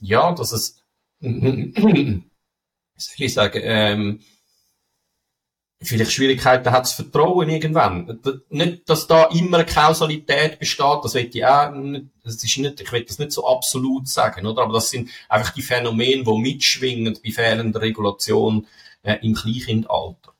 ja, 0.00 0.32
dass 0.32 0.52
es, 0.52 0.82
soll 1.20 2.22
ich 3.18 3.34
sagen, 3.34 3.60
ähm, 3.62 4.20
vielleicht 5.82 6.12
Schwierigkeiten 6.12 6.70
hat, 6.70 6.84
das 6.84 6.92
Vertrauen 6.92 7.48
irgendwann. 7.48 8.20
Nicht, 8.50 8.88
dass 8.88 9.06
da 9.06 9.24
immer 9.26 9.58
eine 9.58 9.66
Kausalität 9.66 10.58
besteht, 10.58 11.00
das 11.02 11.14
will 11.14 11.30
ich 11.32 11.44
auch 11.44 11.72
nicht, 11.72 12.06
das 12.22 12.42
ist 12.44 12.58
nicht, 12.58 12.80
ich 12.80 12.92
will 12.92 13.04
das 13.04 13.18
nicht 13.18 13.32
so 13.32 13.46
absolut 13.46 14.06
sagen, 14.06 14.46
oder? 14.46 14.62
Aber 14.62 14.74
das 14.74 14.90
sind 14.90 15.08
einfach 15.28 15.52
die 15.54 15.62
Phänomene, 15.62 16.22
die 16.22 16.38
mitschwingen 16.38 17.18
bei 17.24 17.30
fehlender 17.30 17.80
Regulation 17.80 18.66
äh, 19.02 19.16
im 19.22 19.34
Kleinkindalter. 19.34 20.32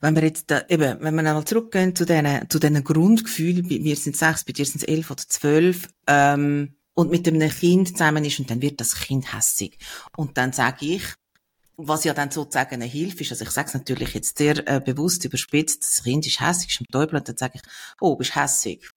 Wenn 0.00 0.14
wir 0.14 0.22
jetzt 0.22 0.50
da, 0.50 0.62
eben, 0.68 0.98
wenn 1.00 1.14
wir 1.14 1.20
einmal 1.20 1.44
zurückgehen 1.44 1.94
zu 1.94 2.06
diesen, 2.06 2.48
zu 2.48 2.58
diesen 2.58 2.84
Grundgefühlen, 2.84 3.68
wir 3.68 3.96
sind 3.96 4.16
sechs, 4.16 4.44
bei 4.44 4.52
dir 4.52 4.64
sind 4.64 4.82
es 4.82 4.88
elf 4.88 5.10
oder 5.10 5.24
zwölf, 5.26 5.88
ähm, 6.06 6.74
und 6.94 7.12
mit 7.12 7.28
einem 7.28 7.48
Kind 7.48 7.96
zusammen 7.96 8.24
ist 8.24 8.40
und 8.40 8.50
dann 8.50 8.60
wird 8.60 8.80
das 8.80 8.96
Kind 8.96 9.32
hässig. 9.32 9.78
Und 10.16 10.36
dann 10.36 10.52
sage 10.52 10.84
ich, 10.84 11.02
was 11.78 12.02
ja 12.04 12.12
dann 12.12 12.30
sozusagen 12.30 12.74
eine 12.74 12.84
Hilfe 12.84 13.22
ist, 13.22 13.30
also 13.30 13.44
ich 13.44 13.50
sage 13.50 13.68
es 13.68 13.74
natürlich 13.74 14.12
jetzt 14.12 14.36
sehr 14.36 14.66
äh, 14.68 14.80
bewusst 14.80 15.24
überspitzt, 15.24 15.82
das 15.82 16.02
Kind 16.02 16.26
ist 16.26 16.40
hässig, 16.40 16.70
ist 16.70 16.80
im 16.80 16.86
Teufel, 16.86 17.16
und 17.16 17.28
dann 17.28 17.36
sage 17.36 17.54
ich, 17.54 17.62
oh, 18.00 18.16
bist 18.16 18.34
hässig. 18.34 18.90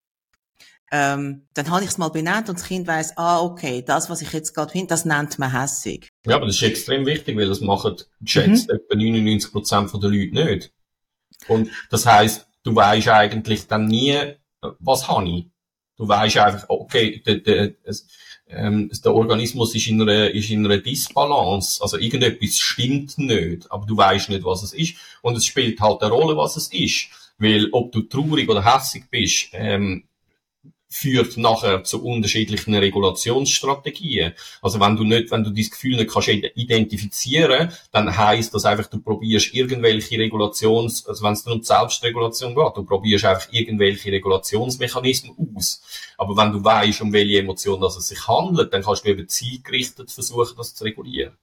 Ähm, 0.91 1.47
dann 1.53 1.69
habe 1.69 1.83
ich 1.83 1.91
es 1.91 1.97
mal 1.97 2.09
benannt 2.09 2.49
und 2.49 2.59
das 2.59 2.67
Kind 2.67 2.85
weiß, 2.85 3.17
ah, 3.17 3.39
okay, 3.39 3.81
das, 3.81 4.09
was 4.09 4.21
ich 4.21 4.33
jetzt 4.33 4.53
gerade 4.53 4.71
finde, 4.71 4.87
das 4.87 5.05
nennt 5.05 5.39
man 5.39 5.57
hässig. 5.57 6.09
Ja, 6.25 6.35
aber 6.35 6.47
das 6.47 6.55
ist 6.55 6.63
extrem 6.63 7.05
wichtig, 7.05 7.37
weil 7.37 7.47
das 7.47 7.61
machen 7.61 7.95
geschätzt 8.19 8.67
mhm. 8.67 8.75
etwa 8.75 8.95
99 8.95 9.51
Prozent 9.51 9.93
der 9.93 10.09
Leute 10.09 10.33
nicht. 10.33 10.73
Und 11.47 11.69
das 11.91 12.05
heißt, 12.05 12.47
du 12.63 12.75
weißt 12.75 13.07
eigentlich 13.07 13.67
dann 13.67 13.85
nie, 13.85 14.35
was 14.79 15.07
habe 15.07 15.29
ich. 15.29 15.45
Du 15.97 16.07
weißt 16.07 16.37
einfach, 16.37 16.65
okay, 16.67 17.21
der, 17.25 17.35
der, 17.35 17.75
ähm, 18.51 18.89
der 19.03 19.13
Organismus 19.13 19.75
ist 19.75 19.87
in, 19.87 20.01
einer, 20.01 20.29
ist 20.31 20.49
in 20.49 20.65
einer 20.65 20.77
Disbalance. 20.77 21.81
Also 21.81 21.97
irgendetwas 21.97 22.59
stimmt 22.59 23.17
nicht, 23.17 23.71
aber 23.71 23.85
du 23.85 23.97
weißt 23.97 24.29
nicht, 24.29 24.43
was 24.43 24.63
es 24.63 24.73
ist. 24.73 24.95
Und 25.21 25.35
es 25.37 25.45
spielt 25.45 25.79
halt 25.79 26.01
eine 26.01 26.11
Rolle, 26.11 26.37
was 26.37 26.55
es 26.55 26.67
ist. 26.67 27.07
Weil 27.37 27.69
ob 27.71 27.91
du 27.91 28.01
traurig 28.01 28.47
oder 28.49 28.63
hässig 28.63 29.05
bist, 29.09 29.49
ähm, 29.53 30.03
führt 30.91 31.37
nachher 31.37 31.83
zu 31.85 32.03
unterschiedlichen 32.03 32.75
Regulationsstrategien. 32.75 34.33
Also 34.61 34.79
wenn 34.81 34.97
du 34.97 35.05
nicht, 35.05 35.31
wenn 35.31 35.43
du 35.43 35.49
dieses 35.49 35.71
Gefühl 35.71 35.95
nicht 35.95 36.11
kannst 36.11 36.29
identifizieren, 36.29 37.71
dann 37.91 38.15
heißt 38.15 38.53
das 38.53 38.65
einfach, 38.65 38.87
du 38.87 38.99
probierst 38.99 39.53
irgendwelche 39.53 40.17
Regulations, 40.17 41.07
also 41.07 41.23
wenn 41.23 41.33
es 41.33 41.43
dann 41.43 41.53
um 41.53 41.63
Selbstregulation 41.63 42.53
geht, 42.53 42.75
du 42.75 42.83
probierst 42.83 43.23
einfach 43.23 43.47
irgendwelche 43.51 44.11
Regulationsmechanismen 44.11 45.55
aus. 45.55 45.81
Aber 46.17 46.35
wenn 46.35 46.51
du 46.51 46.63
weißt, 46.63 47.01
um 47.01 47.13
welche 47.13 47.39
Emotion 47.39 47.81
es 47.81 48.07
sich 48.09 48.27
handelt, 48.27 48.73
dann 48.73 48.83
kannst 48.83 49.05
du 49.05 49.09
eben 49.09 49.27
zielgerichtet 49.27 50.11
versuchen, 50.11 50.57
das 50.57 50.75
zu 50.75 50.83
regulieren. 50.83 51.37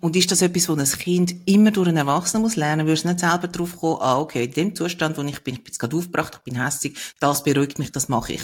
Und 0.00 0.16
ist 0.16 0.30
das 0.30 0.42
etwas, 0.42 0.68
wo 0.68 0.74
ein 0.74 0.84
Kind 0.84 1.34
immer 1.46 1.70
durch 1.70 1.88
einen 1.88 1.96
Erwachsenen 1.96 2.42
muss 2.42 2.56
lernen? 2.56 2.86
Würdest 2.86 3.04
du 3.04 3.08
nicht 3.08 3.20
selber 3.20 3.48
drauf 3.48 3.76
kommen, 3.76 3.98
ah, 4.00 4.18
okay, 4.18 4.44
in 4.44 4.52
dem 4.52 4.74
Zustand, 4.74 5.16
wo 5.16 5.22
ich 5.22 5.42
bin, 5.42 5.54
ich 5.54 5.64
bin 5.64 5.66
jetzt 5.66 5.78
gerade 5.78 5.96
aufgebracht, 5.96 6.34
ich 6.36 6.42
bin 6.42 6.62
hässig, 6.62 6.96
das 7.20 7.42
beruhigt 7.42 7.78
mich, 7.78 7.92
das 7.92 8.08
mache 8.08 8.34
ich. 8.34 8.42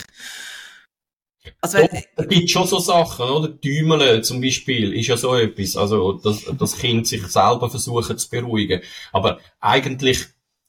Also, 1.60 1.78
ja, 1.78 1.88
es 2.16 2.28
gibt 2.28 2.50
schon 2.50 2.66
so 2.66 2.78
Sachen, 2.78 3.28
oder? 3.28 3.60
Tümeln 3.60 4.24
zum 4.24 4.40
Beispiel 4.40 4.94
ist 4.94 5.08
ja 5.08 5.16
so 5.16 5.34
etwas. 5.34 5.76
Also, 5.76 6.14
dass 6.14 6.44
das 6.58 6.78
Kind 6.78 7.06
sich 7.06 7.26
selber 7.26 7.68
versuchen 7.68 8.16
zu 8.16 8.30
beruhigen. 8.30 8.80
Aber 9.12 9.40
eigentlich, 9.60 10.24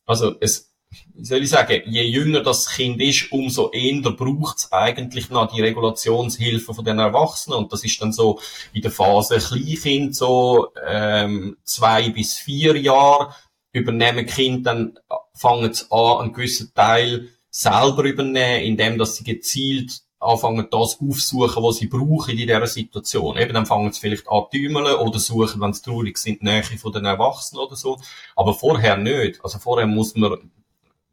also, 0.05 0.35
es, 0.41 0.74
wie 1.15 1.25
soll 1.25 1.43
ich 1.43 1.49
sagen, 1.49 1.81
je 1.85 2.03
jünger 2.03 2.41
das 2.41 2.69
Kind 2.69 3.01
ist, 3.01 3.31
umso 3.31 3.71
eher 3.71 4.01
braucht 4.11 4.57
es 4.57 4.71
eigentlich 4.71 5.29
noch 5.29 5.53
die 5.53 5.61
Regulationshilfe 5.61 6.73
von 6.73 6.85
den 6.85 6.99
Erwachsenen. 6.99 7.59
Und 7.59 7.73
das 7.73 7.83
ist 7.83 8.01
dann 8.01 8.11
so 8.11 8.39
in 8.73 8.81
der 8.81 8.91
Phase 8.91 9.37
Kleinkind, 9.37 10.15
so 10.15 10.69
ähm, 10.85 11.57
zwei 11.63 12.09
bis 12.09 12.33
vier 12.33 12.77
Jahre, 12.77 13.33
übernehmen 13.71 14.25
Kind 14.25 14.65
dann, 14.65 14.97
fangen 15.33 15.73
sie 15.73 15.85
an, 15.91 16.19
einen 16.19 16.33
gewissen 16.33 16.73
Teil 16.73 17.29
selber 17.49 18.03
übernehmen, 18.03 18.63
indem 18.63 18.97
dass 18.97 19.15
sie 19.15 19.23
gezielt 19.23 20.01
anfangen, 20.19 20.67
das 20.71 20.99
aufsuchen, 20.99 21.63
was 21.63 21.77
sie 21.77 21.87
brauchen 21.87 22.31
in 22.31 22.37
dieser 22.37 22.67
Situation. 22.67 23.37
Eben, 23.37 23.53
dann 23.53 23.65
fangen 23.65 23.91
sie 23.91 23.99
vielleicht 23.99 24.27
an 24.29 24.45
tümeln 24.51 24.95
oder 24.95 25.19
suchen, 25.19 25.61
wenn 25.61 25.73
sie 25.73 25.83
traurig 25.83 26.17
sind, 26.17 26.41
Nähe 26.41 26.63
von 26.63 26.91
den 26.91 27.05
Erwachsenen 27.05 27.63
oder 27.63 27.75
so. 27.75 27.99
Aber 28.35 28.53
vorher 28.53 28.97
nicht. 28.97 29.43
Also 29.43 29.59
vorher 29.59 29.87
muss 29.87 30.15
man 30.15 30.51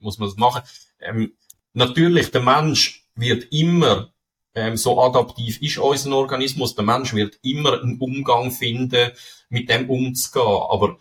muss 0.02 0.18
man 0.18 0.28
das 0.28 0.36
machen. 0.36 0.62
Ähm, 1.00 1.32
natürlich, 1.72 2.30
der 2.30 2.42
Mensch 2.42 3.06
wird 3.14 3.52
immer 3.52 4.12
ähm, 4.54 4.76
so 4.76 5.00
adaptiv 5.00 5.60
ist 5.62 5.78
unser 5.78 6.16
Organismus. 6.16 6.74
Der 6.74 6.84
Mensch 6.84 7.14
wird 7.14 7.38
immer 7.42 7.80
einen 7.80 7.98
Umgang 7.98 8.50
finden, 8.50 9.12
mit 9.48 9.70
dem 9.70 9.88
umzugehen. 9.88 10.62
Aber 10.68 10.98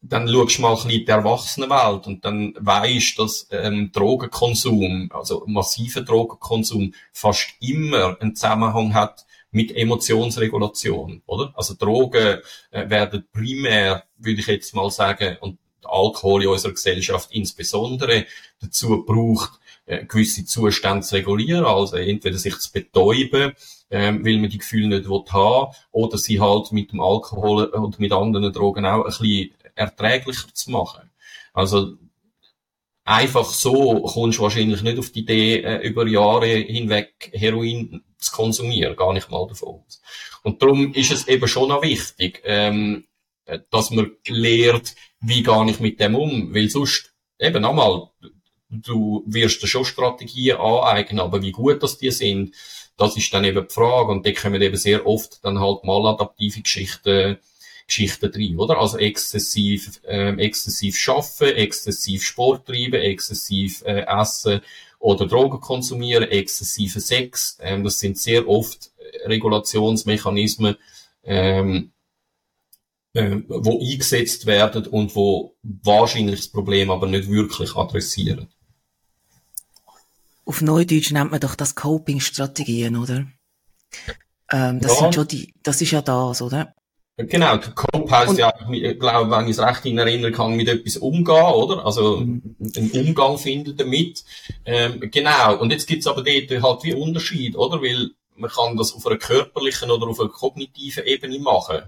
dann 0.00 0.28
schaust 0.28 0.58
du 0.58 0.62
mal 0.62 0.70
ein 0.70 0.74
bisschen 0.74 0.90
die 0.90 1.08
Erwachsenenwelt 1.08 2.06
und 2.06 2.24
dann 2.24 2.54
weisst, 2.58 3.18
dass 3.18 3.48
ähm, 3.50 3.90
Drogenkonsum, 3.92 5.10
also 5.12 5.44
massiver 5.46 6.02
Drogenkonsum, 6.02 6.94
fast 7.12 7.54
immer 7.60 8.20
einen 8.20 8.34
Zusammenhang 8.34 8.94
hat 8.94 9.24
mit 9.52 9.74
Emotionsregulation, 9.76 11.22
oder? 11.26 11.52
Also 11.54 11.74
Drogen 11.74 12.38
äh, 12.70 12.90
werden 12.90 13.28
primär, 13.32 14.04
würde 14.16 14.40
ich 14.40 14.46
jetzt 14.46 14.74
mal 14.74 14.90
sagen, 14.90 15.36
und 15.40 15.58
Alkohol 15.86 16.42
in 16.42 16.48
unserer 16.48 16.72
Gesellschaft 16.72 17.30
insbesondere 17.32 18.26
dazu 18.60 19.04
braucht, 19.04 19.60
äh, 19.86 20.04
gewisse 20.04 20.44
Zustände 20.44 21.02
zu 21.02 21.16
regulieren, 21.16 21.64
also 21.64 21.96
entweder 21.96 22.38
sich 22.38 22.58
zu 22.58 22.72
betäuben, 22.72 23.52
ähm, 23.90 24.24
weil 24.24 24.38
man 24.38 24.50
die 24.50 24.58
Gefühle 24.58 24.98
nicht 24.98 25.32
haben 25.32 25.74
oder 25.90 26.18
sie 26.18 26.40
halt 26.40 26.72
mit 26.72 26.92
dem 26.92 27.00
Alkohol 27.00 27.64
und 27.64 27.98
mit 27.98 28.12
anderen 28.12 28.52
Drogen 28.52 28.86
auch 28.86 29.04
ein 29.04 29.10
bisschen 29.10 29.50
erträglicher 29.74 30.48
zu 30.52 30.70
machen. 30.70 31.10
Also 31.52 31.94
einfach 33.04 33.44
so 33.44 34.02
kommst 34.02 34.38
du 34.38 34.42
wahrscheinlich 34.42 34.82
nicht 34.82 34.98
auf 34.98 35.10
die 35.10 35.20
Idee, 35.20 35.62
äh, 35.62 35.86
über 35.86 36.06
Jahre 36.06 36.46
hinweg 36.46 37.30
Heroin 37.34 38.02
zu 38.18 38.32
konsumieren, 38.32 38.96
gar 38.96 39.12
nicht 39.12 39.30
mal 39.30 39.46
davon. 39.46 39.82
Und 40.42 40.62
darum 40.62 40.92
ist 40.94 41.12
es 41.12 41.28
eben 41.28 41.48
schon 41.48 41.68
noch 41.68 41.82
wichtig, 41.82 42.40
ähm, 42.44 43.04
dass 43.70 43.90
man 43.90 44.12
lehrt, 44.26 44.94
wie 45.20 45.42
gehe 45.42 45.70
ich 45.70 45.80
mit 45.80 46.00
dem 46.00 46.14
um? 46.14 46.54
Weil 46.54 46.68
sonst, 46.68 47.12
eben 47.38 47.64
einmal, 47.64 48.08
du 48.68 49.22
wirst 49.26 49.62
dir 49.62 49.66
schon 49.68 49.84
Strategien 49.84 50.56
aneignen, 50.56 51.20
aber 51.20 51.42
wie 51.42 51.52
gut 51.52 51.82
das 51.82 51.98
die 51.98 52.10
sind, 52.10 52.54
das 52.96 53.16
ist 53.16 53.32
dann 53.32 53.44
eben 53.44 53.66
die 53.66 53.74
Frage. 53.74 54.12
Und 54.12 54.26
da 54.26 54.32
kommen 54.32 54.62
eben 54.62 54.76
sehr 54.76 55.06
oft 55.06 55.44
dann 55.44 55.60
halt 55.60 55.84
maladaptive 55.84 56.62
Geschichten, 56.62 57.38
Geschichten 57.86 58.30
drin, 58.30 58.58
oder? 58.58 58.78
Also 58.78 58.98
exzessiv, 58.98 60.00
ähm, 60.06 60.38
exzessiv 60.38 60.96
schaffen, 60.96 61.48
exzessiv 61.48 62.24
Sport 62.24 62.66
treiben, 62.66 63.00
exzessiv 63.00 63.82
äh, 63.84 64.06
essen 64.06 64.60
oder 64.98 65.26
Drogen 65.26 65.60
konsumieren, 65.60 66.30
exzessive 66.30 67.00
Sex. 67.00 67.58
Ähm, 67.60 67.82
das 67.82 67.98
sind 67.98 68.18
sehr 68.18 68.48
oft 68.48 68.92
Regulationsmechanismen, 69.24 70.76
ähm, 71.24 71.92
äh, 73.14 73.42
wo 73.48 73.80
eingesetzt 73.80 74.46
werden 74.46 74.86
und 74.86 75.14
wo 75.14 75.56
wahrscheinlich 75.62 76.40
das 76.40 76.48
Problem 76.48 76.90
aber 76.90 77.06
nicht 77.06 77.28
wirklich 77.28 77.76
adressieren. 77.76 78.48
Auf 80.44 80.60
Neudeutsch 80.60 81.12
nennt 81.12 81.30
man 81.30 81.40
doch 81.40 81.54
das 81.54 81.74
Coping-Strategien, 81.74 82.96
oder? 82.96 83.26
Ähm, 84.50 84.80
das 84.80 84.92
ja. 84.92 84.98
sind 84.98 85.14
schon 85.14 85.28
die, 85.28 85.54
das 85.62 85.80
ist 85.80 85.92
ja 85.92 86.02
das, 86.02 86.42
oder? 86.42 86.74
Genau, 87.18 87.58
Cope 87.58 88.10
heisst 88.10 88.38
ja, 88.38 88.52
ich 88.70 88.98
glaube, 88.98 89.30
wenn 89.30 89.44
ich 89.44 89.58
es 89.58 89.62
recht 89.62 89.84
in 89.84 89.98
Erinnerung 89.98 90.34
kann, 90.34 90.56
mit 90.56 90.68
etwas 90.68 90.96
umgehen, 90.96 91.52
oder? 91.52 91.84
Also, 91.84 92.20
mhm. 92.20 92.56
einen 92.74 92.90
Umgang 92.90 93.38
finden 93.38 93.76
damit. 93.76 94.24
Ähm, 94.64 94.98
genau. 95.10 95.58
Und 95.60 95.70
jetzt 95.70 95.86
gibt's 95.86 96.06
aber 96.06 96.22
dort 96.22 96.62
halt 96.62 96.84
wie 96.84 96.94
Unterschied, 96.94 97.56
oder? 97.56 97.82
Weil 97.82 98.10
man 98.34 98.50
kann 98.50 98.76
das 98.76 98.94
auf 98.94 99.06
einer 99.06 99.18
körperlichen 99.18 99.90
oder 99.90 100.08
auf 100.08 100.18
einer 100.18 100.30
kognitiven 100.30 101.04
Ebene 101.04 101.38
machen 101.38 101.82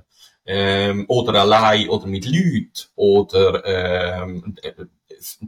ähm, 0.47 1.05
oder 1.09 1.41
allein 1.41 1.89
oder 1.89 2.07
mit 2.07 2.27
Leuten 2.27 2.89
oder 2.97 3.65
ähm, 3.65 4.57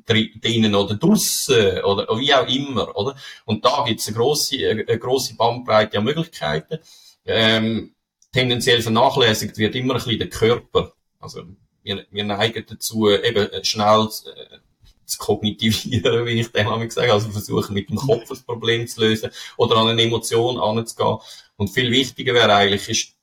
drinnen 0.06 0.74
oder 0.74 0.94
draussen 0.94 1.82
oder 1.82 2.06
wie 2.18 2.32
auch 2.32 2.48
immer, 2.48 2.96
oder? 2.96 3.16
Und 3.44 3.64
da 3.64 3.84
gibt's 3.86 4.08
eine 4.08 4.16
grosse, 4.16 4.56
eine 4.68 4.98
grosse 4.98 5.36
Bandbreite 5.36 5.98
an 5.98 6.04
Möglichkeiten. 6.04 6.78
Ähm, 7.26 7.94
tendenziell 8.32 8.82
vernachlässigt 8.82 9.58
wird 9.58 9.74
immer 9.74 9.94
ein 9.94 9.98
bisschen 9.98 10.18
der 10.18 10.30
Körper. 10.30 10.92
Also 11.20 11.42
wir, 11.82 12.06
wir 12.10 12.24
neigen 12.24 12.64
dazu, 12.68 13.10
eben 13.10 13.48
schnell 13.64 14.08
äh, 14.26 14.58
zu 15.04 15.18
kognitivieren, 15.18 16.26
wie 16.26 16.40
ich 16.40 16.52
dem 16.52 16.68
habe 16.68 16.86
gesagt, 16.86 17.10
also 17.10 17.30
versuchen 17.30 17.74
mit 17.74 17.88
dem 17.88 17.96
Kopf 17.96 18.28
das 18.28 18.42
Problem 18.42 18.86
zu 18.86 19.00
lösen 19.00 19.30
oder 19.56 19.76
an 19.76 19.88
eine 19.88 20.02
Emotion 20.02 20.58
anzugehen. 20.58 21.18
Und 21.56 21.68
viel 21.68 21.90
wichtiger 21.90 22.34
wäre 22.34 22.54
eigentlich, 22.54 22.88
ist, 22.88 23.15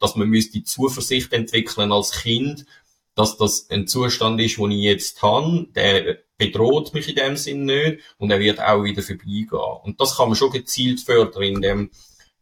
dass 0.00 0.16
man 0.16 0.28
müsste 0.28 0.64
Zuversicht 0.64 1.32
entwickeln 1.32 1.92
als 1.92 2.10
Kind, 2.22 2.66
dass 3.14 3.36
das 3.36 3.68
ein 3.70 3.86
Zustand 3.86 4.40
ist, 4.40 4.58
den 4.58 4.70
ich 4.70 4.82
jetzt 4.82 5.22
habe, 5.22 5.68
der 5.74 6.18
bedroht 6.38 6.94
mich 6.94 7.08
in 7.08 7.16
dem 7.16 7.36
Sinn 7.36 7.66
nicht 7.66 8.00
und 8.18 8.30
er 8.30 8.40
wird 8.40 8.60
auch 8.60 8.82
wieder 8.82 9.02
vorbeigehen. 9.02 9.48
Und 9.82 10.00
das 10.00 10.16
kann 10.16 10.28
man 10.28 10.36
schon 10.36 10.50
gezielt 10.50 11.00
fördern, 11.00 11.42
indem 11.42 11.90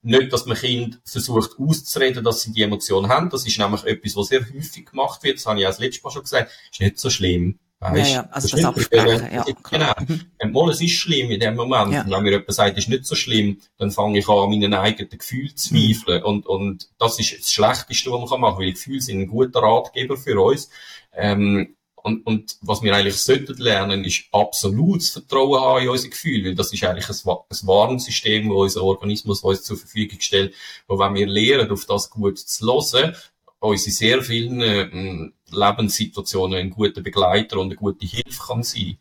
nicht, 0.02 0.32
dass 0.32 0.46
man 0.46 0.56
Kind 0.56 1.00
versucht 1.04 1.58
auszureden, 1.58 2.24
dass 2.24 2.42
sie 2.42 2.52
die 2.52 2.62
Emotion 2.62 3.08
haben. 3.08 3.30
Das 3.30 3.46
ist 3.46 3.58
nämlich 3.58 3.84
etwas, 3.84 4.16
was 4.16 4.28
sehr 4.28 4.40
häufig 4.40 4.86
gemacht 4.86 5.22
wird. 5.24 5.38
Das 5.38 5.46
habe 5.46 5.58
ich 5.58 5.66
auch 5.66 5.70
das 5.70 5.80
letzte 5.80 6.02
Mal 6.04 6.10
schon 6.12 6.22
gesagt. 6.22 6.52
Ist 6.70 6.80
nicht 6.80 6.98
so 6.98 7.10
schlimm. 7.10 7.58
Weißt, 7.80 8.10
ja, 8.10 8.22
ja, 8.22 8.28
also 8.32 8.48
das, 8.48 8.60
das 8.60 8.64
Absprechen, 8.64 9.28
ja. 9.32 9.44
Genau. 9.70 10.62
Mal, 10.64 10.70
es 10.72 10.80
ist 10.80 10.94
schlimm 10.94 11.30
in 11.30 11.38
dem 11.38 11.54
Moment. 11.54 11.92
Ja. 11.92 12.02
Und 12.02 12.10
wenn 12.10 12.22
mir 12.24 12.32
jemand 12.32 12.52
sagt, 12.52 12.76
es 12.76 12.84
ist 12.84 12.88
nicht 12.88 13.06
so 13.06 13.14
schlimm, 13.14 13.60
dann 13.78 13.92
fange 13.92 14.18
ich 14.18 14.28
an, 14.28 14.50
meinen 14.50 14.74
eigenen 14.74 15.16
Gefühlen 15.16 15.56
zu 15.56 15.68
zweifeln. 15.68 16.20
Mhm. 16.20 16.26
Und, 16.26 16.46
und 16.46 16.88
das 16.98 17.20
ist 17.20 17.38
das 17.38 17.52
Schlechteste, 17.52 18.10
was 18.10 18.30
man 18.30 18.40
machen 18.40 18.56
kann, 18.56 18.64
weil 18.64 18.72
Gefühle 18.72 19.00
sind 19.00 19.20
ein 19.20 19.28
guter 19.28 19.60
Ratgeber 19.60 20.16
für 20.16 20.40
uns. 20.40 20.70
Ähm, 21.14 21.76
und, 22.02 22.26
und 22.26 22.56
was 22.62 22.82
wir 22.82 22.94
eigentlich 22.94 23.16
sollten 23.16 23.56
lernen, 23.58 24.04
ist 24.04 24.24
absolutes 24.32 25.10
Vertrauen 25.10 25.60
haben 25.60 25.82
in 25.82 25.88
unsere 25.88 26.10
Gefühle, 26.10 26.48
weil 26.48 26.54
das 26.54 26.72
ist 26.72 26.82
eigentlich 26.82 27.08
ein, 27.08 27.16
ein 27.26 27.66
Warnsystem, 27.66 28.48
wo 28.48 28.62
unser 28.62 28.82
Organismus 28.82 29.42
uns 29.42 29.62
zur 29.62 29.76
Verfügung 29.76 30.20
stellt, 30.20 30.54
wo 30.86 30.98
wenn 30.98 31.14
wir 31.14 31.26
lernen, 31.26 31.70
auf 31.70 31.86
das 31.86 32.10
gut 32.10 32.38
zu 32.38 32.66
hören, 32.66 33.14
uns 33.60 33.86
in 33.86 33.92
sehr 33.92 34.22
vielen 34.22 34.60
äh, 34.60 35.30
Lebenssituationen 35.50 36.58
ein 36.58 36.70
guter 36.70 37.00
Begleiter 37.00 37.58
und 37.58 37.66
eine 37.66 37.76
gute 37.76 38.06
Hilfe 38.06 38.42
kann 38.46 38.62
sein. 38.62 38.98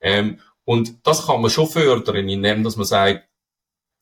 Ähm, 0.00 0.40
und 0.64 1.06
das 1.06 1.26
kann 1.26 1.40
man 1.40 1.50
schon 1.50 1.68
fördern, 1.68 2.28
indem 2.28 2.64
dass 2.64 2.76
man 2.76 2.86
sagt, 2.86 3.28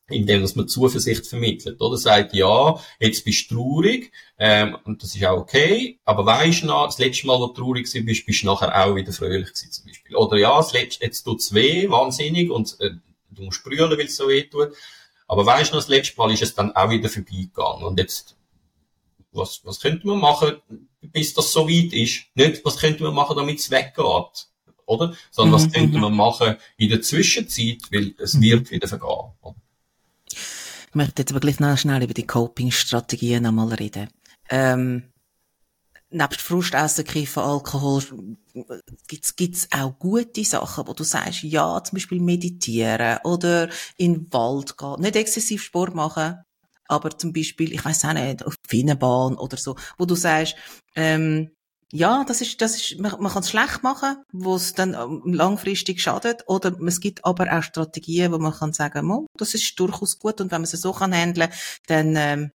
indem 0.07 0.41
dass 0.41 0.55
man 0.55 0.67
Zuversicht 0.67 1.25
vermittelt, 1.25 1.81
oder? 1.81 1.97
Sagt, 1.97 2.33
ja, 2.33 2.79
jetzt 2.99 3.25
bist 3.25 3.49
du 3.49 3.55
traurig, 3.55 4.11
ähm, 4.37 4.77
und 4.83 5.01
das 5.01 5.15
ist 5.15 5.25
auch 5.25 5.37
okay, 5.37 5.99
aber 6.05 6.25
weisst 6.25 6.63
du 6.63 6.67
das 6.67 6.99
letzte 6.99 7.27
Mal, 7.27 7.39
wo 7.39 7.47
du 7.47 7.53
traurig 7.53 7.91
bist, 7.91 8.25
bist 8.25 8.43
du 8.43 8.45
nachher 8.45 8.85
auch 8.85 8.95
wieder 8.95 9.11
fröhlich 9.11 9.47
gewesen, 9.47 9.71
zum 9.71 9.85
Beispiel. 9.85 10.15
Oder 10.15 10.37
ja, 10.37 10.55
das 10.57 10.73
letzte, 10.73 11.05
jetzt 11.05 11.23
tut's 11.23 11.53
weh, 11.53 11.89
wahnsinnig, 11.89 12.51
und 12.51 12.79
äh, 12.81 12.91
du 13.31 13.43
musst 13.43 13.63
brüllen, 13.63 13.97
weil 13.97 14.05
es 14.05 14.15
so 14.15 14.27
weh 14.27 14.43
tut. 14.43 14.73
Aber 15.27 15.45
weisst 15.45 15.71
du 15.71 15.75
das 15.77 15.87
letzte 15.87 16.17
Mal 16.17 16.31
ist 16.31 16.43
es 16.43 16.53
dann 16.53 16.75
auch 16.75 16.89
wieder 16.89 17.09
vorbeigegangen. 17.09 17.83
Und 17.83 17.99
jetzt 17.99 18.35
was, 19.31 19.61
was 19.65 19.79
könnte 19.79 20.07
man 20.07 20.19
machen, 20.19 20.61
bis 21.11 21.33
das 21.33 21.51
so 21.51 21.67
weit 21.67 21.93
ist? 21.93 22.25
Nicht, 22.35 22.63
was 22.63 22.77
könnte 22.77 23.03
man 23.03 23.13
machen, 23.13 23.35
damit 23.35 23.59
es 23.59 23.71
weggeht? 23.71 24.47
Oder? 24.85 25.15
Sondern 25.31 25.53
was 25.53 25.67
mhm, 25.67 25.71
könnte 25.71 25.95
mhm. 25.97 26.01
man 26.01 26.15
machen 26.15 26.55
in 26.77 26.89
der 26.89 27.01
Zwischenzeit, 27.01 27.79
weil 27.91 28.13
es 28.19 28.35
mhm. 28.35 28.41
wird 28.41 28.71
wieder 28.71 28.87
vergehen. 28.87 29.31
Oder? 29.41 29.55
Ich 30.29 30.95
möchte 30.95 31.21
jetzt 31.21 31.31
aber 31.31 31.39
gleich 31.39 31.59
noch 31.59 31.77
schnell 31.77 32.03
über 32.03 32.13
die 32.13 32.27
Coping-Strategien 32.27 33.43
nochmal 33.43 33.73
reden. 33.73 34.09
Ähm, 34.49 35.11
nebst 36.09 36.41
Frustessen, 36.41 37.05
Kiffen, 37.05 37.43
Alkohol, 37.43 38.01
gibt's, 39.07 39.35
gibt's 39.35 39.67
auch 39.71 39.97
gute 39.99 40.43
Sachen, 40.45 40.87
wo 40.87 40.93
du 40.93 41.03
sagst, 41.03 41.43
ja, 41.43 41.83
zum 41.83 41.97
Beispiel 41.97 42.21
meditieren 42.21 43.19
oder 43.23 43.69
in 43.97 44.13
den 44.13 44.33
Wald 44.33 44.77
gehen, 44.77 45.01
nicht 45.01 45.15
exzessiv 45.15 45.63
Sport 45.63 45.95
machen, 45.95 46.37
aber 46.87 47.17
zum 47.17 47.33
Beispiel, 47.33 47.73
ich 47.73 47.83
weiß 47.83 48.05
auch 48.05 48.13
nicht, 48.13 48.45
auf 48.45 48.55
Finnenbahn 48.67 49.35
oder 49.35 49.57
so, 49.57 49.75
wo 49.97 50.05
du 50.05 50.15
sagst, 50.15 50.55
ähm, 50.95 51.51
ja, 51.91 52.25
das 52.27 52.41
ist, 52.41 52.61
das 52.61 52.75
ist, 52.75 52.99
man, 52.99 53.13
man 53.19 53.31
kann 53.31 53.43
es 53.43 53.49
schlecht 53.49 53.83
machen, 53.83 54.17
wo 54.33 54.55
es 54.55 54.73
dann 54.73 54.93
ähm, 54.93 55.33
langfristig 55.33 56.01
schadet, 56.01 56.43
oder 56.47 56.75
es 56.85 56.99
gibt 56.99 57.23
aber 57.23 57.57
auch 57.57 57.63
Strategien, 57.63 58.31
wo 58.31 58.37
man 58.37 58.53
kann 58.53 58.73
sagen, 58.73 59.09
oh, 59.11 59.27
das 59.37 59.53
ist 59.53 59.79
durchaus 59.79 60.19
gut 60.19 60.41
und 60.41 60.51
wenn 60.51 60.61
man 60.61 60.69
es 60.69 60.71
so 60.71 60.91
kann 60.91 61.13
handeln, 61.13 61.49
dann 61.87 62.15
ähm, 62.17 62.51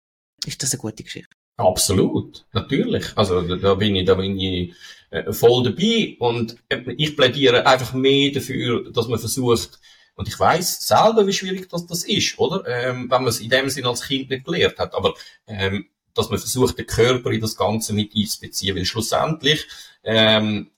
ist 0.46 0.62
das 0.62 0.72
eine 0.72 0.80
gute 0.80 1.02
Geschichte. 1.02 1.34
Absolut, 1.58 2.46
natürlich. 2.52 3.06
Also 3.16 3.42
da 3.42 3.74
bin 3.74 3.96
ich, 3.96 4.06
da 4.06 4.14
bin 4.14 4.38
ich 4.38 4.74
äh, 5.10 5.32
voll 5.32 5.64
dabei 5.64 6.16
und 6.18 6.56
äh, 6.68 6.92
ich 6.96 7.16
plädiere 7.16 7.66
einfach 7.66 7.94
mehr 7.94 8.32
dafür, 8.32 8.90
dass 8.92 9.08
man 9.08 9.18
versucht, 9.18 9.80
und 10.16 10.28
ich 10.28 10.38
weiß 10.38 10.86
selber, 10.86 11.26
wie 11.26 11.32
schwierig 11.32 11.68
das, 11.68 11.86
das 11.86 12.04
ist, 12.04 12.38
oder? 12.38 12.66
Ähm, 12.66 13.10
wenn 13.10 13.22
man 13.22 13.28
es 13.28 13.40
in 13.40 13.50
dem 13.50 13.68
Sinn 13.68 13.86
als 13.86 14.02
Kind 14.02 14.30
nicht 14.30 14.44
gelernt 14.44 14.78
hat. 14.78 14.94
Aber 14.94 15.14
ähm, 15.46 15.86
dass 16.14 16.30
man 16.30 16.38
versucht, 16.38 16.78
den 16.78 16.86
Körper 16.86 17.30
in 17.30 17.42
das 17.42 17.56
Ganze 17.56 17.92
mit 17.92 18.12
einzubeziehen. 18.16 18.74
Weil 18.74 18.86
schlussendlich, 18.86 19.66
ähm, 20.02 20.70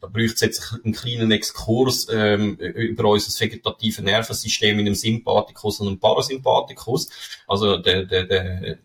da 0.00 0.06
bräuchte 0.06 0.34
es 0.34 0.40
jetzt 0.40 0.74
einen 0.84 0.94
kleinen 0.94 1.32
Exkurs 1.32 2.06
ähm, 2.10 2.56
über 2.56 3.10
unser 3.10 3.40
vegetatives 3.40 4.04
Nervensystem 4.04 4.78
in 4.78 4.86
einem 4.86 4.94
Sympathikus 4.94 5.80
und 5.80 5.88
einem 5.88 5.98
Parasympathikus. 5.98 7.10
Also 7.48 7.78
der, 7.78 8.04
der, 8.04 8.24
der 8.24 8.78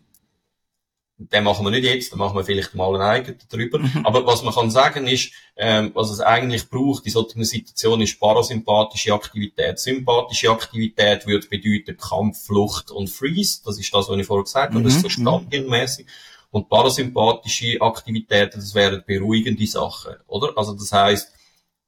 den 1.22 1.44
machen 1.44 1.66
wir 1.66 1.70
nicht 1.70 1.84
jetzt, 1.84 2.12
den 2.12 2.18
machen 2.18 2.34
wir 2.34 2.44
vielleicht 2.44 2.74
mal 2.74 2.94
einen 2.94 3.02
eigenen 3.02 3.38
drüber. 3.50 3.78
Mhm. 3.78 4.06
Aber 4.06 4.26
was 4.26 4.42
man 4.42 4.54
kann 4.54 4.70
sagen 4.70 5.06
ist, 5.06 5.32
ähm, 5.54 5.90
was 5.92 6.10
es 6.10 6.20
eigentlich 6.20 6.70
braucht 6.70 7.04
in 7.04 7.12
solchen 7.12 7.44
Situationen 7.44 8.02
ist 8.02 8.18
parasympathische 8.18 9.12
Aktivität. 9.12 9.78
Sympathische 9.78 10.50
Aktivität 10.50 11.26
würde 11.26 11.46
bedeuten 11.46 11.98
Kampf, 11.98 12.46
Flucht 12.46 12.90
und 12.90 13.10
Freeze. 13.10 13.60
Das 13.64 13.78
ist 13.78 13.92
das, 13.92 14.08
was 14.08 14.18
ich 14.18 14.26
vorher 14.26 14.44
gesagt 14.44 14.72
habe. 14.72 14.82
Das 14.82 14.94
ist 14.94 15.02
so 15.02 15.08
mhm. 15.08 15.22
standardmäßig. 15.22 16.06
Und 16.52 16.70
parasympathische 16.70 17.80
Aktivitäten, 17.80 18.58
das 18.58 18.74
wären 18.74 19.04
beruhigende 19.06 19.66
Sachen, 19.66 20.14
oder? 20.26 20.56
Also 20.56 20.72
das 20.72 20.90
heißt, 20.90 21.32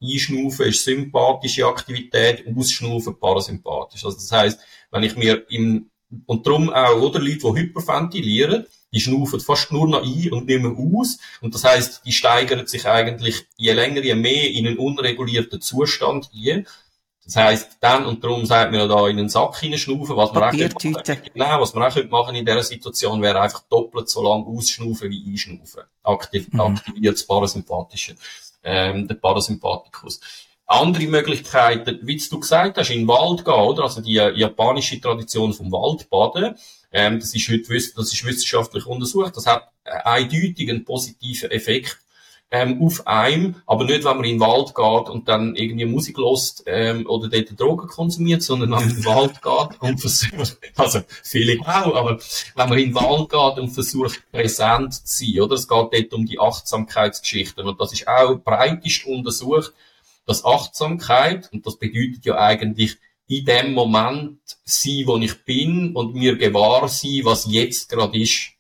Einschnaufen 0.01 0.67
ist 0.67 0.85
sympathische 0.85 1.67
Aktivität, 1.67 2.45
Ausschnaufen 2.55 3.19
parasympathisch. 3.19 4.05
Also 4.05 4.17
das 4.19 4.31
heißt, 4.31 4.61
wenn 4.91 5.03
ich 5.05 5.17
mir 5.17 5.51
im, 5.51 5.91
und 6.27 6.47
darum 6.47 6.71
auch, 6.71 7.01
oder, 7.01 7.19
Leute, 7.19 7.39
die 7.39 7.61
hyperventilieren, 7.61 8.67
die 8.93 9.01
schnaufen 9.01 9.41
fast 9.41 9.73
nur 9.73 9.89
noch 9.89 10.03
ein 10.03 10.33
und 10.33 10.47
nicht 10.47 10.61
mehr 10.61 10.73
aus. 10.73 11.19
Und 11.41 11.55
das 11.55 11.65
heißt, 11.65 12.03
die 12.05 12.13
steigern 12.13 12.67
sich 12.67 12.87
eigentlich 12.87 13.47
je 13.57 13.73
länger, 13.73 14.03
je 14.03 14.15
mehr 14.15 14.51
in 14.51 14.67
einen 14.67 14.79
unregulierten 14.79 15.61
Zustand 15.61 16.31
ein. 16.35 16.67
Das 17.25 17.37
heißt, 17.37 17.79
dann, 17.81 18.05
und 18.05 18.23
darum 18.25 18.45
sagt 18.45 18.73
man 18.73 18.89
da 18.89 19.07
in 19.07 19.17
den 19.17 19.29
Sack 19.29 19.61
hineinschnaufen, 19.61 20.17
was 20.17 20.33
man 20.33 20.43
auch 20.43 20.53
machen, 20.53 20.97
genau, 21.33 21.61
was 21.61 21.73
man 21.73 21.85
auch 21.85 22.11
machen 22.11 22.35
in 22.35 22.45
dieser 22.45 22.65
Situation, 22.65 23.23
wäre 23.23 23.41
einfach 23.41 23.63
doppelt 23.71 24.09
so 24.09 24.23
lang 24.23 24.45
ausschnaufen 24.45 25.09
wie 25.09 25.31
einschnaufen. 25.31 25.83
Aktiv, 26.03 26.49
mhm. 26.53 26.61
Aktiviert 26.61 27.15
das 27.15 27.27
Parasympathische, 27.27 28.17
ähm, 28.65 29.07
der 29.07 29.15
Parasympathikus. 29.15 30.21
Andere 30.67 31.07
Möglichkeiten, 31.07 32.01
wie 32.03 32.17
du 32.17 32.41
gesagt 32.41 32.79
hast, 32.79 32.91
in 32.91 33.01
den 33.01 33.09
Wald 33.09 33.45
gehen, 33.45 33.55
oder? 33.55 33.85
Also 33.85 34.01
die 34.01 34.15
japanische 34.15 35.01
Tradition 35.01 35.53
vom 35.53 35.71
Waldbaden, 35.71 36.57
ähm, 36.93 37.19
das 37.19 37.35
ist 37.35 37.49
heute 37.49 37.75
das 37.75 38.13
ist 38.13 38.25
wissenschaftlich 38.25 38.87
untersucht. 38.87 39.37
Das 39.37 39.47
hat 39.47 39.69
eindeutig 39.85 40.69
einen 40.71 40.85
positiven 40.85 41.51
Effekt 41.51 41.99
ähm, 42.53 42.83
auf 42.83 43.07
einem, 43.07 43.57
aber 43.67 43.85
nicht, 43.85 44.05
wenn 44.05 44.17
man 44.17 44.25
in 44.25 44.39
den 44.39 44.41
Wald 44.41 44.75
geht 44.75 45.09
und 45.09 45.27
dann 45.27 45.57
irgendwie 45.57 45.87
Musik 45.87 46.19
lost 46.19 46.65
ähm, 46.67 47.07
oder 47.07 47.29
dort 47.29 47.59
Drogen 47.59 47.89
konsumiert, 47.89 48.43
sondern 48.43 48.71
wenn 48.71 48.79
man 48.79 48.91
in 48.91 48.97
den 48.97 49.05
Wald 49.07 49.41
geht 49.41 49.81
und 49.81 49.99
versucht, 49.99 50.59
also 50.77 51.01
viele 51.23 51.59
auch, 51.63 51.95
aber 51.95 52.19
wenn 52.55 52.69
man 52.69 52.79
in 52.79 52.91
den 52.91 52.95
Wald 52.95 53.31
geht 53.31 53.63
und 53.63 53.71
versucht 53.71 54.23
präsent 54.31 54.93
zu 54.93 55.25
sein, 55.25 55.41
oder? 55.41 55.55
Es 55.55 55.67
geht 55.67 55.79
dort 55.93 56.13
um 56.13 56.27
die 56.27 56.39
Achtsamkeitsgeschichten 56.39 57.67
und 57.67 57.81
das 57.81 57.95
ist 57.95 58.07
auch 58.07 58.35
breitest 58.35 59.07
untersucht, 59.07 59.73
dass 60.27 60.45
Achtsamkeit, 60.45 61.49
und 61.53 61.67
das 61.67 61.79
bedeutet 61.79 62.27
ja 62.27 62.37
eigentlich 62.37 62.99
in 63.29 63.45
dem 63.45 63.73
Moment 63.73 64.41
sein, 64.65 65.03
wo 65.07 65.17
ich 65.19 65.45
bin 65.45 65.95
und 65.95 66.15
mir 66.15 66.37
gewahr 66.37 66.89
sein, 66.89 67.21
was 67.23 67.47
jetzt 67.49 67.89
gerade 67.89 68.19
ist. 68.19 68.51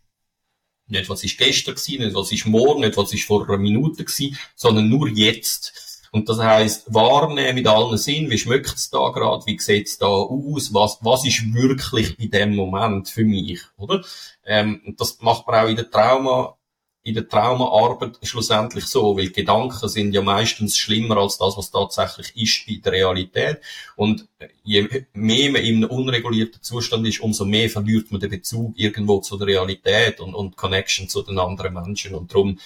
Nicht, 0.87 1.09
was 1.09 1.25
ist 1.25 1.39
gestern 1.39 1.75
gewesen, 1.75 2.05
nicht, 2.05 2.15
was 2.15 2.33
ist 2.33 2.47
morgen, 2.47 2.81
nicht, 2.81 2.97
was 2.97 3.13
ist 3.13 3.25
vor 3.25 3.49
einer 3.49 3.59
Minute 3.59 4.05
gewesen, 4.05 4.39
sondern 4.55 4.89
nur 4.89 5.09
jetzt. 5.09 6.09
Und 6.11 6.29
das 6.29 6.39
heißt 6.39 6.93
wahrnehmen 6.93 7.55
mit 7.55 7.67
allen 7.67 7.97
Sinnen, 7.97 8.31
wie 8.31 8.37
schmeckt 8.37 8.75
es 8.75 8.91
da 8.91 9.09
gerade, 9.09 9.47
wie 9.47 9.59
sieht 9.59 9.87
es 9.87 9.97
da 9.97 10.07
aus, 10.07 10.75
was, 10.75 10.99
was 11.01 11.25
ist 11.25 11.55
wirklich 11.55 12.19
in 12.19 12.31
dem 12.31 12.55
Moment 12.55 13.09
für 13.09 13.25
mich, 13.25 13.61
oder? 13.79 14.05
Ähm, 14.45 14.83
und 14.87 15.01
das 15.01 15.21
macht 15.23 15.47
man 15.47 15.65
auch 15.65 15.69
in 15.69 15.77
der 15.77 15.91
Trauma, 15.91 16.59
in 17.05 17.15
der 17.15 17.29
Traumaarbeit 17.29 18.19
schlussendlich 18.23 18.85
so, 18.87 19.17
weil 19.17 19.31
Gedanken 19.31 19.89
sind 19.89 20.13
ja 20.13 20.23
meistens 20.23 20.79
schlimmer 20.79 21.17
als 21.17 21.37
das, 21.37 21.57
was 21.57 21.71
tatsächlich 21.71 22.37
ist 22.37 22.69
in 22.69 22.83
der 22.83 22.93
Realität. 22.93 23.61
Und 23.97 24.29
je 24.63 24.89
mehr 25.13 25.51
man 25.51 25.63
in 25.63 25.77
einem 25.79 25.91
unregulierten 25.91 26.63
Zustand 26.63 27.07
ist, 27.07 27.21
umso 27.21 27.45
mehr 27.45 27.69
verliert 27.69 28.13
man 28.13 28.21
den 28.21 28.31
Bezug 28.31 28.75
irgendwo 28.77 29.21
zu 29.21 29.37
der 29.37 29.49
Realität 29.49 30.21
und, 30.21 30.35
und 30.35 30.57
Connection 30.57 31.09
zu 31.09 31.23
den 31.23 31.39
anderen 31.39 31.75
Menschen. 31.75 32.15
Und 32.15 32.33
darum 32.33 32.59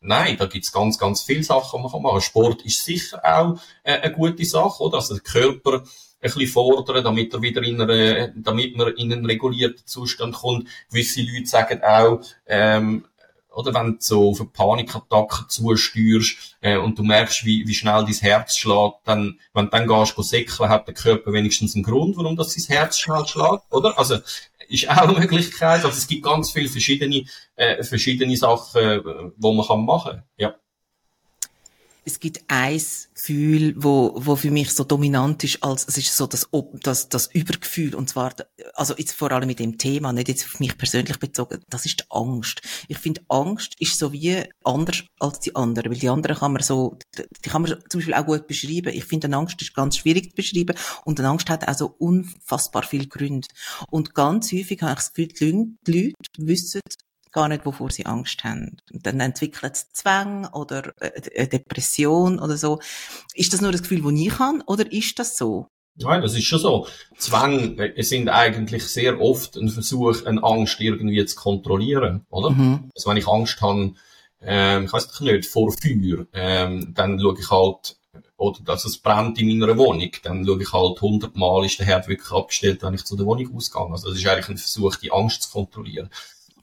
nein, 0.00 0.36
da 0.38 0.46
gibt's 0.46 0.72
ganz, 0.72 0.98
ganz 0.98 1.22
viele 1.22 1.42
Sachen, 1.42 1.78
die 1.78 1.82
man 1.82 1.92
kann 1.92 2.02
machen. 2.02 2.20
Sport 2.20 2.62
ist 2.64 2.84
sicher 2.84 3.20
auch 3.24 3.58
äh, 3.82 4.00
eine 4.00 4.12
gute 4.12 4.44
Sache, 4.44 4.82
oder? 4.82 4.96
Also 4.96 5.14
der 5.14 5.22
Körper 5.22 5.84
ein 6.22 6.32
bisschen 6.32 6.48
fordern, 6.48 7.02
damit 7.02 7.32
er 7.32 7.42
wieder 7.42 7.62
in 7.62 7.80
eine, 7.80 8.32
damit 8.36 8.76
man 8.76 8.94
in 8.94 9.12
einen 9.12 9.24
regulierten 9.24 9.86
Zustand 9.86 10.34
kommt. 10.34 10.68
Gewisse 10.90 11.22
Leute 11.22 11.46
sagen 11.46 11.82
auch, 11.82 12.20
ähm, 12.46 13.04
oder 13.52 13.74
wenn 13.74 13.92
du 13.92 13.96
so 14.00 14.30
auf 14.30 14.40
eine 14.40 14.48
Panikattacke 14.50 15.46
zusteuerst 15.48 16.56
äh, 16.60 16.76
und 16.76 16.98
du 16.98 17.02
merkst, 17.02 17.44
wie, 17.44 17.66
wie 17.66 17.74
schnell 17.74 18.04
dein 18.04 18.14
Herz 18.14 18.56
schlägt, 18.56 18.96
dann, 19.04 19.38
wenn 19.54 19.66
du 19.66 19.70
dann 19.70 19.86
gehst, 19.86 20.14
go 20.14 20.22
säckeln, 20.22 20.68
hat 20.68 20.86
der 20.86 20.94
Körper 20.94 21.32
wenigstens 21.32 21.74
einen 21.74 21.84
Grund, 21.84 22.16
warum 22.16 22.36
das 22.36 22.54
sein 22.54 22.76
Herz 22.76 22.98
schnell 22.98 23.26
schlägt, 23.26 23.70
oder? 23.70 23.98
Also, 23.98 24.18
ist 24.68 24.88
auch 24.88 24.98
eine 24.98 25.18
Möglichkeit. 25.18 25.84
Also 25.84 25.88
es 25.88 26.06
gibt 26.06 26.22
ganz 26.22 26.52
viele 26.52 26.68
verschiedene, 26.68 27.24
äh, 27.56 27.82
verschiedene 27.82 28.36
Sachen, 28.36 28.80
äh, 28.80 29.02
wo 29.36 29.52
man 29.52 29.66
kann 29.66 29.84
machen. 29.84 30.22
Ja 30.36 30.54
es 32.04 32.20
gibt 32.20 32.40
ein 32.48 32.80
Gefühl, 33.14 33.74
wo, 33.76 34.12
wo 34.16 34.36
für 34.36 34.50
mich 34.50 34.72
so 34.72 34.84
dominant 34.84 35.44
ist, 35.44 35.62
als 35.62 35.86
es 35.86 35.98
ist 35.98 36.16
so 36.16 36.26
das, 36.26 36.48
das, 36.82 37.08
das 37.08 37.26
Übergefühl, 37.34 37.94
und 37.94 38.08
zwar, 38.08 38.34
also 38.74 38.94
jetzt 38.96 39.12
vor 39.12 39.30
allem 39.32 39.46
mit 39.46 39.58
dem 39.58 39.78
Thema, 39.78 40.12
nicht 40.12 40.28
jetzt 40.28 40.44
auf 40.44 40.60
mich 40.60 40.76
persönlich 40.76 41.18
bezogen, 41.18 41.60
das 41.68 41.86
ist 41.86 42.00
die 42.00 42.04
Angst. 42.10 42.62
Ich 42.88 42.98
finde, 42.98 43.22
Angst 43.28 43.74
ist 43.78 43.98
so 43.98 44.12
wie 44.12 44.42
anders 44.64 45.04
als 45.18 45.40
die 45.40 45.54
anderen, 45.54 45.92
weil 45.92 45.98
die 45.98 46.08
anderen 46.08 46.36
kann 46.36 46.52
man 46.52 46.62
so, 46.62 46.98
die 47.16 47.48
kann 47.48 47.62
man 47.62 47.76
zum 47.88 48.00
Beispiel 48.00 48.14
auch 48.14 48.26
gut 48.26 48.46
beschreiben. 48.46 48.94
Ich 48.94 49.04
finde, 49.04 49.26
eine 49.26 49.36
Angst 49.36 49.60
ist 49.60 49.74
ganz 49.74 49.96
schwierig 49.96 50.30
zu 50.30 50.36
beschreiben, 50.36 50.76
und 51.04 51.18
eine 51.18 51.28
Angst 51.28 51.50
hat 51.50 51.68
auch 51.68 51.74
so 51.74 51.94
unfassbar 51.98 52.82
viele 52.82 53.06
Gründe. 53.06 53.48
Und 53.90 54.14
ganz 54.14 54.52
häufig 54.52 54.80
habe 54.82 54.92
ich 54.92 54.98
das 54.98 55.12
Gefühl, 55.12 55.76
die 55.86 55.92
Leute 55.92 56.14
wissen, 56.38 56.80
gar 57.32 57.48
nicht, 57.48 57.66
wovor 57.66 57.90
sie 57.90 58.06
Angst 58.06 58.44
haben. 58.44 58.76
Und 58.92 59.06
dann 59.06 59.20
entwickelt 59.20 59.72
es 59.74 59.92
Zwang 59.92 60.46
oder 60.52 60.92
äh, 61.00 61.10
eine 61.36 61.48
Depression 61.48 62.38
oder 62.38 62.56
so. 62.56 62.80
Ist 63.34 63.52
das 63.52 63.60
nur 63.60 63.72
das 63.72 63.82
Gefühl, 63.82 64.02
das 64.02 64.20
ich 64.20 64.38
habe, 64.38 64.62
oder 64.66 64.90
ist 64.90 65.18
das 65.18 65.36
so? 65.36 65.68
Nein, 65.96 66.22
das 66.22 66.34
ist 66.34 66.44
schon 66.44 66.58
so. 66.58 66.86
Zwang 67.18 67.78
äh, 67.78 68.02
sind 68.02 68.28
eigentlich 68.28 68.86
sehr 68.86 69.20
oft 69.20 69.56
ein 69.56 69.68
Versuch, 69.68 70.24
eine 70.24 70.42
Angst 70.42 70.80
irgendwie 70.80 71.24
zu 71.26 71.36
kontrollieren, 71.36 72.24
oder? 72.30 72.50
Mhm. 72.50 72.90
Also 72.94 73.10
wenn 73.10 73.16
ich 73.16 73.28
Angst 73.28 73.60
habe, 73.60 73.94
ähm, 74.42 74.84
ich 74.84 74.92
weiß 74.92 75.20
nicht, 75.20 75.46
vor 75.46 75.70
Feuer, 75.72 76.26
ähm, 76.32 76.92
dann 76.94 77.20
schaue 77.20 77.38
ich 77.38 77.50
halt, 77.50 77.96
oder 78.36 78.58
dass 78.64 78.86
es 78.86 78.98
brennt 78.98 79.38
in 79.38 79.58
meiner 79.58 79.76
Wohnung, 79.76 80.10
dann 80.22 80.46
schaue 80.46 80.62
ich 80.62 80.72
halt 80.72 81.00
hundertmal, 81.00 81.66
ist 81.66 81.78
der 81.78 81.86
Herd 81.86 82.08
wirklich 82.08 82.32
abgestellt, 82.32 82.82
wenn 82.82 82.94
ich 82.94 83.04
zu 83.04 83.16
der 83.16 83.26
Wohnung 83.26 83.54
ausgehe. 83.54 83.82
Also 83.90 84.08
das 84.08 84.18
ist 84.18 84.26
eigentlich 84.26 84.48
ein 84.48 84.56
Versuch, 84.56 84.96
die 84.96 85.12
Angst 85.12 85.42
zu 85.42 85.50
kontrollieren. 85.50 86.08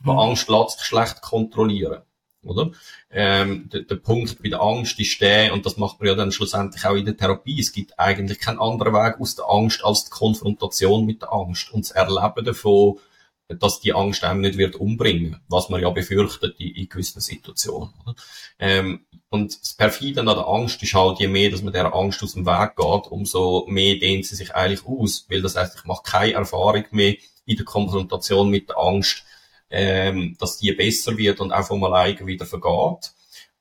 Mhm. 0.02 0.10
Angst 0.12 0.50
lässt 0.50 0.80
sich 0.80 0.88
schlecht 0.88 1.22
kontrollieren. 1.22 2.02
Oder? 2.44 2.72
Ähm, 3.12 3.70
der, 3.72 3.82
der 3.82 3.96
Punkt 3.96 4.42
bei 4.42 4.50
der 4.50 4.62
Angst 4.62 5.00
ist 5.00 5.20
der, 5.22 5.54
und 5.54 5.66
das 5.66 5.78
macht 5.78 6.00
man 6.00 6.08
ja 6.08 6.16
dann 6.16 6.32
schlussendlich 6.32 6.86
auch 6.86 6.96
in 6.96 7.06
der 7.06 7.18
Therapie, 7.18 7.60
es 7.60 7.72
gibt 7.72 8.00
eigentlich 8.00 8.40
keinen 8.40 8.60
anderen 8.60 8.94
Weg 8.94 9.20
aus 9.20 9.36
der 9.36 9.46
Angst 9.50 9.84
als 9.84 10.06
die 10.06 10.12
Konfrontation 10.12 11.06
mit 11.06 11.22
der 11.22 11.34
Angst 11.34 11.72
und 11.74 11.86
das 11.86 11.92
Erleben 11.92 12.46
davon, 12.46 13.00
dass 13.48 13.80
die 13.80 13.94
Angst 13.94 14.24
einem 14.24 14.42
nicht 14.42 14.58
wird 14.58 14.76
umbringen, 14.76 15.40
was 15.48 15.70
man 15.70 15.82
ja 15.82 15.90
befürchtet 15.90 16.60
in, 16.60 16.76
in 16.76 16.90
gewissen 16.90 17.22
Situationen. 17.22 17.94
Oder? 18.06 18.16
Ähm, 18.60 19.06
und 19.30 19.60
das 19.62 19.74
Perfide 19.74 20.22
an 20.22 20.26
der 20.26 20.48
Angst 20.48 20.82
ist 20.84 20.94
halt, 20.94 21.20
je 21.20 21.28
mehr, 21.28 21.50
dass 21.50 21.62
man 21.62 21.74
der 21.74 21.94
Angst 21.94 22.24
aus 22.24 22.34
dem 22.34 22.46
Weg 22.46 22.76
geht, 22.76 23.12
umso 23.12 23.66
mehr 23.68 23.96
dehnt 23.96 24.26
sie 24.26 24.36
sich 24.36 24.54
eigentlich 24.54 24.86
aus, 24.86 25.26
weil 25.30 25.42
das 25.42 25.56
heißt, 25.56 25.76
ich 25.76 25.86
mache 25.86 26.04
keine 26.04 26.34
Erfahrung 26.34 26.86
mehr 26.92 27.16
in 27.46 27.56
der 27.56 27.66
Konfrontation 27.66 28.50
mit 28.50 28.70
der 28.70 28.78
Angst, 28.78 29.24
ähm, 29.70 30.36
dass 30.40 30.58
die 30.58 30.72
besser 30.72 31.18
wird 31.18 31.40
und 31.40 31.52
auch 31.52 31.68
vom 31.68 31.84
alleine 31.84 32.26
wieder 32.26 32.46
vergeht. 32.46 33.12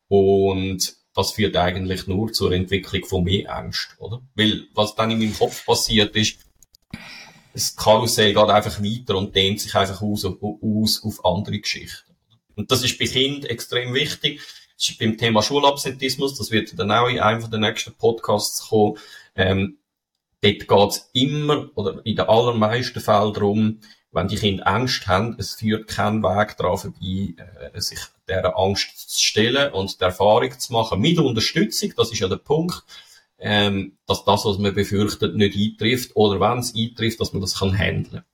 Und 0.09 0.97
das 1.15 1.33
führt 1.33 1.57
eigentlich 1.57 2.07
nur 2.07 2.33
zur 2.33 2.53
Entwicklung 2.53 3.05
von 3.05 3.25
mehr 3.25 3.55
Angst, 3.55 3.97
oder? 3.99 4.23
Weil 4.35 4.67
was 4.75 4.95
dann 4.95 5.11
in 5.11 5.19
meinem 5.19 5.35
Kopf 5.35 5.65
passiert 5.65 6.15
ist, 6.15 6.39
das 7.55 7.75
Karussell 7.75 8.35
geht 8.35 8.49
einfach 8.49 8.83
weiter 8.83 9.17
und 9.17 9.35
dehnt 9.35 9.61
sich 9.61 9.75
einfach 9.75 10.03
aus, 10.03 10.27
aus 10.27 11.03
auf 11.03 11.25
andere 11.25 11.59
Geschichten. 11.59 12.15
Und 12.55 12.71
das 12.71 12.85
ist 12.85 12.99
bei 12.99 13.07
Kindern 13.07 13.51
extrem 13.51 13.95
wichtig. 13.95 14.43
Das 14.77 14.91
ist 14.91 14.99
beim 14.99 15.17
Thema 15.17 15.43
Schulabsentismus, 15.43 16.37
das 16.37 16.51
wird 16.51 16.79
dann 16.79 16.91
auch 16.91 17.09
in 17.09 17.19
einem 17.19 17.51
der 17.51 17.61
nächsten 17.61 17.95
Podcasts 17.95 18.69
kommen. 18.69 18.99
Ähm, 19.35 19.79
dort 20.43 20.69
geht 20.69 20.91
es 20.91 21.11
immer 21.15 21.71
oder 21.75 22.05
in 22.05 22.17
den 22.17 22.27
allermeisten 22.27 23.01
Fällen 23.01 23.33
darum, 23.33 23.81
wenn 24.17 24.29
die 24.29 24.37
Kinder 24.37 24.67
Angst 24.67 25.07
haben, 25.07 25.37
es 25.39 25.55
führt 25.55 25.89
kein 25.89 26.23
Weg 26.23 26.57
daran 26.57 26.79
vorbei, 26.79 27.35
äh, 27.37 27.81
sich 27.81 28.01
dieser 28.27 28.59
Angst 28.59 29.11
zu 29.11 29.23
stellen 29.23 29.73
und 29.75 30.01
die 30.01 30.05
Erfahrung 30.05 30.59
zu 30.59 30.73
machen 30.73 31.01
mit 31.01 31.19
Unterstützung, 31.19 31.93
das 31.97 32.11
ist 32.11 32.21
ja 32.21 32.29
der 32.29 32.37
Punkt, 32.37 32.83
ähm, 33.39 33.99
dass 34.07 34.25
das, 34.25 34.47
was 34.47 34.59
man 34.59 34.75
befürchtet, 34.75 35.37
nicht 35.37 35.57
eintrifft 35.57 36.17
oder 36.17 36.41
wenn 36.41 36.61
es 36.61 36.75
eintrifft, 36.75 37.21
dass 37.21 37.35
man 37.35 37.43
das 37.43 37.59
kann 37.59 37.77
handeln. 37.77 38.25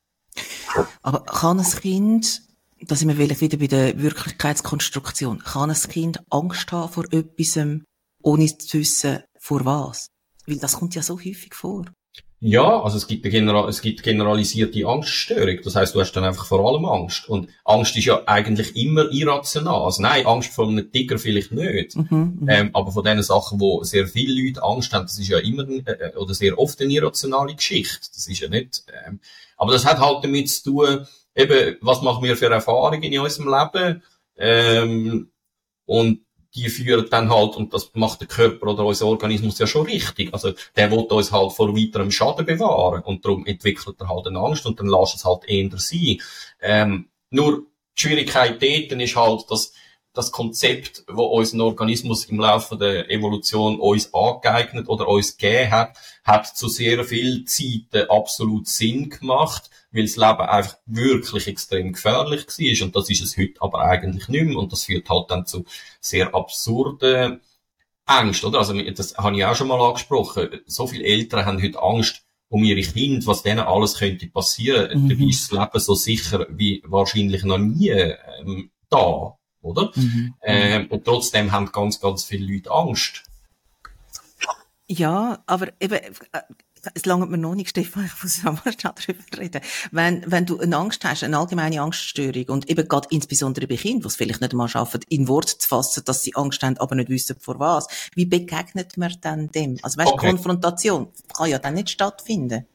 Aber 1.02 1.24
kann 1.24 1.58
ein 1.58 1.66
Kind, 1.66 2.42
da 2.80 2.94
sind 2.94 3.08
wir 3.08 3.16
vielleicht 3.16 3.40
wieder 3.40 3.58
bei 3.58 3.66
der 3.66 4.00
Wirklichkeitskonstruktion, 4.00 5.40
kann 5.40 5.70
ein 5.70 5.76
Kind 5.76 6.20
Angst 6.30 6.70
haben 6.70 6.92
vor 6.92 7.12
etwas, 7.12 7.58
ohne 8.22 8.56
zu 8.56 8.78
wissen, 8.78 9.24
vor 9.36 9.64
was? 9.64 10.06
Weil 10.46 10.58
das 10.58 10.74
kommt 10.78 10.94
ja 10.94 11.02
so 11.02 11.18
häufig 11.18 11.54
vor. 11.54 11.86
Ja, 12.44 12.82
also 12.82 12.96
es 12.96 13.06
gibt, 13.06 13.24
eine 13.24 13.30
General 13.30 13.68
es 13.68 13.80
gibt 13.80 14.02
generalisierte 14.02 14.84
Angststörung. 14.84 15.58
Das 15.62 15.76
heißt, 15.76 15.94
du 15.94 16.00
hast 16.00 16.10
dann 16.10 16.24
einfach 16.24 16.44
vor 16.44 16.68
allem 16.68 16.84
Angst. 16.86 17.28
Und 17.28 17.48
Angst 17.64 17.96
ist 17.96 18.06
ja 18.06 18.20
eigentlich 18.26 18.74
immer 18.74 19.08
irrational. 19.12 19.84
Also 19.84 20.02
nein, 20.02 20.26
Angst 20.26 20.52
vor 20.52 20.66
einem 20.66 20.90
Tiger 20.90 21.20
vielleicht 21.20 21.52
nicht. 21.52 21.94
Mhm, 21.94 22.38
mhm, 22.40 22.48
ähm, 22.48 22.70
aber 22.72 22.90
von 22.90 23.04
den 23.04 23.22
Sachen, 23.22 23.60
wo 23.60 23.84
sehr 23.84 24.08
viele 24.08 24.42
Leute 24.42 24.60
Angst 24.60 24.92
haben, 24.92 25.04
das 25.04 25.20
ist 25.20 25.28
ja 25.28 25.38
immer 25.38 25.68
äh, 25.68 25.82
äh, 25.86 26.16
oder 26.16 26.34
sehr 26.34 26.58
oft 26.58 26.80
eine 26.80 26.92
irrationale 26.92 27.54
Geschichte. 27.54 28.08
Das 28.12 28.26
ist 28.26 28.40
ja 28.40 28.48
nicht. 28.48 28.86
Ähm, 29.06 29.20
aber 29.56 29.70
das 29.70 29.84
hat 29.84 30.00
halt 30.00 30.24
damit 30.24 30.50
zu 30.50 30.64
tun, 30.64 31.06
eben, 31.36 31.76
was 31.80 32.02
machen 32.02 32.24
wir 32.24 32.36
für 32.36 32.50
Erfahrungen 32.50 33.04
in 33.04 33.20
unserem 33.20 33.54
Leben? 33.54 34.02
Ähm, 34.36 35.30
und 35.86 36.22
die 36.54 36.68
führen 36.68 37.08
dann 37.10 37.30
halt, 37.30 37.56
und 37.56 37.72
das 37.72 37.90
macht 37.94 38.20
der 38.20 38.28
Körper 38.28 38.68
oder 38.68 38.84
unser 38.84 39.06
Organismus 39.06 39.58
ja 39.58 39.66
schon 39.66 39.86
richtig. 39.86 40.32
Also, 40.32 40.52
der 40.76 40.90
will 40.90 40.98
uns 40.98 41.32
halt 41.32 41.52
vor 41.52 41.74
weiterem 41.76 42.10
Schaden 42.10 42.44
bewahren. 42.44 43.02
Und 43.02 43.24
darum 43.24 43.46
entwickelt 43.46 43.96
er 44.00 44.08
halt 44.08 44.26
eine 44.26 44.38
Angst 44.38 44.66
und 44.66 44.78
dann 44.78 44.86
lässt 44.86 45.14
es 45.14 45.24
halt 45.24 45.44
eher 45.46 45.70
sein. 45.76 46.18
Ähm, 46.60 47.08
nur, 47.30 47.66
die 47.96 48.02
Schwierigkeit 48.02 48.62
dort 48.62 49.00
ist 49.00 49.16
halt, 49.16 49.50
dass 49.50 49.72
das 50.14 50.30
Konzept, 50.30 51.04
wo 51.08 51.24
unser 51.24 51.64
Organismus 51.64 52.26
im 52.26 52.38
Laufe 52.38 52.76
der 52.76 53.10
Evolution 53.10 53.80
uns 53.80 54.12
angeeignet 54.12 54.88
oder 54.88 55.08
uns 55.08 55.38
gegeben 55.38 55.70
hat, 55.70 55.96
hat 56.22 56.46
zu 56.46 56.68
sehr 56.68 57.02
viel 57.04 57.46
Zeiten 57.46 58.10
absolut 58.10 58.68
Sinn 58.68 59.08
gemacht 59.08 59.70
weil 59.92 60.02
das 60.04 60.16
Leben 60.16 60.40
einfach 60.40 60.76
wirklich 60.86 61.46
extrem 61.46 61.92
gefährlich 61.92 62.46
war. 62.46 62.86
Und 62.86 62.96
das 62.96 63.10
ist 63.10 63.22
es 63.22 63.36
heute 63.36 63.60
aber 63.60 63.80
eigentlich 63.80 64.28
nicht 64.28 64.44
mehr. 64.44 64.58
Und 64.58 64.72
das 64.72 64.84
führt 64.84 65.08
halt 65.08 65.30
dann 65.30 65.46
zu 65.46 65.64
sehr 66.00 66.34
absurden 66.34 67.40
Ängsten, 68.06 68.48
oder? 68.48 68.58
Also, 68.58 68.74
das 68.74 69.16
habe 69.16 69.36
ich 69.36 69.44
auch 69.44 69.54
schon 69.54 69.68
mal 69.68 69.80
angesprochen. 69.80 70.60
So 70.66 70.86
viele 70.86 71.04
Eltern 71.04 71.46
haben 71.46 71.62
heute 71.62 71.82
Angst 71.82 72.22
um 72.48 72.64
ihre 72.64 72.82
Kinder, 72.82 73.26
was 73.26 73.42
denen 73.42 73.60
alles 73.60 73.96
könnte 73.98 74.26
passieren. 74.26 75.04
Mhm. 75.04 75.08
Dabei 75.08 75.24
ist 75.24 75.50
das 75.50 75.58
Leben 75.58 75.80
so 75.80 75.94
sicher 75.94 76.46
wie 76.50 76.82
wahrscheinlich 76.84 77.44
noch 77.44 77.58
nie 77.58 77.88
ähm, 77.90 78.70
da, 78.90 79.38
oder? 79.62 79.90
Mhm. 79.94 80.34
Ähm, 80.42 80.86
und 80.90 81.04
trotzdem 81.04 81.52
haben 81.52 81.72
ganz, 81.72 82.00
ganz 82.00 82.24
viele 82.24 82.52
Leute 82.52 82.70
Angst. 82.70 83.22
Ja, 84.86 85.42
aber 85.46 85.68
eben, 85.80 85.94
äh, 85.94 86.42
es 86.94 87.06
langt 87.06 87.30
mir 87.30 87.38
noch 87.38 87.54
nicht, 87.54 87.70
Stefan, 87.70 88.04
ich 88.16 88.22
muss 88.22 88.40
auch 88.44 88.64
mal 88.64 88.74
darüber 88.74 89.38
reden. 89.38 89.60
Wenn, 89.90 90.24
wenn 90.26 90.46
du 90.46 90.58
eine 90.58 90.76
Angst 90.76 91.04
hast, 91.04 91.22
eine 91.22 91.38
allgemeine 91.38 91.80
Angststörung, 91.80 92.44
und 92.48 92.68
eben 92.68 92.88
gerade 92.88 93.08
insbesondere 93.10 93.66
bei 93.66 93.76
Kindern, 93.76 94.02
die 94.02 94.06
es 94.08 94.16
vielleicht 94.16 94.40
nicht 94.40 94.52
mal 94.52 94.68
schaffen, 94.68 95.00
in 95.08 95.28
Wort 95.28 95.48
zu 95.48 95.68
fassen, 95.68 96.02
dass 96.04 96.22
sie 96.22 96.34
Angst 96.34 96.62
haben, 96.62 96.78
aber 96.78 96.94
nicht 96.94 97.08
wissen, 97.08 97.36
vor 97.38 97.58
was, 97.58 97.86
wie 98.14 98.26
begegnet 98.26 98.96
man 98.96 99.14
dann 99.20 99.50
dem? 99.50 99.78
Also 99.82 99.98
weißt, 99.98 100.12
okay. 100.12 100.28
Konfrontation 100.28 101.08
kann 101.36 101.50
ja 101.50 101.58
dann 101.58 101.74
nicht 101.74 101.90
stattfinden. 101.90 102.66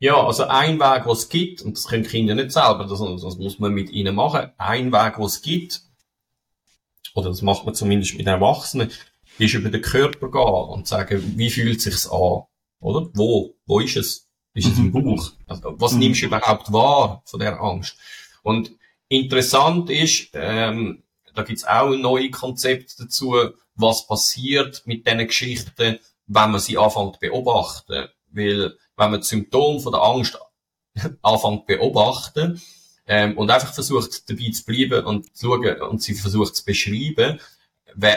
Ja, 0.00 0.24
also 0.24 0.44
ein 0.44 0.78
Weg, 0.78 1.06
was 1.06 1.20
es 1.20 1.28
gibt, 1.28 1.62
und 1.62 1.76
das 1.76 1.88
können 1.88 2.04
Kinder 2.04 2.36
nicht 2.36 2.52
selber, 2.52 2.86
das, 2.88 3.00
das 3.00 3.36
muss 3.36 3.58
man 3.58 3.72
mit 3.72 3.90
ihnen 3.90 4.14
machen, 4.14 4.52
ein 4.56 4.92
Weg, 4.92 5.18
was 5.18 5.36
es 5.36 5.42
gibt, 5.42 5.82
oder 7.14 7.30
das 7.30 7.42
macht 7.42 7.64
man 7.64 7.74
zumindest 7.74 8.16
mit 8.16 8.28
Erwachsenen, 8.28 8.92
ist 9.38 9.54
über 9.54 9.70
den 9.70 9.82
Körper 9.82 10.30
gehen 10.30 10.68
und 10.72 10.86
sagen, 10.86 11.34
wie 11.36 11.50
fühlt 11.50 11.80
sich's 11.80 12.08
an? 12.08 12.42
Oder? 12.80 13.08
Wo? 13.14 13.54
Wo 13.66 13.80
ist 13.80 13.96
es? 13.96 14.28
Ist 14.54 14.66
es 14.66 14.78
im 14.78 14.86
mhm. 14.86 14.92
Buch? 14.92 15.32
Also, 15.46 15.74
was 15.78 15.92
mhm. 15.92 15.98
nimmst 16.00 16.22
du 16.22 16.26
überhaupt 16.26 16.72
wahr 16.72 17.22
von 17.26 17.40
der 17.40 17.60
Angst? 17.60 17.96
Und 18.42 18.72
interessant 19.08 19.90
ist, 19.90 20.30
ähm, 20.34 21.02
da 21.34 21.42
gibt's 21.42 21.64
auch 21.64 21.92
ein 21.92 22.00
neues 22.00 22.32
Konzept 22.32 22.98
dazu, 22.98 23.36
was 23.74 24.06
passiert 24.06 24.82
mit 24.86 25.06
diesen 25.06 25.26
Geschichten, 25.26 25.98
wenn 26.26 26.50
man 26.50 26.60
sie 26.60 26.76
anfängt 26.78 27.14
zu 27.14 27.20
beobachten. 27.20 28.08
Weil, 28.30 28.76
wenn 28.96 29.10
man 29.10 29.20
das 29.20 29.28
Symptom 29.28 29.80
von 29.80 29.92
der 29.92 30.02
Angst 30.02 30.38
anfängt 31.22 31.60
zu 31.60 31.66
beobachten, 31.66 32.60
ähm, 33.08 33.38
und 33.38 33.50
einfach 33.50 33.72
versucht 33.72 34.28
dabei 34.28 34.50
zu 34.50 34.64
bleiben 34.64 35.04
und 35.06 35.34
zu 35.34 35.46
schauen 35.46 35.80
und 35.80 36.02
sie 36.02 36.14
versucht 36.14 36.54
zu 36.54 36.64
beschreiben, 36.64 37.40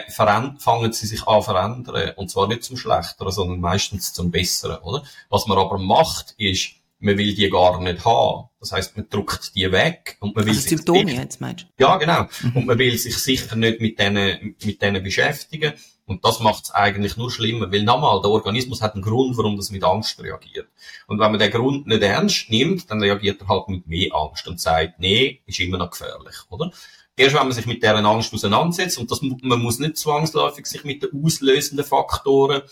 fangen 0.10 0.94
sie 0.94 1.08
sich 1.08 1.28
an 1.28 1.42
verändern. 1.42 2.14
Und 2.16 2.30
zwar 2.30 2.48
nicht 2.48 2.64
zum 2.64 2.78
Schlechteren, 2.78 3.32
sondern 3.32 3.60
meistens 3.60 4.14
zum 4.14 4.32
Besseren, 4.32 4.78
oder? 4.84 5.04
Was 5.30 5.48
man 5.48 5.58
aber 5.58 5.78
macht, 5.78 6.34
ist, 6.38 6.76
man 7.00 7.18
will 7.18 7.34
die 7.34 7.50
gar 7.50 7.82
nicht 7.82 8.06
haben. 8.06 8.48
Das 8.60 8.72
heißt, 8.72 8.96
man 8.96 9.10
drückt 9.10 9.56
die 9.56 9.72
weg 9.72 10.18
und 10.20 10.36
man 10.36 10.46
will 10.46 10.52
also 10.52 10.62
sich 10.62 10.70
Symptome 10.70 11.14
jetzt 11.14 11.42
meinst 11.42 11.64
du? 11.64 11.84
Ja, 11.84 11.98
genau. 11.98 12.28
Mhm. 12.42 12.56
Und 12.58 12.66
man 12.68 12.78
will 12.78 12.98
sich 12.98 13.18
sicher 13.18 13.56
nicht 13.56 13.82
mit 13.82 13.98
denen, 13.98 14.56
mit 14.64 14.82
denen 14.82 15.04
beschäftigen. 15.04 15.74
Und 16.06 16.26
das 16.26 16.40
macht 16.40 16.66
es 16.66 16.72
eigentlich 16.72 17.16
nur 17.16 17.32
schlimmer, 17.32 17.72
weil 17.72 17.84
nochmal, 17.84 18.22
der 18.22 18.32
Organismus 18.32 18.82
hat 18.82 18.96
einen 18.96 19.04
Grund, 19.04 19.38
warum 19.38 19.56
das 19.56 19.72
mit 19.72 19.84
Angst 19.84 20.22
reagiert. 20.22 20.68
Und 21.08 21.20
wenn 21.20 21.32
man 21.32 21.40
den 21.40 21.52
Grund 21.52 21.88
nicht 21.88 22.02
ernst 22.02 22.50
nimmt, 22.50 22.90
dann 22.90 23.02
reagiert 23.02 23.42
er 23.42 23.48
halt 23.48 23.70
mit 23.70 23.88
mehr 23.88 24.14
Angst 24.14 24.48
und 24.48 24.60
sagt, 24.60 25.00
nee, 25.00 25.42
ist 25.46 25.60
immer 25.60 25.78
noch 25.78 25.92
gefährlich, 25.92 26.36
oder? 26.50 26.72
Erst 27.16 27.36
wenn 27.36 27.44
man 27.44 27.52
sich 27.52 27.66
mit 27.66 27.84
deren 27.84 28.06
Angst 28.06 28.34
auseinandersetzt, 28.34 28.98
und 28.98 29.12
das, 29.12 29.22
man 29.22 29.62
muss 29.62 29.80
nicht 29.80 29.98
zwangsläufig 29.98 30.66
sich 30.66 30.84
mit 30.84 31.04
den 31.04 31.24
auslösenden 31.24 31.86
Faktoren 31.86 32.64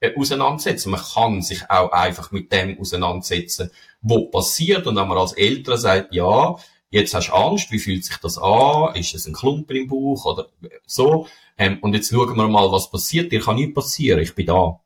äh, 0.00 0.14
auseinandersetzen. 0.16 0.90
Man 0.90 1.02
kann 1.02 1.42
sich 1.42 1.70
auch 1.70 1.92
einfach 1.92 2.32
mit 2.32 2.50
dem 2.52 2.78
auseinandersetzen, 2.80 3.70
wo 4.00 4.30
passiert. 4.30 4.86
Und 4.86 4.96
wenn 4.96 5.06
man 5.06 5.18
als 5.18 5.32
Eltern 5.34 5.78
sagt, 5.78 6.14
ja, 6.14 6.56
jetzt 6.90 7.14
hast 7.14 7.28
du 7.28 7.32
Angst, 7.32 7.70
wie 7.70 7.78
fühlt 7.78 8.04
sich 8.04 8.16
das 8.18 8.38
an? 8.38 8.94
Ist 8.94 9.14
es 9.14 9.26
ein 9.26 9.32
Klumpen 9.32 9.76
im 9.76 9.88
Bauch 9.88 10.24
oder 10.26 10.48
so? 10.86 11.26
Ähm, 11.56 11.78
und 11.80 11.94
jetzt 11.94 12.10
schauen 12.10 12.36
wir 12.36 12.48
mal, 12.48 12.70
was 12.70 12.90
passiert. 12.90 13.32
Dir 13.32 13.40
kann 13.40 13.56
nichts 13.56 13.74
passieren, 13.74 14.20
ich 14.20 14.34
bin 14.34 14.46
da. 14.46 14.80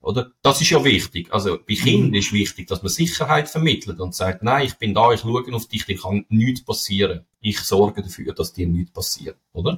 Oder? 0.00 0.32
Das 0.42 0.60
ist 0.60 0.70
ja 0.70 0.82
wichtig. 0.84 1.32
Also, 1.32 1.58
bei 1.58 1.74
Kindern 1.74 2.10
mhm. 2.10 2.14
ist 2.14 2.32
wichtig, 2.32 2.66
dass 2.66 2.82
man 2.82 2.88
Sicherheit 2.88 3.48
vermittelt 3.48 4.00
und 4.00 4.14
sagt, 4.14 4.42
nein, 4.42 4.66
ich 4.66 4.74
bin 4.76 4.94
da, 4.94 5.12
ich 5.12 5.20
schaue 5.20 5.44
auf 5.52 5.66
dich, 5.66 5.84
dir 5.84 5.98
kann 5.98 6.24
nichts 6.30 6.64
passieren. 6.64 7.26
Ich 7.40 7.60
sorge 7.60 8.02
dafür, 8.02 8.32
dass 8.32 8.54
dir 8.54 8.66
nichts 8.66 8.92
passiert, 8.92 9.36
oder? 9.52 9.76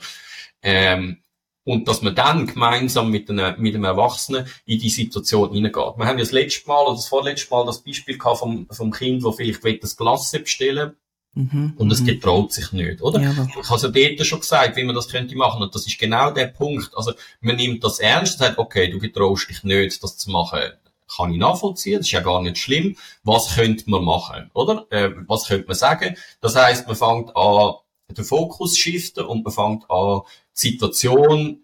Ähm, 0.62 1.22
und 1.64 1.88
dass 1.88 2.00
man 2.00 2.14
dann 2.14 2.46
gemeinsam 2.46 3.10
mit 3.10 3.28
einem, 3.28 3.60
mit 3.60 3.74
einem 3.74 3.84
Erwachsenen 3.84 4.46
in 4.64 4.78
die 4.78 4.88
Situation 4.88 5.52
hineingeht. 5.52 5.98
Wir 5.98 6.06
haben 6.06 6.18
ja 6.18 6.24
das 6.24 6.32
letzte 6.32 6.66
Mal 6.68 6.84
oder 6.84 6.94
das 6.94 7.08
vorletzte 7.08 7.50
Mal 7.50 7.66
das 7.66 7.82
Beispiel 7.82 8.16
gehabt 8.16 8.38
vom, 8.38 8.68
vom 8.70 8.90
Kind, 8.90 9.22
wo 9.22 9.32
vielleicht 9.32 9.64
will 9.64 9.78
das 9.78 9.96
Glas 9.96 10.30
bestellen 10.30 10.96
mhm. 11.34 11.74
und 11.76 11.92
es 11.92 12.00
mhm. 12.00 12.06
getraut 12.06 12.52
sich 12.52 12.72
nicht, 12.72 13.02
oder? 13.02 13.20
Ja, 13.20 13.30
ich 13.30 13.70
habe 13.70 14.00
ja 14.00 14.08
dort 14.16 14.26
schon 14.26 14.40
gesagt, 14.40 14.76
wie 14.76 14.84
man 14.84 14.94
das 14.94 15.08
könnte 15.08 15.36
machen 15.36 15.62
und 15.62 15.74
das 15.74 15.86
ist 15.86 15.98
genau 15.98 16.30
der 16.30 16.46
Punkt. 16.46 16.90
Also 16.96 17.12
man 17.40 17.56
nimmt 17.56 17.82
das 17.84 17.98
ernst 17.98 18.34
und 18.34 18.46
sagt, 18.46 18.58
okay, 18.58 18.88
du 18.90 18.98
getraust 18.98 19.48
dich 19.48 19.64
nicht, 19.64 20.02
das 20.02 20.16
zu 20.16 20.30
machen 20.30 20.60
kann 21.16 21.32
ich 21.32 21.38
nachvollziehen, 21.38 21.98
das 21.98 22.06
ist 22.06 22.12
ja 22.12 22.20
gar 22.20 22.42
nicht 22.42 22.58
schlimm. 22.58 22.96
Was 23.24 23.54
könnte 23.54 23.88
man 23.88 24.04
machen, 24.04 24.50
oder? 24.54 24.86
Äh, 24.90 25.10
was 25.26 25.46
könnte 25.46 25.66
man 25.66 25.76
sagen? 25.76 26.16
Das 26.40 26.54
heißt, 26.54 26.86
man 26.86 26.96
fängt 26.96 27.34
an, 27.36 27.74
den 28.10 28.24
Fokus 28.24 28.76
shiften 28.76 29.24
und 29.24 29.44
man 29.44 29.52
fängt 29.52 29.90
an, 29.90 30.20
die 30.54 30.68
Situation, 30.68 31.62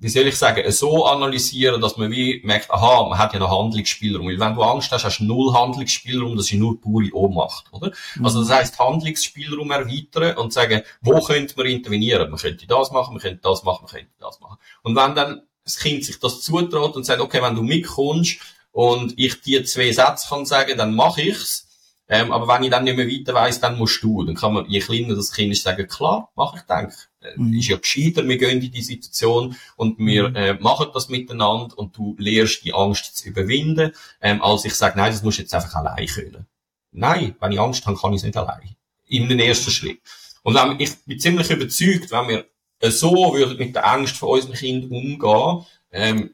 wie 0.00 0.08
soll 0.08 0.26
ich 0.26 0.36
sagen, 0.36 0.70
so 0.72 1.06
analysieren, 1.06 1.80
dass 1.80 1.96
man 1.96 2.10
wie 2.10 2.40
merkt, 2.44 2.70
aha, 2.70 3.08
man 3.08 3.18
hat 3.18 3.32
ja 3.32 3.38
noch 3.38 3.56
Handlungsspielraum. 3.56 4.26
Weil 4.26 4.40
wenn 4.40 4.54
du 4.54 4.62
Angst 4.62 4.90
hast, 4.90 5.04
hast 5.04 5.20
du 5.20 5.24
null 5.24 5.54
Handlungsspielraum, 5.54 6.36
das 6.36 6.46
ist 6.46 6.58
nur 6.58 6.80
pure 6.80 7.10
Ohnmacht, 7.12 7.66
oder? 7.72 7.92
Mhm. 8.16 8.24
Also 8.24 8.40
das 8.40 8.50
heißt 8.50 8.78
Handlungsspielraum 8.78 9.70
erweitern 9.70 10.36
und 10.38 10.52
sagen, 10.52 10.82
wo 11.02 11.20
könnte 11.20 11.54
man 11.56 11.66
intervenieren? 11.66 12.30
Man 12.30 12.40
könnte 12.40 12.66
das 12.66 12.90
machen, 12.90 13.14
man 13.14 13.22
könnte 13.22 13.40
das 13.42 13.62
machen, 13.62 13.84
man 13.84 13.92
könnte 13.92 14.12
das 14.18 14.40
machen. 14.40 14.56
Und 14.82 14.96
wenn 14.96 15.14
dann 15.14 15.42
das 15.64 15.78
Kind 15.78 16.04
sich 16.04 16.18
das 16.18 16.40
zutraut 16.42 16.96
und 16.96 17.04
sagt, 17.04 17.20
okay, 17.20 17.40
wenn 17.42 17.54
du 17.54 17.62
mitkommst 17.62 18.38
und 18.72 19.14
ich 19.16 19.40
dir 19.42 19.64
zwei 19.64 19.92
Sätze 19.92 20.28
kann 20.28 20.46
sagen, 20.46 20.76
dann 20.76 20.94
mache 20.94 21.22
ich's, 21.22 21.65
ähm, 22.08 22.30
aber 22.32 22.46
wenn 22.46 22.62
ich 22.62 22.70
dann 22.70 22.84
nicht 22.84 22.96
mehr 22.96 23.08
weiter 23.08 23.34
weiss, 23.34 23.60
dann 23.60 23.78
musst 23.78 24.02
du. 24.02 24.22
Dann 24.22 24.36
kann 24.36 24.54
man, 24.54 24.66
je 24.66 24.78
kleiner 24.78 25.16
das 25.16 25.32
Kind 25.32 25.52
ist, 25.52 25.64
sagen, 25.64 25.88
klar, 25.88 26.30
mach 26.36 26.54
ich, 26.54 26.62
denke. 26.62 26.94
Äh, 27.20 27.32
mhm. 27.36 27.58
Ist 27.58 27.68
ja 27.68 27.76
gescheiter, 27.76 28.26
wir 28.26 28.38
gehen 28.38 28.62
in 28.62 28.70
die 28.70 28.82
Situation 28.82 29.56
und 29.74 29.98
wir 29.98 30.28
mhm. 30.28 30.36
äh, 30.36 30.54
machen 30.54 30.88
das 30.94 31.08
miteinander 31.08 31.76
und 31.76 31.96
du 31.96 32.14
lernst 32.18 32.64
die 32.64 32.72
Angst 32.72 33.16
zu 33.16 33.28
überwinden, 33.28 33.92
ähm, 34.20 34.40
als 34.40 34.64
ich 34.64 34.74
sage, 34.74 34.96
nein, 34.96 35.10
das 35.10 35.22
musst 35.22 35.38
du 35.38 35.42
jetzt 35.42 35.54
einfach 35.54 35.74
allein 35.74 36.06
können. 36.06 36.46
Nein, 36.92 37.34
wenn 37.40 37.52
ich 37.52 37.60
Angst 37.60 37.84
habe, 37.86 37.98
kann 37.98 38.12
ich 38.12 38.18
es 38.18 38.24
nicht 38.24 38.36
allein. 38.36 38.76
In 39.08 39.28
den 39.28 39.40
ersten 39.40 39.70
Schritt. 39.70 40.00
Und 40.42 40.54
wenn, 40.54 40.78
ich 40.78 40.96
bin 41.04 41.18
ziemlich 41.18 41.50
überzeugt, 41.50 42.12
wenn 42.12 42.28
wir 42.28 42.44
so 42.90 43.34
würden 43.34 43.58
mit 43.58 43.74
der 43.74 43.86
Angst 43.86 44.16
von 44.16 44.28
unseren 44.28 44.54
Kindern 44.54 44.90
umgehen, 44.90 45.66
ähm, 45.90 46.30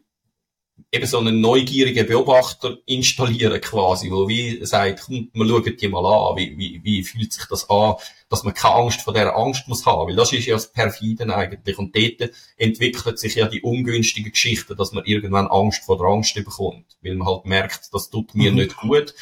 eben 0.92 1.06
so 1.06 1.18
einen 1.18 1.40
neugierigen 1.40 2.06
Beobachter 2.06 2.76
installieren 2.84 3.60
quasi, 3.62 4.10
wo 4.10 4.28
wie 4.28 4.64
sagt, 4.64 5.04
komm, 5.06 5.30
wir 5.32 5.48
schauen 5.48 5.76
die 5.76 5.88
mal 5.88 6.04
an, 6.04 6.36
wie, 6.36 6.56
wie, 6.58 6.80
wie 6.84 7.02
fühlt 7.02 7.32
sich 7.32 7.46
das 7.46 7.68
an, 7.70 7.94
dass 8.28 8.44
man 8.44 8.52
keine 8.52 8.74
Angst 8.74 9.00
vor 9.00 9.14
dieser 9.14 9.34
Angst 9.34 9.66
muss 9.68 9.86
haben, 9.86 10.08
weil 10.08 10.16
das 10.16 10.32
ist 10.34 10.46
ja 10.46 10.54
das 10.54 10.70
Perfiden 10.70 11.30
eigentlich 11.30 11.78
und 11.78 11.96
dort 11.96 12.30
entwickelt 12.58 13.18
sich 13.18 13.36
ja 13.36 13.48
die 13.48 13.62
ungünstige 13.62 14.30
Geschichte, 14.30 14.76
dass 14.76 14.92
man 14.92 15.06
irgendwann 15.06 15.46
Angst 15.46 15.82
vor 15.84 15.96
der 15.96 16.08
Angst 16.08 16.34
bekommt, 16.34 16.84
weil 17.00 17.14
man 17.14 17.26
halt 17.26 17.46
merkt, 17.46 17.88
das 17.92 18.10
tut 18.10 18.34
mir 18.34 18.50
mhm. 18.50 18.58
nicht 18.58 18.76
gut 18.76 19.14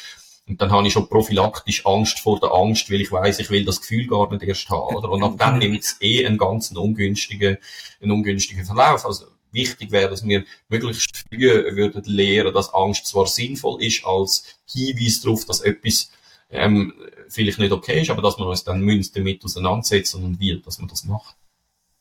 und 0.47 0.61
dann 0.61 0.71
habe 0.71 0.85
ich 0.85 0.91
schon 0.91 1.07
prophylaktisch 1.07 1.85
Angst 1.85 2.19
vor 2.19 2.37
der 2.41 2.51
Angst, 2.51 2.91
weil 2.91 2.99
ich 2.99 3.11
weiß, 3.11 3.39
ich 3.39 3.49
will 3.49 3.63
das 3.63 3.79
Gefühl 3.79 4.07
gar 4.07 4.29
nicht 4.29 4.43
erst 4.43 4.69
haben, 4.69 4.93
oder? 4.97 5.09
Und 5.09 5.23
ab 5.23 5.35
dann 5.37 5.59
nimmt 5.59 5.81
es 5.81 5.95
eh 6.01 6.25
einen 6.25 6.37
ganz 6.37 6.71
ungünstigen, 6.71 7.57
einen 8.01 8.11
ungünstigen 8.11 8.65
Verlauf. 8.65 9.05
Also, 9.05 9.27
wichtig 9.51 9.91
wäre, 9.91 10.09
dass 10.09 10.25
wir 10.25 10.45
möglichst 10.69 11.25
früh 11.29 11.75
würden 11.75 12.03
lernen, 12.05 12.53
dass 12.53 12.73
Angst 12.73 13.07
zwar 13.07 13.27
sinnvoll 13.27 13.83
ist 13.83 14.05
als 14.05 14.45
Hinweis 14.65 15.21
darauf, 15.21 15.45
dass 15.45 15.61
etwas 15.61 16.11
ähm, 16.49 16.93
vielleicht 17.29 17.59
nicht 17.59 17.71
okay 17.71 18.01
ist, 18.01 18.09
aber 18.09 18.21
dass 18.21 18.37
wir 18.37 18.45
uns 18.45 18.63
dann 18.63 18.81
müssen 18.81 19.13
damit 19.15 19.43
auseinandersetzen 19.43 20.23
und 20.23 20.39
wie, 20.39 20.59
dass 20.61 20.79
man 20.79 20.87
das 20.87 21.05
macht. 21.05 21.35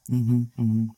Mhm, 0.09 0.51
mhm. 0.57 0.91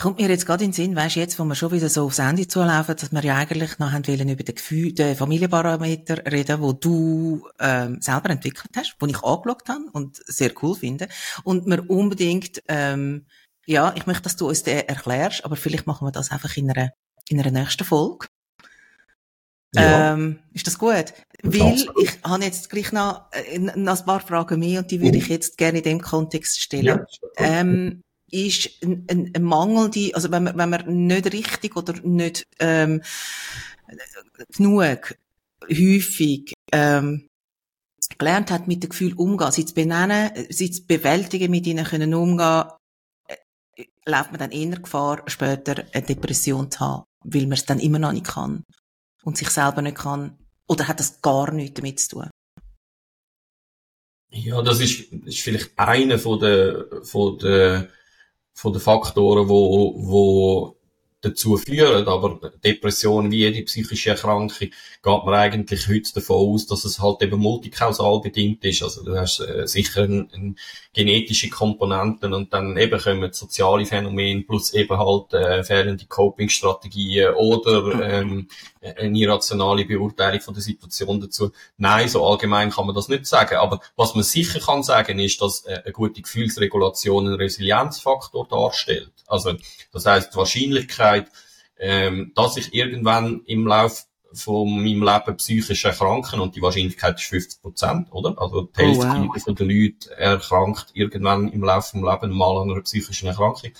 Kommt 0.00 0.18
mir 0.18 0.28
jetzt 0.28 0.46
gerade 0.46 0.64
in 0.64 0.70
den 0.70 0.74
Sinn, 0.74 0.96
weißt 0.96 1.16
jetzt, 1.16 1.38
wo 1.38 1.44
wir 1.44 1.54
schon 1.54 1.70
wieder 1.70 1.88
so 1.88 2.06
aufs 2.06 2.18
Ende 2.18 2.48
zulaufen, 2.48 2.96
dass 2.96 3.12
wir 3.12 3.22
ja 3.22 3.36
eigentlich 3.36 3.78
noch 3.78 3.92
haben 3.92 4.06
wollen 4.08 4.28
über 4.30 4.42
den, 4.42 4.54
Gefühl, 4.54 4.92
den 4.92 5.14
Familienparameter 5.14 6.32
reden, 6.32 6.60
wo 6.60 6.72
du 6.72 7.46
ähm, 7.60 8.00
selber 8.00 8.30
entwickelt 8.30 8.70
hast, 8.74 8.96
wo 8.98 9.06
ich 9.06 9.22
angeschaut 9.22 9.68
habe 9.68 9.84
und 9.92 10.16
sehr 10.26 10.50
cool 10.62 10.74
finde 10.74 11.08
und 11.44 11.66
wir 11.66 11.88
unbedingt 11.88 12.62
ähm, 12.68 13.26
ja, 13.66 13.92
ich 13.96 14.06
möchte, 14.06 14.24
dass 14.24 14.36
du 14.36 14.48
uns 14.48 14.62
den 14.62 14.88
erklärst, 14.88 15.44
aber 15.44 15.56
vielleicht 15.56 15.86
machen 15.86 16.06
wir 16.06 16.12
das 16.12 16.30
einfach 16.30 16.56
in 16.56 16.70
einer, 16.70 16.92
in 17.28 17.40
einer 17.40 17.50
nächsten 17.50 17.84
Folge. 17.84 18.26
Ja. 19.74 20.12
Ähm, 20.12 20.40
ist 20.52 20.66
das 20.66 20.78
gut? 20.78 21.14
Weil 21.42 21.86
ich 22.02 22.18
habe 22.24 22.44
jetzt 22.44 22.68
gleich 22.68 22.92
noch, 22.92 23.32
äh, 23.32 23.58
noch 23.58 23.98
ein 23.98 24.04
paar 24.04 24.20
Fragen 24.20 24.60
mehr 24.60 24.80
und 24.80 24.90
die 24.90 25.00
würde 25.00 25.16
ich 25.16 25.28
jetzt 25.28 25.56
gerne 25.56 25.78
in 25.78 25.84
dem 25.84 26.00
Kontext 26.00 26.60
stellen. 26.60 26.84
Ja, 26.84 27.06
ähm, 27.38 28.02
ist 28.30 28.82
ein, 28.82 29.06
ein, 29.10 29.30
ein 29.34 29.42
Mangel, 29.42 29.90
die, 29.90 30.14
also 30.14 30.30
wenn 30.30 30.44
man, 30.44 30.56
wenn 30.56 30.70
man 30.70 31.06
nicht 31.06 31.32
richtig 31.32 31.76
oder 31.76 31.94
nicht 32.02 32.46
ähm, 32.58 33.02
genug 34.54 35.14
häufig 35.70 36.54
ähm, 36.72 37.28
gelernt 38.18 38.50
hat, 38.50 38.68
mit 38.68 38.82
dem 38.82 38.90
Gefühl 38.90 39.14
umgehen, 39.14 39.52
sie 39.52 39.64
zu 39.64 39.74
benennen, 39.74 40.30
sie 40.50 40.70
zu 40.70 40.86
bewältigen, 40.86 41.50
mit 41.50 41.66
ihnen 41.66 41.84
können 41.84 42.14
umgehen, 42.14 42.64
läuft 44.06 44.30
man 44.30 44.38
dann 44.38 44.50
eher 44.50 44.78
Gefahr, 44.78 45.22
später 45.26 45.84
eine 45.92 46.06
Depression 46.06 46.70
zu 46.70 46.80
haben, 46.80 47.04
weil 47.24 47.42
man 47.42 47.52
es 47.52 47.64
dann 47.64 47.78
immer 47.78 47.98
noch 47.98 48.12
nicht 48.12 48.26
kann 48.26 48.64
und 49.24 49.36
sich 49.36 49.50
selber 49.50 49.82
nicht 49.82 49.98
kann. 49.98 50.38
Oder 50.68 50.88
hat 50.88 51.00
das 51.00 51.20
gar 51.20 51.52
nichts 51.52 51.74
damit 51.74 52.00
zu 52.00 52.08
tun? 52.10 52.30
Ja, 54.30 54.62
das 54.62 54.80
ist, 54.80 55.12
ist 55.12 55.40
vielleicht 55.40 55.78
einer 55.78 56.18
von 56.18 56.40
den, 56.40 57.04
von 57.04 57.38
den, 57.38 57.88
von 58.54 58.72
den 58.72 58.80
Faktoren, 58.80 59.48
wo, 59.48 59.94
wo 59.98 60.81
dazu 61.22 61.56
führen. 61.56 62.06
Aber 62.06 62.52
Depression 62.62 63.30
wie 63.30 63.38
jede 63.38 63.62
psychische 63.62 64.10
Erkrankung 64.10 64.50
geht 64.58 64.72
man 65.04 65.34
eigentlich 65.34 65.88
heute 65.88 66.14
davon 66.14 66.54
aus, 66.54 66.66
dass 66.66 66.84
es 66.84 67.00
halt 67.00 67.22
eben 67.22 67.40
multikausal 67.40 68.20
bedingt 68.20 68.64
ist. 68.64 68.82
Also 68.82 69.04
du 69.04 69.16
hast 69.16 69.40
äh, 69.40 69.66
sicher 69.66 70.02
eine 70.02 70.28
ein 70.32 70.56
genetische 70.94 71.48
Komponenten 71.48 72.34
und 72.34 72.52
dann 72.52 72.76
eben 72.76 73.00
kommen 73.00 73.32
soziale 73.32 73.86
Phänomene 73.86 74.42
plus 74.42 74.74
eben 74.74 74.98
halt 74.98 75.32
äh, 75.32 75.64
fehlende 75.64 76.04
Coping-Strategien 76.04 77.34
oder 77.34 78.02
ähm, 78.02 78.48
eine 78.82 79.18
irrationale 79.18 79.86
Beurteilung 79.86 80.40
von 80.40 80.54
der 80.54 80.62
Situation 80.62 81.20
dazu. 81.20 81.52
Nein, 81.78 82.08
so 82.08 82.26
allgemein 82.26 82.70
kann 82.70 82.86
man 82.86 82.94
das 82.94 83.08
nicht 83.08 83.26
sagen. 83.26 83.56
Aber 83.56 83.80
was 83.96 84.14
man 84.14 84.24
sicher 84.24 84.60
kann 84.60 84.82
sagen, 84.82 85.18
ist, 85.18 85.40
dass 85.40 85.64
äh, 85.64 85.80
eine 85.82 85.92
gute 85.92 86.20
Gefühlsregulation 86.20 87.26
einen 87.26 87.36
Resilienzfaktor 87.36 88.46
darstellt. 88.48 89.12
Also 89.26 89.54
das 89.92 90.04
heißt, 90.04 90.34
die 90.34 90.38
Wahrscheinlichkeit, 91.12 91.32
ähm, 91.78 92.32
dass 92.34 92.56
ich 92.56 92.74
irgendwann 92.74 93.42
im 93.46 93.66
Lauf 93.66 94.06
von 94.34 94.82
meinem 94.82 95.02
Leben 95.02 95.36
psychisch 95.36 95.84
erkranken 95.84 96.40
und 96.40 96.56
die 96.56 96.62
Wahrscheinlichkeit 96.62 97.18
ist 97.18 97.28
50 97.28 97.62
Prozent, 97.62 98.12
oder? 98.12 98.34
Also 98.38 98.62
die 98.62 98.80
Hälfte 98.80 99.06
oh, 99.06 99.28
wow. 99.28 99.42
von 99.42 99.54
den 99.54 99.68
Leuten 99.68 100.10
erkrankt 100.16 100.86
irgendwann 100.94 101.48
im 101.52 101.62
Laufe 101.62 101.98
des 101.98 102.02
Lebens 102.02 102.34
mal 102.34 102.62
an 102.62 102.70
einer 102.70 102.80
psychischen 102.80 103.28
Erkrankung. 103.28 103.72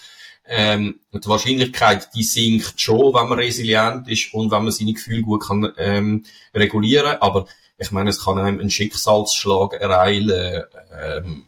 Ähm, 0.45 1.01
die 1.13 1.29
Wahrscheinlichkeit, 1.29 2.11
die 2.15 2.25
sinkt 2.25 2.81
schon, 2.81 3.15
wenn 3.15 3.29
man 3.29 3.39
resilient 3.39 4.09
ist 4.09 4.35
und 4.35 4.51
wenn 4.51 4.65
man 4.65 4.73
seine 4.73 4.93
Gefühle 4.93 5.23
gut 5.23 5.47
kann 5.47 5.73
ähm, 5.79 6.25
regulieren. 6.53 7.17
Aber 7.21 7.47
ich 7.79 7.93
meine, 7.93 8.11
es 8.11 8.23
kann 8.23 8.39
einem 8.39 8.61
einen 8.61 8.71
Schicksalsschlag 8.71 9.75
ereilen. 9.75 10.65
Ähm, 11.01 11.45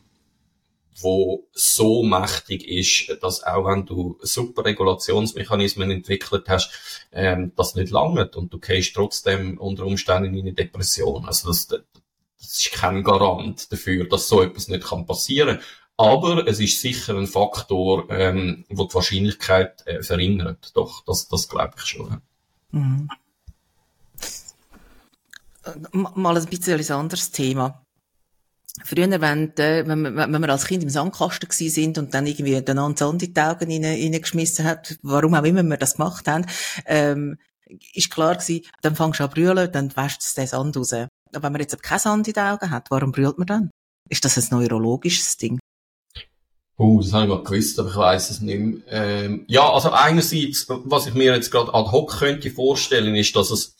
wo 1.00 1.48
so 1.52 2.02
mächtig 2.02 2.66
ist, 2.66 3.22
dass 3.22 3.42
auch 3.42 3.66
wenn 3.66 3.84
du 3.84 4.18
super 4.22 4.64
Regulationsmechanismen 4.64 5.90
entwickelt 5.90 6.48
hast, 6.48 6.70
ähm, 7.12 7.52
das 7.56 7.74
nicht 7.74 7.90
langt 7.90 8.36
und 8.36 8.52
du 8.52 8.58
gehst 8.58 8.94
trotzdem 8.94 9.58
unter 9.58 9.86
Umständen 9.86 10.34
in 10.34 10.40
eine 10.40 10.52
Depression. 10.52 11.24
Also 11.24 11.48
das, 11.48 11.66
das 11.66 11.82
ist 12.38 12.72
kein 12.72 13.02
Garant 13.02 13.72
dafür, 13.72 14.08
dass 14.08 14.28
so 14.28 14.42
etwas 14.42 14.68
nicht 14.68 14.84
kann 14.84 15.06
passieren. 15.06 15.60
Aber 15.96 16.46
es 16.48 16.58
ist 16.58 16.80
sicher 16.80 17.16
ein 17.16 17.28
Faktor, 17.28 18.10
ähm, 18.10 18.64
wo 18.68 18.84
die 18.84 18.94
Wahrscheinlichkeit 18.94 19.86
äh, 19.86 20.02
verringert. 20.02 20.76
Doch, 20.76 21.04
das, 21.04 21.28
das 21.28 21.48
glaube 21.48 21.74
ich 21.76 21.84
schon. 21.84 22.20
Mhm. 22.72 23.08
Mal 25.92 26.36
ein 26.36 26.46
bisschen 26.46 26.78
ein 26.78 27.00
anderes 27.00 27.30
Thema. 27.30 27.83
Früher, 28.82 29.20
wenn, 29.20 29.56
äh, 29.56 29.86
wenn, 29.86 30.02
wir, 30.02 30.16
wenn 30.16 30.40
wir 30.40 30.48
als 30.48 30.66
Kind 30.66 30.82
im 30.82 30.90
Sandkasten 30.90 31.48
gewesen 31.48 31.72
sind 31.72 31.98
und 31.98 32.12
dann 32.12 32.26
irgendwie 32.26 32.60
den 32.60 32.96
Sand 32.96 33.22
in 33.22 33.32
die 33.32 33.40
Augen 33.40 33.70
reingeschmissen 33.70 34.64
hat, 34.64 34.98
warum 35.02 35.34
auch 35.34 35.44
immer 35.44 35.62
wir 35.62 35.76
das 35.76 35.96
gemacht 35.96 36.26
haben, 36.26 36.46
ähm, 36.86 37.38
ist 37.94 38.10
klar 38.10 38.34
gewesen, 38.34 38.64
dann 38.82 38.96
fangst 38.96 39.20
du 39.20 39.24
an 39.24 39.30
brüllen, 39.30 39.70
dann 39.70 39.96
wäscht 39.96 40.22
es 40.22 40.34
den 40.34 40.48
Sand 40.48 40.76
raus. 40.76 40.92
Aber 40.92 41.08
wenn 41.32 41.52
man 41.52 41.60
jetzt 41.60 41.80
keinen 41.82 41.98
Sand 41.98 42.28
in 42.28 42.34
den 42.34 42.42
Augen 42.42 42.70
hat, 42.70 42.90
warum 42.90 43.12
brüllt 43.12 43.38
man 43.38 43.46
dann? 43.46 43.70
Ist 44.08 44.24
das 44.24 44.36
ein 44.36 44.58
neurologisches 44.58 45.36
Ding? 45.36 45.58
Uh, 46.76 47.00
das 47.00 47.12
habe 47.12 47.24
ich 47.24 47.28
mal 47.28 47.44
gewusst, 47.44 47.78
aber 47.78 47.90
ich 47.90 47.96
weiß 47.96 48.30
es 48.30 48.40
nicht 48.40 48.58
mehr. 48.58 48.80
Ähm, 48.88 49.44
ja, 49.46 49.72
also 49.72 49.92
einerseits, 49.92 50.66
was 50.68 51.06
ich 51.06 51.14
mir 51.14 51.34
jetzt 51.34 51.52
gerade 51.52 51.72
ad 51.72 51.92
hoc 51.92 52.18
könnte 52.18 52.50
vorstellen, 52.50 53.14
ist, 53.14 53.36
dass 53.36 53.52
es 53.52 53.76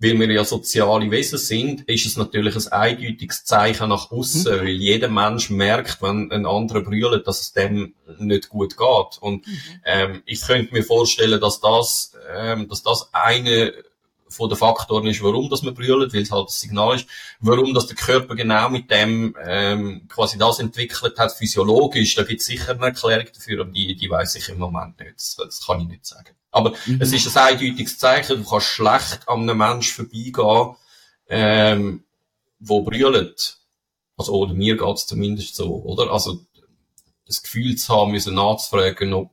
weil 0.00 0.18
wir 0.18 0.30
ja 0.30 0.44
soziale 0.44 1.10
Wesen 1.10 1.38
sind, 1.38 1.82
ist 1.82 2.06
es 2.06 2.16
natürlich 2.16 2.54
ein 2.54 2.72
eindeutiges 2.72 3.44
Zeichen 3.44 3.88
nach 3.88 4.10
außen, 4.10 4.42
mhm. 4.42 4.60
weil 4.60 4.68
jeder 4.68 5.08
Mensch 5.08 5.50
merkt, 5.50 6.00
wenn 6.02 6.30
ein 6.30 6.46
anderer 6.46 6.82
brüllt, 6.82 7.26
dass 7.26 7.40
es 7.40 7.52
dem 7.52 7.94
nicht 8.18 8.48
gut 8.48 8.76
geht. 8.76 9.18
Und 9.20 9.46
mhm. 9.46 9.60
ähm, 9.84 10.22
ich 10.24 10.42
könnte 10.42 10.72
mir 10.72 10.84
vorstellen, 10.84 11.40
dass 11.40 11.60
das, 11.60 12.12
ähm, 12.32 12.68
dass 12.68 12.82
das 12.82 13.10
eine 13.12 13.74
von 14.28 14.48
den 14.48 14.58
Faktoren 14.58 15.06
ist, 15.06 15.22
warum 15.22 15.48
das 15.48 15.62
man 15.62 15.74
brüllt, 15.74 16.12
weil 16.12 16.22
es 16.22 16.30
halt 16.30 16.48
das 16.48 16.60
Signal 16.60 16.96
ist, 16.96 17.06
warum 17.40 17.74
dass 17.74 17.86
der 17.86 17.96
Körper 17.96 18.34
genau 18.34 18.68
mit 18.68 18.90
dem 18.90 19.34
ähm, 19.42 20.06
quasi 20.08 20.38
das 20.38 20.60
entwickelt 20.60 21.18
hat, 21.18 21.32
physiologisch. 21.32 22.14
Da 22.14 22.22
gibt 22.22 22.40
es 22.40 22.46
sicher 22.46 22.72
eine 22.72 22.86
Erklärung 22.86 23.26
dafür, 23.34 23.62
aber 23.62 23.70
die, 23.70 23.96
die 23.96 24.10
weiß 24.10 24.36
ich 24.36 24.48
im 24.50 24.58
Moment 24.58 25.00
nicht. 25.00 25.14
Das, 25.16 25.36
das 25.36 25.66
kann 25.66 25.80
ich 25.80 25.88
nicht 25.88 26.06
sagen. 26.06 26.37
Aber 26.50 26.74
mhm. 26.86 27.00
es 27.00 27.12
ist 27.12 27.36
ein 27.36 27.54
eindeutiges 27.54 27.98
Zeichen, 27.98 28.42
du 28.42 28.48
kannst 28.48 28.66
schlecht 28.66 29.28
an 29.28 29.42
einem 29.42 29.58
Menschen 29.58 30.06
vorbeigehen, 30.06 30.76
ähm, 31.28 32.04
wo 32.58 32.82
brüllt. 32.82 33.58
Also, 34.16 34.32
oder 34.32 34.54
mir 34.54 34.76
geht's 34.76 35.06
zumindest 35.06 35.54
so, 35.54 35.82
oder? 35.82 36.10
Also, 36.10 36.40
das 37.26 37.42
Gefühl 37.42 37.76
zu 37.76 37.94
haben, 37.94 38.12
müssen 38.12 38.34
nachzufragen, 38.34 39.12
ob 39.12 39.30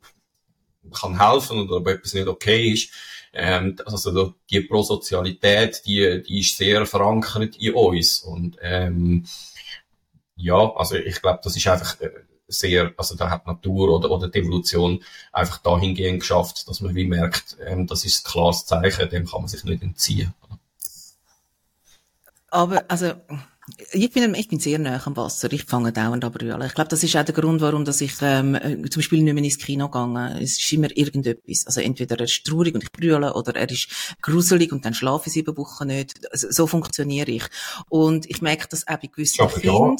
kann 0.93 1.19
helfen 1.19 1.59
oder 1.61 1.77
ob 1.77 1.87
etwas 1.87 2.13
nicht 2.13 2.27
okay 2.27 2.71
ist. 2.71 2.91
Ähm, 3.33 3.75
also 3.85 4.33
die 4.49 4.61
Prosozialität, 4.61 5.81
die, 5.85 6.23
die 6.23 6.39
ist 6.39 6.57
sehr 6.57 6.85
verankert 6.85 7.57
in 7.57 7.73
uns. 7.73 8.19
Und 8.19 8.57
ähm, 8.61 9.25
ja, 10.35 10.73
also 10.75 10.95
ich 10.95 11.21
glaube, 11.21 11.39
das 11.43 11.55
ist 11.55 11.67
einfach 11.67 11.99
äh, 12.01 12.11
sehr, 12.47 12.93
also 12.97 13.15
da 13.15 13.29
hat 13.29 13.47
Natur 13.47 13.89
oder, 13.89 14.11
oder 14.11 14.27
die 14.29 14.39
Evolution 14.39 15.03
einfach 15.31 15.57
dahingehend 15.59 16.19
geschafft, 16.19 16.67
dass 16.67 16.81
man 16.81 16.95
wie 16.95 17.05
merkt, 17.05 17.57
ähm, 17.65 17.87
das 17.87 18.05
ist 18.05 18.25
ein 18.25 18.31
klares 18.31 18.65
Zeichen, 18.65 19.09
dem 19.09 19.25
kann 19.25 19.41
man 19.41 19.47
sich 19.47 19.63
nicht 19.63 19.81
entziehen. 19.81 20.33
Aber, 22.49 22.85
also, 22.87 23.13
ich 23.91 24.11
bin, 24.11 24.35
ich 24.35 24.47
bin 24.47 24.59
sehr 24.59 24.77
nah 24.77 25.01
am 25.05 25.17
Wasser. 25.17 25.51
Ich 25.51 25.65
fange 25.65 25.91
dauernd 25.91 26.23
an 26.23 26.31
brüllen. 26.31 26.61
Ich 26.61 26.75
glaube, 26.75 26.87
das 26.87 27.03
ist 27.03 27.15
auch 27.17 27.23
der 27.23 27.33
Grund, 27.33 27.61
warum 27.61 27.83
dass 27.83 27.99
ich 27.99 28.13
ähm, 28.21 28.55
zum 28.89 28.99
Beispiel 29.01 29.23
nicht 29.23 29.33
mehr 29.33 29.43
ins 29.43 29.57
Kino 29.57 29.87
gegangen 29.87 30.37
Es 30.37 30.59
ist 30.59 30.71
immer 30.71 30.95
irgendetwas. 30.95 31.65
Also 31.65 31.81
entweder 31.81 32.17
er 32.19 32.25
ist 32.25 32.45
traurig 32.45 32.75
und 32.75 32.83
ich 32.83 32.91
brülle 32.91 33.33
oder 33.33 33.55
er 33.55 33.69
ist 33.69 33.89
gruselig 34.21 34.71
und 34.71 34.85
dann 34.85 34.93
schlafe 34.93 35.27
ich 35.27 35.33
sieben 35.33 35.57
Wochen 35.57 35.87
nicht. 35.87 36.31
Also, 36.31 36.47
so 36.51 36.67
funktioniere 36.67 37.31
ich. 37.31 37.43
Und 37.89 38.29
ich 38.29 38.41
merke 38.41 38.67
das 38.69 38.87
auch 38.87 38.97
bei 38.97 39.07
gewissen 39.07 39.47
Kindern. 39.47 39.97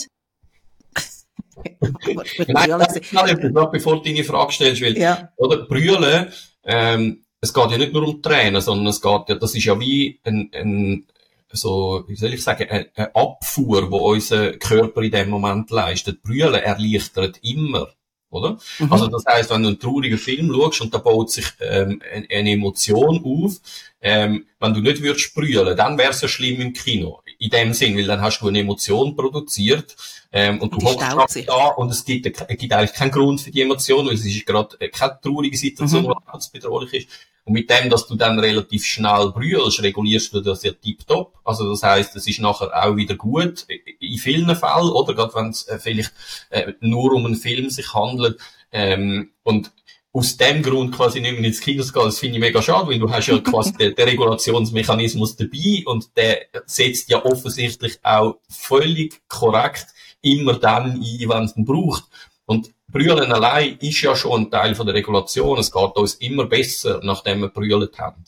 Ja. 2.06 2.68
Nein, 3.12 3.52
noch 3.54 3.72
bevor 3.72 3.98
du 3.98 4.04
deine 4.04 4.24
Frage 4.24 4.52
stellst, 4.52 4.82
weil, 4.82 4.98
ja. 4.98 5.30
oder, 5.38 5.66
brüllen, 5.66 6.28
ähm, 6.64 7.24
es 7.42 7.54
geht 7.54 7.72
ja 7.72 7.78
nicht 7.78 7.94
nur 7.94 8.08
um 8.08 8.22
Tränen, 8.22 8.62
sondern 8.62 8.88
es 8.88 9.02
geht 9.02 9.30
ja, 9.30 9.36
das 9.36 9.56
ist 9.56 9.66
ja 9.66 9.80
wie 9.80 10.20
ein, 10.24 10.50
ein 10.54 11.08
so, 11.52 12.04
wie 12.08 12.16
soll 12.16 12.34
ich 12.34 12.44
sagen, 12.44 12.68
eine, 12.70 12.90
eine 12.96 13.16
Abfuhr, 13.16 13.90
wo 13.92 14.12
unser 14.12 14.54
Körper 14.54 15.02
in 15.02 15.12
dem 15.12 15.30
Moment 15.30 15.70
leistet. 15.70 16.22
Brüllen 16.22 16.54
erleichtert 16.54 17.40
immer 17.44 17.90
oder? 18.36 18.58
Mhm. 18.80 18.92
Also 18.92 19.08
das 19.08 19.24
heißt, 19.26 19.50
wenn 19.50 19.64
du 19.64 19.70
einen 19.70 19.80
traurigen 19.80 20.18
Film 20.18 20.54
schaust 20.54 20.82
und 20.82 20.94
da 20.94 20.98
baut 20.98 21.32
sich 21.32 21.46
ähm, 21.62 22.02
eine 22.30 22.52
Emotion 22.52 23.24
auf, 23.24 23.58
ähm, 24.02 24.46
wenn 24.60 24.74
du 24.74 24.82
nicht 24.82 25.02
würdest 25.02 25.34
brüllen, 25.34 25.76
dann 25.76 25.98
wäre 25.98 26.12
es 26.12 26.22
ja 26.22 26.28
schlimm 26.28 26.62
im 26.62 26.74
Kino. 26.74 27.22
In 27.38 27.50
dem 27.50 27.74
Sinn, 27.74 27.98
weil 27.98 28.06
dann 28.06 28.22
hast 28.22 28.40
du 28.40 28.48
eine 28.48 28.60
Emotion 28.60 29.16
produziert 29.16 29.96
ähm, 30.32 30.62
und, 30.62 30.74
und 30.74 30.82
du 30.82 30.88
hockst 30.88 31.48
da 31.48 31.68
und 31.68 31.92
es 31.92 32.04
gibt, 32.06 32.26
es 32.26 32.58
gibt 32.58 32.74
eigentlich 32.74 32.94
keinen 32.94 33.12
Grund 33.12 33.42
für 33.42 33.52
die 33.52 33.62
Emotion, 33.62 34.06
weil 34.06 34.14
es 34.14 34.26
ist 34.26 34.46
gerade 34.46 34.78
keine 34.90 35.20
traurige 35.22 35.58
Situation, 35.58 36.04
mhm. 36.04 36.14
die 36.14 36.60
bedrohlich 36.60 36.94
ist. 36.94 37.10
Und 37.46 37.54
mit 37.54 37.70
dem, 37.70 37.92
dass 37.92 38.08
du 38.08 38.16
dann 38.16 38.40
relativ 38.40 38.86
schnell 38.86 39.32
brüllst, 39.32 39.84
regulierst 39.84 40.34
du 40.34 40.42
das 40.42 40.64
ja 40.64 40.72
tiptop. 40.72 41.38
Also 41.44 41.70
das 41.70 41.84
heißt, 41.84 42.16
es 42.16 42.28
ist 42.28 42.40
nachher 42.40 42.72
auch 42.74 42.96
wieder 42.96 43.16
gut 43.16 43.68
in 44.00 44.18
vielen 44.18 44.56
Fällen, 44.56 44.90
oder 44.90 45.14
gerade 45.14 45.36
wenn 45.36 45.50
es 45.50 45.68
äh, 45.68 45.78
vielleicht 45.78 46.12
äh, 46.50 46.74
nur 46.80 47.14
um 47.14 47.26
einen 47.26 47.36
Film 47.36 47.70
sich 47.70 47.94
handelt. 47.94 48.40
Ähm, 48.72 49.30
und 49.44 49.72
aus 50.16 50.38
dem 50.38 50.64
Grund 50.64 50.96
quasi 50.96 51.20
nicht 51.20 51.34
mehr 51.34 51.44
ins 51.44 51.60
Kino 51.60 51.84
zu 51.84 51.92
gehen, 51.92 52.06
das 52.06 52.20
finde 52.20 52.36
ich 52.36 52.40
mega 52.40 52.62
schade, 52.62 52.88
weil 52.88 53.00
du 53.00 53.12
hast 53.12 53.28
ja 53.28 53.38
quasi 53.40 53.74
den, 53.74 53.94
den 53.96 54.08
Regulationsmechanismus 54.08 55.36
dabei 55.36 55.84
und 55.86 56.16
der 56.16 56.46
setzt 56.66 57.10
ja 57.10 57.24
offensichtlich 57.26 58.00
auch 58.02 58.38
völlig 58.50 59.22
korrekt 59.28 59.88
immer 60.22 60.58
dann 60.58 60.94
ein, 60.94 61.02
wenn 61.02 61.44
es 61.44 61.58
ihn 61.58 61.66
braucht. 61.66 62.06
Und 62.46 62.72
Brüllen 62.96 63.30
allein 63.34 63.78
ist 63.82 64.02
ja 64.04 64.16
schon 64.16 64.44
ein 64.44 64.50
Teil 64.50 64.74
von 64.74 64.86
der 64.86 64.96
Regulation. 64.96 65.60
Es 65.60 65.70
geht 65.70 65.98
uns 65.98 66.14
immer 66.14 66.46
besser, 66.46 67.02
nachdem 67.04 67.42
wir 67.42 67.50
brüllt 67.50 68.00
haben. 68.00 68.24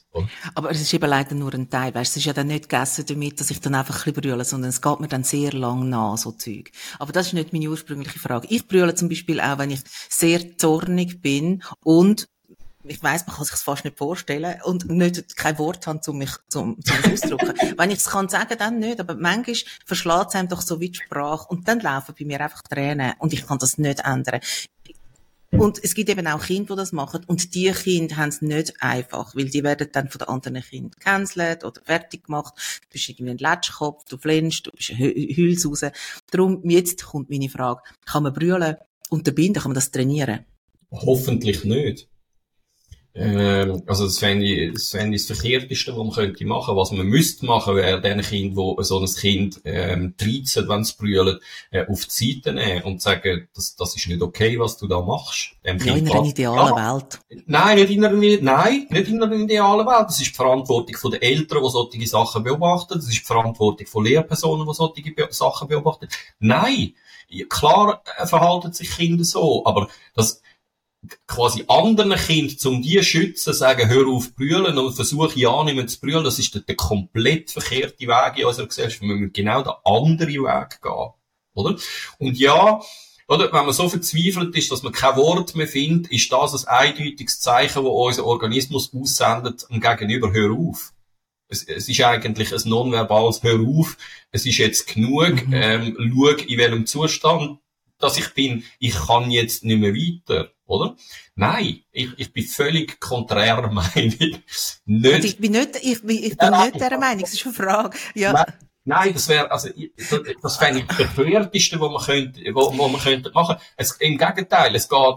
Aber 0.55 0.71
es 0.71 0.81
ist 0.81 0.93
eben 0.93 1.09
leider 1.09 1.35
nur 1.35 1.53
ein 1.53 1.69
Teil. 1.69 1.95
Weißt, 1.95 2.11
es 2.11 2.17
ist 2.17 2.25
ja 2.25 2.33
dann 2.33 2.47
nicht 2.47 2.67
gegessen 2.67 3.05
damit, 3.07 3.39
dass 3.39 3.49
ich 3.49 3.61
dann 3.61 3.75
einfach 3.75 4.05
ein 4.05 4.11
brülle, 4.11 4.43
sondern 4.43 4.67
es 4.67 4.81
geht 4.81 4.99
mir 4.99 5.07
dann 5.07 5.23
sehr 5.23 5.53
lang 5.53 5.87
nach, 5.87 6.17
so 6.17 6.31
Zeug. 6.33 6.71
Aber 6.99 7.13
das 7.13 7.27
ist 7.27 7.33
nicht 7.33 7.53
meine 7.53 7.69
ursprüngliche 7.69 8.19
Frage. 8.19 8.47
Ich 8.49 8.67
brülle 8.67 8.93
zum 8.93 9.07
Beispiel 9.07 9.39
auch, 9.39 9.57
wenn 9.57 9.71
ich 9.71 9.79
sehr 10.09 10.57
zornig 10.57 11.21
bin 11.21 11.63
und 11.85 12.27
ich 12.87 13.01
weiß, 13.01 13.27
man 13.27 13.35
kann 13.35 13.45
sich 13.45 13.51
das 13.51 13.63
fast 13.63 13.85
nicht 13.85 13.97
vorstellen 13.97 14.61
und 14.63 14.89
nicht 14.89 15.35
kein 15.35 15.57
Wort 15.57 15.87
haben, 15.87 15.99
um 16.07 16.17
mich 16.17 16.31
zum, 16.49 16.77
zum 16.83 17.11
auszudrücken. 17.11 17.55
Wenn 17.77 17.91
ich 17.91 17.97
es 17.97 18.09
kann 18.09 18.29
sagen, 18.29 18.57
dann 18.57 18.79
nicht, 18.79 18.99
aber 18.99 19.15
manchmal 19.15 19.55
verschlägt 19.85 20.29
es 20.29 20.35
einem 20.35 20.49
doch 20.49 20.61
so 20.61 20.79
wie 20.79 20.89
die 20.89 20.99
Sprache 20.99 21.47
und 21.49 21.67
dann 21.67 21.79
laufen 21.79 22.15
bei 22.17 22.25
mir 22.25 22.41
einfach 22.41 22.61
Tränen 22.63 23.13
und 23.19 23.33
ich 23.33 23.45
kann 23.45 23.57
das 23.59 23.77
nicht 23.77 23.99
ändern. 24.01 24.41
Und 25.51 25.81
es 25.81 25.95
gibt 25.95 26.09
eben 26.09 26.27
auch 26.27 26.43
Kinder, 26.43 26.75
die 26.75 26.79
das 26.79 26.91
machen. 26.91 27.23
Und 27.25 27.55
die 27.55 27.71
Kinder 27.71 28.17
haben 28.17 28.29
es 28.29 28.41
nicht 28.41 28.73
einfach, 28.81 29.33
weil 29.33 29.45
die 29.45 29.63
werden 29.63 29.87
dann 29.91 30.09
von 30.09 30.19
den 30.19 30.27
anderen 30.27 30.61
Kindern 30.61 30.91
gecancelt 30.91 31.63
oder 31.63 31.81
fertig 31.81 32.25
gemacht. 32.25 32.53
Du 32.81 32.89
bist 32.91 33.09
irgendwie 33.09 33.31
ein 33.31 33.37
Letschkopf, 33.37 34.03
du 34.09 34.17
flennst, 34.17 34.67
du 34.67 34.71
bist 34.71 34.91
ein 34.91 34.97
Hülsuse. 34.97 35.93
Darum, 36.31 36.69
jetzt 36.69 37.05
kommt 37.05 37.29
meine 37.29 37.49
Frage. 37.49 37.81
Kann 38.05 38.23
man 38.23 38.33
brüllen 38.33 38.75
unterbinden? 39.09 39.61
Kann 39.61 39.71
man 39.71 39.75
das 39.75 39.89
trainieren? 39.89 40.45
Hoffentlich 40.91 41.63
nicht. 41.63 42.09
Ähm, 43.17 43.81
also 43.87 44.05
das 44.05 44.19
fände 44.19 44.45
ich, 44.45 44.73
das 44.73 44.89
fände 44.89 45.15
ich 45.15 45.25
das 45.25 45.37
Verkehrteste, 45.37 45.91
was 45.91 45.97
man 45.97 46.11
könnte 46.11 46.45
machen. 46.45 46.75
Was 46.75 46.91
man 46.91 47.07
müsste 47.07 47.45
machen, 47.45 47.75
wäre 47.75 47.99
den 47.99 48.21
Kind, 48.21 48.55
wo 48.55 48.79
so 48.83 48.99
ein 48.99 49.07
Kind 49.07 49.59
ähm, 49.65 50.13
13, 50.17 50.69
wenn 50.69 50.81
es 50.81 50.93
brüllt, 50.93 51.41
äh, 51.71 51.85
auf 51.87 52.05
die 52.05 52.33
Seite 52.35 52.53
nehmen 52.53 52.83
und 52.83 53.01
sagen, 53.01 53.47
das, 53.55 53.75
das 53.75 53.95
ist 53.95 54.07
nicht 54.07 54.21
okay, 54.21 54.59
was 54.59 54.77
du 54.77 54.87
da 54.87 55.01
machst. 55.01 55.53
Dem 55.65 55.79
ja, 55.79 55.95
in 55.95 56.09
einer 56.09 56.25
idealen 56.25 56.75
ja, 56.75 56.93
Welt. 56.93 57.19
Nein, 57.47 57.77
nicht 57.77 57.89
in 57.89 58.05
einer, 58.05 58.37
nein, 58.41 58.87
nicht 58.89 59.07
in 59.07 59.23
einer 59.23 59.35
idealen 59.35 59.87
Welt. 59.87 60.05
Das 60.07 60.19
ist 60.21 60.31
die 60.31 60.35
Verantwortung 60.35 61.11
der 61.11 61.23
Eltern, 61.23 61.63
die 61.63 61.69
solche 61.69 62.07
Sachen 62.07 62.43
beobachten. 62.43 62.93
Das 62.93 63.07
ist 63.07 63.19
die 63.19 63.25
Verantwortung 63.25 63.87
von 63.87 64.05
Lehrpersonen, 64.05 64.67
die 64.67 64.73
solche 64.75 65.11
Be 65.11 65.27
Sachen 65.31 65.67
beobachten. 65.67 66.07
Nein, 66.39 66.93
klar 67.49 68.03
äh, 68.17 68.25
verhalten 68.27 68.73
sich 68.73 68.91
Kinder 68.91 69.23
so, 69.23 69.65
aber 69.65 69.89
das, 70.15 70.41
quasi 71.27 71.63
anderen 71.67 72.15
Kindern, 72.15 72.73
um 72.73 72.81
die 72.81 72.97
zu 72.97 73.03
schützen, 73.03 73.53
sagen, 73.53 73.89
hör 73.89 74.07
auf 74.07 74.33
brüllen 74.35 74.77
und 74.77 74.93
versuche 74.93 75.39
ja 75.39 75.63
nicht 75.63 75.75
mehr 75.75 75.87
zu 75.87 75.99
brüllen, 75.99 76.23
das 76.23 76.39
ist 76.39 76.53
der, 76.53 76.61
der 76.61 76.75
komplett 76.75 77.51
verkehrte 77.51 78.07
Weg 78.07 78.37
in 78.37 78.45
unserer 78.45 78.67
Gesellschaft. 78.67 79.01
Wir 79.01 79.15
müssen 79.15 79.33
genau 79.33 79.61
den 79.63 79.73
anderen 79.83 80.43
Weg 80.43 80.81
gehen. 80.81 81.09
Oder? 81.53 81.75
Und 82.19 82.37
ja, 82.37 82.79
oder, 83.27 83.51
wenn 83.51 83.65
man 83.65 83.73
so 83.73 83.89
verzweifelt 83.89 84.55
ist, 84.55 84.71
dass 84.71 84.83
man 84.83 84.93
kein 84.93 85.17
Wort 85.17 85.55
mehr 85.55 85.67
findet, 85.67 86.11
ist 86.11 86.31
das 86.31 86.65
ein 86.65 86.87
eindeutiges 86.87 87.41
Zeichen, 87.41 87.83
wo 87.83 87.89
unser 88.05 88.25
Organismus 88.25 88.93
aussendet 88.93 89.65
und 89.69 89.81
gegenüber 89.81 90.31
hör 90.31 90.51
auf. 90.51 90.93
Es, 91.49 91.63
es 91.63 91.89
ist 91.89 92.01
eigentlich 92.01 92.53
ein 92.53 92.69
nonverbales 92.69 93.41
Hör 93.43 93.59
auf, 93.59 93.97
es 94.31 94.45
ist 94.45 94.57
jetzt 94.57 94.87
genug, 94.87 95.47
mhm. 95.47 95.53
ähm, 95.53 95.97
schau, 95.97 96.27
in 96.27 96.57
welchem 96.57 96.85
Zustand 96.85 97.59
dass 97.99 98.17
ich 98.17 98.33
bin, 98.33 98.63
ich 98.79 98.95
kann 98.95 99.31
jetzt 99.31 99.63
nicht 99.63 99.79
mehr 99.79 99.93
weiter, 99.93 100.51
oder? 100.65 100.95
Nein, 101.35 101.81
ich, 101.91 102.09
ich 102.17 102.33
bin 102.33 102.43
völlig 102.45 102.99
konträrer 102.99 103.71
Meinung. 103.71 103.89
Nicht, 103.95 105.13
also 105.13 105.27
ich 105.27 105.37
bin 105.37 105.51
nicht, 105.51 105.75
ich 105.81 106.01
bin, 106.01 106.23
ich 106.23 106.37
bin 106.37 106.51
nicht 106.51 106.75
dieser 106.75 106.97
Meinung, 106.97 107.21
das 107.21 107.33
ist 107.33 107.45
eine 107.45 107.53
Frage. 107.53 107.97
Ja. 108.13 108.45
Nein, 108.87 109.13
das 109.13 109.27
wäre, 109.27 109.51
also, 109.51 109.67
das, 109.97 110.21
das 110.41 110.57
fände 110.57 110.79
ich 110.79 110.85
das 110.85 111.13
Verkehrteste, 111.13 111.77
was 111.79 111.91
man 111.91 112.01
könnte, 112.01 112.41
wo, 112.53 112.77
wo 112.77 112.87
man 112.87 113.01
könnte 113.01 113.31
machen. 113.33 113.57
Es, 113.75 113.91
Im 113.99 114.17
Gegenteil, 114.17 114.73
es 114.75 114.87
geht, 114.87 115.15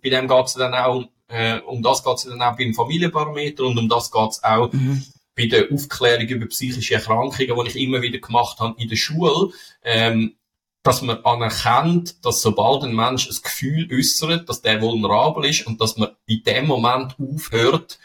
bei 0.00 0.08
dem 0.08 0.28
geht 0.28 0.46
es 0.46 0.54
dann 0.54 0.72
auch, 0.72 1.04
äh, 1.26 1.58
um 1.58 1.82
das 1.82 2.04
geht 2.04 2.14
es 2.14 2.24
dann 2.24 2.40
auch 2.40 2.56
beim 2.56 2.74
Familienbarometer 2.74 3.64
und 3.64 3.76
um 3.76 3.88
das 3.88 4.12
geht 4.12 4.30
es 4.30 4.44
auch 4.44 4.72
mhm. 4.72 5.04
bei 5.36 5.46
der 5.46 5.64
Aufklärung 5.72 6.28
über 6.28 6.46
psychische 6.46 6.94
Erkrankungen, 6.94 7.64
die 7.64 7.68
ich 7.68 7.76
immer 7.76 8.00
wieder 8.02 8.18
gemacht 8.18 8.60
habe 8.60 8.80
in 8.80 8.88
der 8.88 8.96
Schule, 8.96 9.52
ähm, 9.82 10.37
dass 10.88 11.02
man 11.02 11.22
anerkennt, 11.22 12.24
dass 12.24 12.40
sobald 12.40 12.82
ein 12.82 12.96
Mensch 12.96 13.28
ein 13.28 13.36
Gefühl 13.42 13.88
äußert, 13.92 14.48
dass 14.48 14.62
der 14.62 14.80
vulnerabel 14.80 15.44
ist 15.44 15.66
und 15.66 15.82
dass 15.82 15.98
man 15.98 16.12
in 16.24 16.42
dem 16.44 16.66
Moment 16.66 17.14
aufhört, 17.20 17.98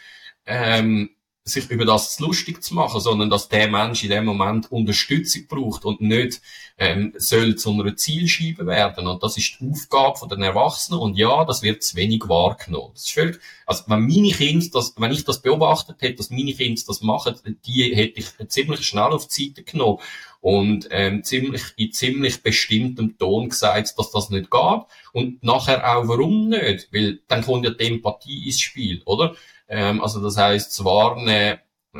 ähm, 0.45 1.11
sich 1.45 1.69
über 1.69 1.85
das 1.85 2.19
lustig 2.19 2.61
zu 2.61 2.73
machen, 2.73 2.99
sondern 2.99 3.29
dass 3.29 3.47
der 3.47 3.69
Mensch 3.69 4.03
in 4.03 4.09
dem 4.09 4.25
Moment 4.25 4.69
Unterstützung 4.69 5.47
braucht 5.47 5.85
und 5.85 6.01
nicht 6.01 6.41
ähm, 6.77 7.13
soll 7.15 7.55
zu 7.55 7.71
einer 7.71 7.95
Zielscheibe 7.95 8.65
werden. 8.65 9.07
Und 9.07 9.23
das 9.23 9.37
ist 9.37 9.59
die 9.59 9.69
Aufgabe 9.69 10.17
von 10.17 10.27
den 10.27 10.41
Erwachsenen. 10.41 10.99
Und 10.99 11.17
ja, 11.17 11.45
das 11.45 11.61
wird 11.61 11.83
zu 11.83 11.95
wenig 11.95 12.27
wahrgenommen. 12.27 12.91
Das 12.93 13.03
ist 13.03 13.11
völlig, 13.11 13.39
also 13.65 13.83
wenn 13.87 14.05
meine 14.05 14.31
Kinder 14.31 14.65
das, 14.73 14.93
wenn 14.97 15.11
ich 15.11 15.23
das 15.23 15.41
beobachtet 15.41 16.01
hätte, 16.01 16.15
dass 16.15 16.29
meine 16.29 16.53
Kinder 16.53 16.81
das 16.85 17.01
machen, 17.01 17.35
die 17.65 17.95
hätte 17.95 18.19
ich 18.19 18.49
ziemlich 18.49 18.85
schnell 18.85 19.11
auf 19.11 19.27
die 19.27 19.47
Seite 19.47 19.63
genommen 19.63 19.99
und 20.43 20.89
ähm, 20.91 21.23
ziemlich 21.23 21.63
in 21.77 21.93
ziemlich 21.93 22.43
bestimmtem 22.43 23.17
Ton 23.17 23.47
gesagt, 23.47 23.97
dass 23.97 24.11
das 24.11 24.29
nicht 24.29 24.51
geht. 24.51 24.81
Und 25.13 25.41
nachher 25.41 25.89
auch, 25.89 26.05
warum 26.09 26.49
nicht? 26.49 26.89
Weil 26.91 27.21
dann 27.29 27.43
kommt 27.43 27.63
ja 27.63 27.71
die 27.71 27.85
Empathie 27.85 28.47
ins 28.47 28.59
Spiel, 28.59 29.01
oder? 29.05 29.35
Ähm, 29.69 30.01
also 30.01 30.21
das 30.21 30.35
heißt, 30.35 30.73
zu 30.73 30.83
warnen 30.83 31.59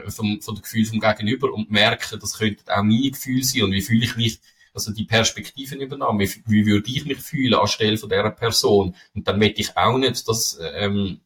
vom, 0.10 0.41
von 0.41 0.56
dem 0.56 0.62
Gefühl 0.62 0.86
vom 0.86 1.00
Gegenüber 1.00 1.54
und 1.54 1.72
merken, 1.72 2.20
das 2.20 2.38
könnte 2.38 2.66
auch 2.68 2.84
meine 2.84 3.12
Gefühle 3.12 3.46
sein 3.46 3.64
und 3.64 3.72
wie 3.72 3.82
fühle 3.82 4.04
ich 4.04 4.18
mich, 4.18 4.41
also 4.74 4.91
die 4.91 5.06
Perspektiven 5.06 5.80
übernahmen, 5.80 6.20
wie, 6.20 6.30
wie 6.46 6.66
würde 6.66 6.91
ich 6.91 7.06
mich 7.06 7.20
fühlen 7.20 7.54
anstelle 7.54 7.98
von 7.98 8.10
dieser 8.10 8.30
Person 8.32 8.94
und 9.16 9.26
dann 9.26 9.39
möchte 9.39 9.62
ich 9.62 9.78
auch 9.78 9.98
nicht, 9.98 10.28
dass, 10.28 10.60
ähm, 10.74 11.22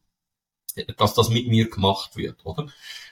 dass 0.96 1.14
das 1.14 1.30
mit 1.30 1.48
mir 1.48 1.68
gemacht 1.68 2.16
wird, 2.16 2.46
oder? 2.46 2.68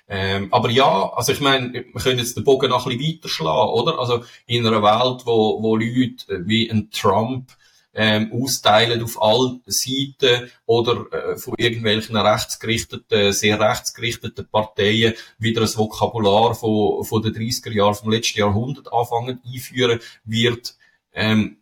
Ähm, 0.08 0.48
aber 0.52 0.70
ja, 0.70 1.12
also 1.14 1.32
ich 1.32 1.40
meine, 1.40 1.72
wir 1.72 2.00
können 2.00 2.18
jetzt 2.18 2.36
den 2.36 2.44
Bogen 2.44 2.70
noch 2.70 2.86
ein 2.86 2.96
bisschen 2.96 3.16
weiterschlagen, 3.16 3.72
oder? 3.72 3.98
Also 3.98 4.24
in 4.46 4.66
einer 4.66 4.82
Welt, 4.82 5.22
wo, 5.26 5.62
wo 5.62 5.76
Leute 5.76 6.46
wie 6.46 6.70
ein 6.70 6.90
Trump 6.90 7.50
ähm, 7.96 8.30
austeilen 8.32 9.02
auf 9.02 9.20
allen 9.20 9.62
Seiten 9.66 10.50
oder 10.66 11.06
äh, 11.12 11.36
von 11.36 11.54
irgendwelchen 11.56 12.16
rechtsgerichteten, 12.16 13.32
sehr 13.32 13.58
rechtsgerichteten 13.58 14.46
Parteien 14.48 15.14
wieder 15.38 15.62
ein 15.62 15.76
Vokabular 15.76 16.54
von, 16.54 17.04
von 17.04 17.22
den 17.22 17.34
30er 17.34 17.72
Jahren 17.72 17.94
vom 17.94 18.10
letzten 18.10 18.38
Jahrhundert 18.38 18.92
anfangen 18.92 19.40
einführen 19.44 20.00
wird, 20.24 20.76
ähm, 21.14 21.56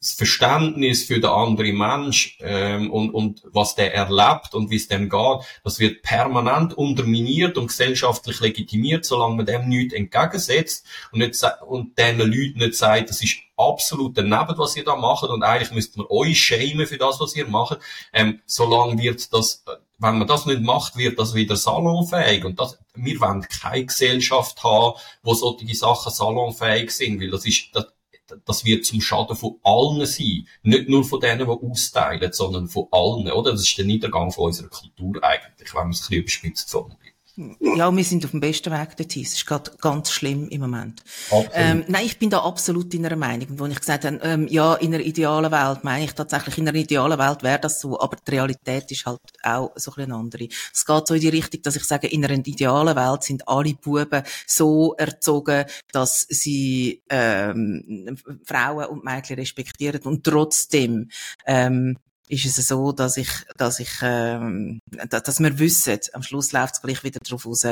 das 0.00 0.12
Verständnis 0.12 1.04
für 1.04 1.18
den 1.18 1.30
anderen 1.30 1.76
Mensch 1.76 2.38
ähm, 2.40 2.90
und, 2.90 3.10
und 3.10 3.42
was 3.44 3.74
der 3.74 3.94
erlebt 3.94 4.54
und 4.54 4.70
wie 4.70 4.76
es 4.76 4.86
dem 4.86 5.08
geht, 5.08 5.40
das 5.64 5.80
wird 5.80 6.02
permanent 6.02 6.72
unterminiert 6.74 7.58
und 7.58 7.66
gesellschaftlich 7.66 8.38
legitimiert, 8.40 9.04
solange 9.04 9.36
man 9.36 9.46
dem 9.46 9.68
nichts 9.68 9.94
entgegensetzt 9.94 10.86
und, 11.10 11.18
nicht, 11.18 11.42
und 11.66 11.98
diesen 11.98 12.18
Leuten 12.18 12.58
nicht 12.58 12.76
sagt, 12.76 13.10
das 13.10 13.22
ist 13.22 13.38
absolut 13.56 14.16
daneben, 14.16 14.56
was 14.56 14.76
ihr 14.76 14.84
da 14.84 14.94
macht 14.94 15.24
und 15.24 15.42
eigentlich 15.42 15.72
müsst 15.72 15.96
man 15.96 16.06
euch 16.08 16.38
schämen 16.38 16.86
für 16.86 16.98
das, 16.98 17.18
was 17.18 17.34
ihr 17.34 17.48
macht. 17.48 17.78
Ähm, 18.12 18.40
solange 18.46 19.02
wird 19.02 19.32
das, 19.32 19.64
wenn 19.98 20.18
man 20.18 20.28
das 20.28 20.46
nicht 20.46 20.62
macht, 20.62 20.96
wird 20.96 21.18
das 21.18 21.34
wieder 21.34 21.56
salonfähig 21.56 22.44
und 22.44 22.60
das, 22.60 22.78
wir 22.94 23.20
wollen 23.20 23.42
keine 23.42 23.86
Gesellschaft 23.86 24.62
haben, 24.62 24.96
wo 25.24 25.34
solche 25.34 25.74
Sachen 25.74 26.12
salonfähig 26.12 26.92
sind, 26.92 27.20
weil 27.20 27.30
das 27.30 27.44
ist, 27.46 27.70
das, 27.72 27.86
das 28.44 28.64
wird 28.64 28.84
zum 28.84 29.00
Schaden 29.00 29.36
von 29.36 29.56
allen 29.62 30.06
sein. 30.06 30.46
Nicht 30.62 30.88
nur 30.88 31.04
von 31.04 31.20
denen, 31.20 31.38
die 31.38 31.44
austeilen, 31.46 32.32
sondern 32.32 32.68
von 32.68 32.86
allen, 32.90 33.30
oder? 33.30 33.52
Das 33.52 33.62
ist 33.62 33.78
der 33.78 33.84
Niedergang 33.84 34.30
von 34.30 34.46
unserer 34.46 34.68
Kultur 34.68 35.22
eigentlich, 35.22 35.74
wenn 35.74 35.82
man 35.82 35.90
es 35.90 36.00
ein 36.00 36.08
bisschen 36.08 36.20
überspitzt 36.22 36.70
formuliert. 36.70 37.07
Ja, 37.60 37.94
wir 37.94 38.02
sind 38.02 38.24
auf 38.24 38.32
dem 38.32 38.40
besten 38.40 38.72
Weg 38.72 38.96
dorthin. 38.96 39.22
Es 39.22 39.34
ist 39.34 39.46
gerade 39.46 39.70
ganz 39.80 40.10
schlimm 40.10 40.48
im 40.48 40.60
Moment. 40.60 41.04
Ähm, 41.52 41.84
nein, 41.86 42.04
ich 42.04 42.18
bin 42.18 42.30
da 42.30 42.40
absolut 42.40 42.92
in 42.94 43.06
einer 43.06 43.14
Meinung. 43.14 43.50
Und 43.50 43.60
wo 43.60 43.66
ich 43.66 43.78
gesagt 43.78 44.04
habe, 44.04 44.18
ähm, 44.22 44.48
ja, 44.48 44.74
in 44.74 44.92
einer 44.92 45.04
idealen 45.04 45.52
Welt, 45.52 45.84
meine 45.84 46.04
ich 46.04 46.12
tatsächlich, 46.12 46.58
in 46.58 46.68
einer 46.68 46.76
idealen 46.76 47.16
Welt 47.16 47.44
wäre 47.44 47.60
das 47.60 47.80
so, 47.80 48.00
aber 48.00 48.16
die 48.16 48.32
Realität 48.32 48.90
ist 48.90 49.06
halt 49.06 49.20
auch 49.44 49.70
so 49.76 49.92
ein 49.96 50.08
eine 50.08 50.14
andere. 50.16 50.48
Es 50.72 50.84
geht 50.84 51.06
so 51.06 51.14
in 51.14 51.20
die 51.20 51.28
Richtung, 51.28 51.62
dass 51.62 51.76
ich 51.76 51.84
sage, 51.84 52.08
in 52.08 52.24
einer 52.24 52.34
idealen 52.34 52.96
Welt 52.96 53.22
sind 53.22 53.46
alle 53.46 53.74
Buben 53.74 54.22
so 54.46 54.94
erzogen, 54.94 55.64
dass 55.92 56.26
sie 56.28 57.02
ähm, 57.08 58.16
Frauen 58.44 58.86
und 58.86 59.04
Mädchen 59.04 59.38
respektieren 59.38 60.00
und 60.02 60.24
trotzdem 60.24 61.08
ähm, 61.46 61.96
ist 62.28 62.58
es 62.58 62.68
so, 62.68 62.92
dass 62.92 63.16
ich, 63.16 63.28
dass 63.56 63.80
ich, 63.80 63.90
ähm, 64.02 64.80
dass 65.08 65.40
wir 65.40 65.58
wissen, 65.58 65.98
am 66.12 66.22
Schluss 66.22 66.52
läuft 66.52 66.74
es 66.74 66.82
gleich 66.82 67.02
wieder 67.04 67.20
darauf 67.20 67.46
raus, 67.46 67.64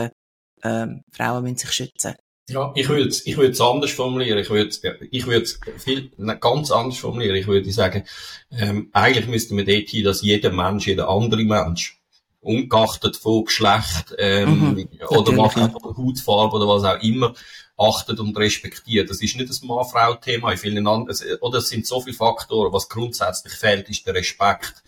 ähm, 0.63 1.03
Frauen 1.13 1.43
müssen 1.43 1.59
sich 1.59 1.73
schützen. 1.73 2.15
Ja, 2.49 2.73
ich 2.77 2.89
würde 2.89 3.09
es 3.09 3.27
ich 3.27 3.37
würd's 3.37 3.61
anders 3.61 3.91
formulieren. 3.91 4.39
Ich 4.39 4.51
würde 4.51 4.71
ich 5.11 5.27
würde 5.27 5.49
viel 5.79 6.13
ne, 6.17 6.39
ganz 6.39 6.71
anders 6.71 6.99
formulieren. 6.99 7.35
Ich 7.35 7.49
würde 7.49 7.71
sagen, 7.73 8.05
ähm, 8.53 8.89
eigentlich 8.93 9.27
müsste 9.27 9.55
man 9.55 9.67
dort 9.67 9.89
hin, 9.89 10.05
dass 10.05 10.23
jeder 10.23 10.53
Mensch, 10.53 10.87
jeder 10.87 11.09
andere 11.09 11.43
Mensch, 11.43 12.01
ungeachtet 12.41 13.17
von 13.17 13.45
Geschlecht 13.45 14.15
ähm, 14.19 14.75
mhm, 14.75 14.89
oder 15.09 15.37
was. 15.37 15.57
Hautfarbe 15.57 16.57
oder 16.57 16.69
was 16.69 16.85
auch 16.85 17.03
immer, 17.03 17.35
achtet 17.77 18.21
und 18.21 18.37
respektiert. 18.37 19.11
Das 19.11 19.21
ist 19.21 19.37
nicht 19.37 19.51
ein 19.51 19.67
Mann-Frau-Thema 19.67 20.53
in 20.53 20.59
vielen 20.59 20.87
anderen, 20.87 21.17
oder 21.41 21.59
es 21.59 21.69
sind 21.69 21.87
so 21.87 22.01
viele 22.01 22.17
Faktoren. 22.17 22.73
Was 22.73 22.89
grundsätzlich 22.89 23.53
fehlt, 23.53 23.89
ist 23.89 24.07
der 24.07 24.15
Respekt 24.15 24.83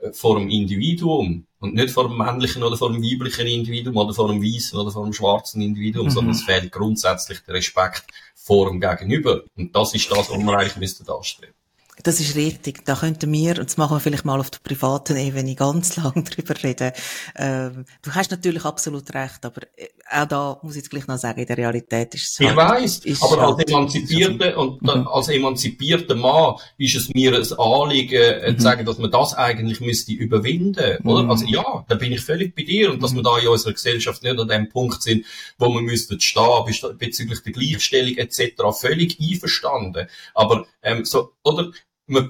äh, 0.00 0.12
vor 0.12 0.38
dem 0.38 0.50
Individuum 0.50 1.46
und 1.60 1.74
nicht 1.74 1.90
vor 1.90 2.08
dem 2.08 2.18
männlichen 2.18 2.62
oder 2.62 2.76
vor 2.76 2.92
dem 2.92 3.02
weiblichen 3.02 3.46
Individuum 3.46 3.96
oder 3.96 4.12
vor 4.12 4.28
dem 4.28 4.42
weißen 4.42 4.78
oder 4.78 4.90
vor 4.90 5.04
dem 5.04 5.12
schwarzen 5.12 5.62
Individuum, 5.62 6.06
mhm. 6.06 6.10
sondern 6.10 6.34
es 6.34 6.42
fehlt 6.42 6.70
grundsätzlich 6.72 7.40
der 7.40 7.54
Respekt 7.54 8.04
vor 8.34 8.68
dem 8.68 8.80
Gegenüber. 8.80 9.42
Und 9.56 9.74
das 9.74 9.94
ist 9.94 10.10
das, 10.10 10.30
was 10.30 10.38
wir 10.38 10.58
eigentlich 10.58 10.76
müssten 10.76 11.08
anstreben. 11.10 11.54
Das 12.02 12.20
ist 12.20 12.36
richtig. 12.36 12.84
Da 12.84 12.94
könnten 12.94 13.32
wir, 13.32 13.58
und 13.58 13.66
das 13.66 13.78
machen 13.78 13.96
wir 13.96 14.00
vielleicht 14.00 14.24
mal 14.24 14.38
auf 14.38 14.50
der 14.50 14.58
privaten 14.58 15.16
Ebene 15.16 15.54
ganz 15.54 15.96
lang 16.02 16.24
drüber 16.24 16.54
reden. 16.62 16.92
Ähm, 17.36 17.84
du 18.02 18.10
hast 18.12 18.30
natürlich 18.30 18.64
absolut 18.64 19.12
recht, 19.14 19.44
aber 19.44 19.62
äh, 19.76 19.88
auch 20.10 20.26
da 20.26 20.58
muss 20.62 20.76
ich 20.76 20.82
jetzt 20.82 20.90
gleich 20.90 21.06
noch 21.06 21.16
sagen, 21.16 21.40
in 21.40 21.46
der 21.46 21.56
Realität 21.56 22.14
ist 22.14 22.32
es 22.32 22.40
Ich 22.40 22.46
halt, 22.46 22.56
weiss, 22.56 23.00
aber 23.20 23.40
halt 23.40 23.58
als 23.58 23.70
emanzipierter, 23.70 24.58
und 24.58 24.82
mhm. 24.82 25.08
als 25.08 25.28
emanzipierter 25.28 26.14
Mann 26.14 26.56
ist 26.76 26.96
es 26.96 27.14
mir 27.14 27.34
ein 27.34 27.58
Anliegen, 27.58 28.14
äh, 28.14 28.52
mhm. 28.52 28.56
zu 28.56 28.62
sagen, 28.62 28.84
dass 28.84 28.98
man 28.98 29.10
das 29.10 29.34
eigentlich 29.34 29.80
müsste 29.80 30.12
überwinden, 30.12 30.98
oder? 31.04 31.24
Mhm. 31.24 31.30
Also 31.30 31.46
ja, 31.46 31.84
da 31.88 31.94
bin 31.94 32.12
ich 32.12 32.20
völlig 32.20 32.54
bei 32.54 32.62
dir, 32.62 32.92
und 32.92 33.02
dass 33.02 33.14
wir 33.14 33.22
da 33.22 33.38
in 33.38 33.48
unserer 33.48 33.72
Gesellschaft 33.72 34.22
nicht 34.22 34.38
an 34.38 34.48
dem 34.48 34.68
Punkt 34.68 35.02
sind, 35.02 35.24
wo 35.58 35.72
wir 35.72 35.80
müssten 35.80 36.20
stehen, 36.20 36.96
bezüglich 36.98 37.42
der 37.42 37.52
Gleichstellung 37.52 38.16
etc. 38.16 38.62
völlig 38.78 39.18
einverstanden. 39.20 40.08
Aber, 40.34 40.66
ähm, 40.82 41.04
so, 41.04 41.32
oder? 41.42 41.72
Man 42.06 42.28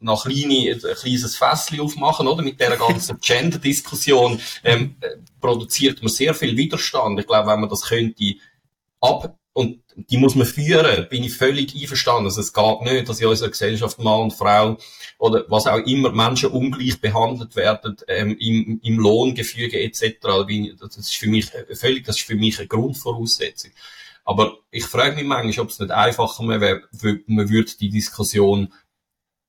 noch 0.00 0.24
kleine, 0.24 0.72
ein 0.72 0.94
kleines 0.96 1.36
Fässchen 1.36 1.80
aufmachen, 1.80 2.26
oder? 2.26 2.42
Mit 2.42 2.60
der 2.60 2.76
ganzen 2.76 3.18
Gender-Diskussion, 3.20 4.40
ähm, 4.64 4.96
produziert 5.40 6.02
man 6.02 6.08
sehr 6.08 6.34
viel 6.34 6.56
Widerstand. 6.56 7.20
Ich 7.20 7.26
glaube, 7.26 7.50
wenn 7.50 7.60
man 7.60 7.70
das 7.70 7.82
könnte 7.82 8.34
ab, 9.00 9.36
und 9.54 9.82
die 9.94 10.16
muss 10.16 10.34
man 10.34 10.46
führen, 10.46 11.06
bin 11.10 11.24
ich 11.24 11.36
völlig 11.36 11.74
einverstanden. 11.74 12.24
Also 12.24 12.40
es 12.40 12.52
geht 12.52 12.80
nicht, 12.82 13.08
dass 13.08 13.20
in 13.20 13.26
unserer 13.26 13.50
Gesellschaft 13.50 13.98
Mann 13.98 14.20
und 14.20 14.32
Frau 14.32 14.78
oder 15.18 15.44
was 15.48 15.66
auch 15.66 15.78
immer 15.78 16.10
Menschen 16.10 16.50
ungleich 16.50 17.00
behandelt 17.00 17.54
werden, 17.54 17.96
ähm, 18.08 18.36
im, 18.38 18.80
im 18.82 18.98
Lohngefüge 18.98 19.78
etc. 19.80 20.16
Das 20.80 20.96
ist 20.96 21.14
für 21.14 21.28
mich 21.28 21.50
völlig, 21.74 22.04
das 22.06 22.16
ist 22.16 22.26
für 22.26 22.34
mich 22.34 22.58
eine 22.58 22.68
Grundvoraussetzung. 22.68 23.72
Aber 24.24 24.58
ich 24.70 24.84
frage 24.84 25.16
mich 25.16 25.24
manchmal, 25.24 25.64
ob 25.64 25.70
es 25.70 25.78
nicht 25.78 25.90
einfacher 25.90 26.48
wäre, 26.48 26.82
man 27.26 27.48
würde 27.48 27.72
die 27.80 27.90
Diskussion 27.90 28.72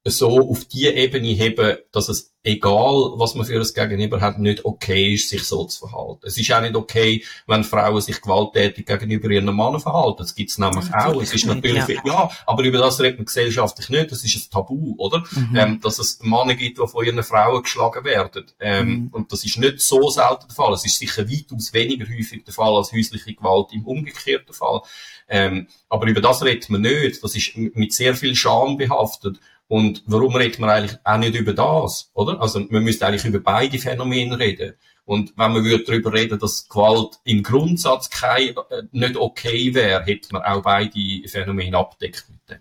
so 0.05 0.49
auf 0.49 0.65
die 0.65 0.85
Ebene 0.85 1.29
heben, 1.29 1.77
dass 1.91 2.09
es 2.09 2.32
egal, 2.43 3.13
was 3.15 3.35
man 3.35 3.45
für 3.45 3.59
ein 3.59 3.89
Gegenüber 3.89 4.19
hat, 4.19 4.37
nicht 4.37 4.65
okay 4.65 5.13
ist, 5.13 5.29
sich 5.29 5.43
so 5.43 5.63
zu 5.65 5.87
verhalten. 5.87 6.21
Es 6.23 6.37
ist 6.37 6.51
auch 6.51 6.61
nicht 6.61 6.75
okay, 6.75 7.23
wenn 7.47 7.63
Frauen 7.63 8.01
sich 8.01 8.21
gewalttätig 8.21 8.85
gegenüber 8.85 9.29
ihren 9.29 9.45
Männern 9.45 9.79
verhalten. 9.79 10.17
Das 10.19 10.35
gibt's 10.35 10.57
nämlich 10.57 10.89
natürlich 10.89 11.15
auch. 11.15 11.21
Es 11.21 11.33
ist 11.33 11.45
natürlich, 11.45 11.87
ja. 11.87 12.01
ja. 12.05 12.29
aber 12.45 12.63
über 12.63 12.79
das 12.79 12.99
redet 12.99 13.19
man 13.19 13.25
gesellschaftlich 13.25 13.89
nicht. 13.89 14.11
Das 14.11 14.23
ist 14.25 14.35
ein 14.35 14.51
Tabu, 14.51 14.93
oder? 14.97 15.23
Mhm. 15.31 15.55
Ähm, 15.55 15.79
dass 15.81 15.99
es 15.99 16.19
Männer 16.21 16.55
gibt, 16.55 16.79
die 16.79 16.87
von 16.87 17.05
ihren 17.05 17.23
Frauen 17.23 17.63
geschlagen 17.63 18.03
werden. 18.03 18.45
Ähm, 18.59 18.87
mhm. 18.87 19.07
Und 19.11 19.31
das 19.31 19.45
ist 19.45 19.57
nicht 19.57 19.79
so 19.79 20.09
selten 20.09 20.47
der 20.49 20.55
Fall. 20.55 20.73
Es 20.73 20.85
ist 20.85 20.99
sicher 20.99 21.29
weitaus 21.29 21.73
weniger 21.73 22.05
häufig 22.05 22.43
der 22.43 22.53
Fall 22.53 22.75
als 22.75 22.91
häusliche 22.91 23.33
Gewalt 23.33 23.71
im 23.71 23.85
umgekehrten 23.85 24.53
Fall. 24.53 24.81
Ähm, 25.29 25.67
aber 25.87 26.07
über 26.07 26.19
das 26.19 26.43
redet 26.43 26.69
man 26.69 26.81
nicht. 26.81 27.23
Das 27.23 27.35
ist 27.35 27.55
mit 27.55 27.93
sehr 27.93 28.15
viel 28.15 28.35
Scham 28.35 28.77
behaftet. 28.77 29.39
Und 29.67 30.03
warum 30.05 30.35
redet 30.35 30.59
man 30.59 30.69
eigentlich 30.69 30.97
auch 31.03 31.17
nicht 31.17 31.35
über 31.35 31.53
das, 31.53 32.11
oder? 32.13 32.41
Also, 32.41 32.59
man 32.69 32.83
müsste 32.83 33.07
eigentlich 33.07 33.25
über 33.25 33.39
beide 33.39 33.79
Phänomene 33.79 34.37
reden. 34.37 34.73
Und 35.05 35.33
wenn 35.37 35.51
man 35.51 35.63
würde 35.63 35.83
darüber 35.83 36.13
reden, 36.13 36.39
dass 36.39 36.69
Gewalt 36.69 37.19
im 37.25 37.43
Grundsatz 37.43 38.09
kein, 38.09 38.55
äh, 38.69 38.83
nicht 38.91 39.17
okay 39.17 39.73
wäre, 39.73 40.03
hätte 40.03 40.29
man 40.31 40.43
auch 40.43 40.61
beide 40.61 41.27
Phänomene 41.27 41.77
abdeckt 41.77 42.25
mit 42.29 42.39
dem. 42.49 42.59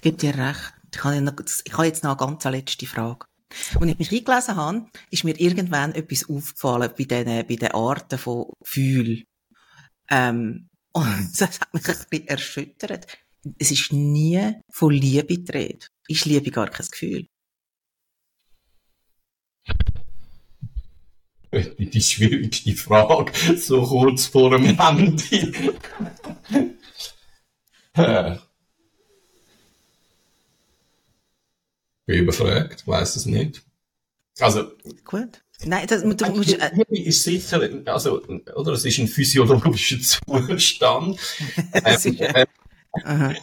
Gebe 0.00 0.16
dir 0.16 0.36
recht. 0.36 0.72
Ich 0.94 1.02
habe, 1.02 1.86
jetzt 1.86 2.04
noch 2.04 2.18
eine 2.18 2.18
ganz 2.18 2.44
letzte 2.44 2.86
Frage. 2.86 3.26
Als 3.74 3.86
ich 3.86 3.98
mich 3.98 4.12
eingelesen 4.12 4.56
habe, 4.56 4.86
ist 5.10 5.24
mir 5.24 5.38
irgendwann 5.40 5.94
etwas 5.94 6.28
aufgefallen 6.28 6.90
bei 6.96 7.04
den, 7.04 7.46
bei 7.46 7.56
den 7.56 7.72
Arten 7.72 8.18
von 8.18 8.46
Gefühl. 8.60 9.24
Ähm, 10.10 10.68
und 10.92 11.40
das 11.40 11.60
hat 11.60 11.72
mich 11.72 11.88
ein 11.88 11.96
bisschen 12.10 12.28
erschüttert. 12.28 13.06
Es 13.58 13.70
ist 13.70 13.92
nie 13.92 14.54
von 14.70 14.92
Liebe 14.92 15.38
die 15.38 15.50
Rede. 15.50 15.86
Ist 16.08 16.26
Liebe 16.26 16.50
gar 16.50 16.68
kein 16.68 16.86
Gefühl? 16.86 17.26
Die 21.52 22.00
schwierigste 22.00 22.74
Frage, 22.74 23.32
so 23.58 23.82
kurz 23.82 24.26
vor 24.26 24.56
dem 24.56 24.78
Ende. 24.78 25.22
Bin 32.06 32.18
überfragt, 32.18 32.86
weiß 32.86 33.16
es 33.16 33.26
nicht. 33.26 33.62
Also. 34.40 34.72
Gut. 35.04 35.42
Nein, 35.64 35.86
das, 35.86 36.02
du 36.02 36.26
musst, 36.30 36.54
äh, 36.54 36.70
ist 36.88 37.22
sicher, 37.22 37.60
also, 37.86 38.22
oder, 38.56 38.72
es 38.72 38.84
ist 38.84 38.98
ein 38.98 39.06
physiologischer 39.06 40.00
Zustand. 40.00 41.20
ähm, 41.72 42.16
äh, 42.18 42.46
Uh-huh. 42.94 43.34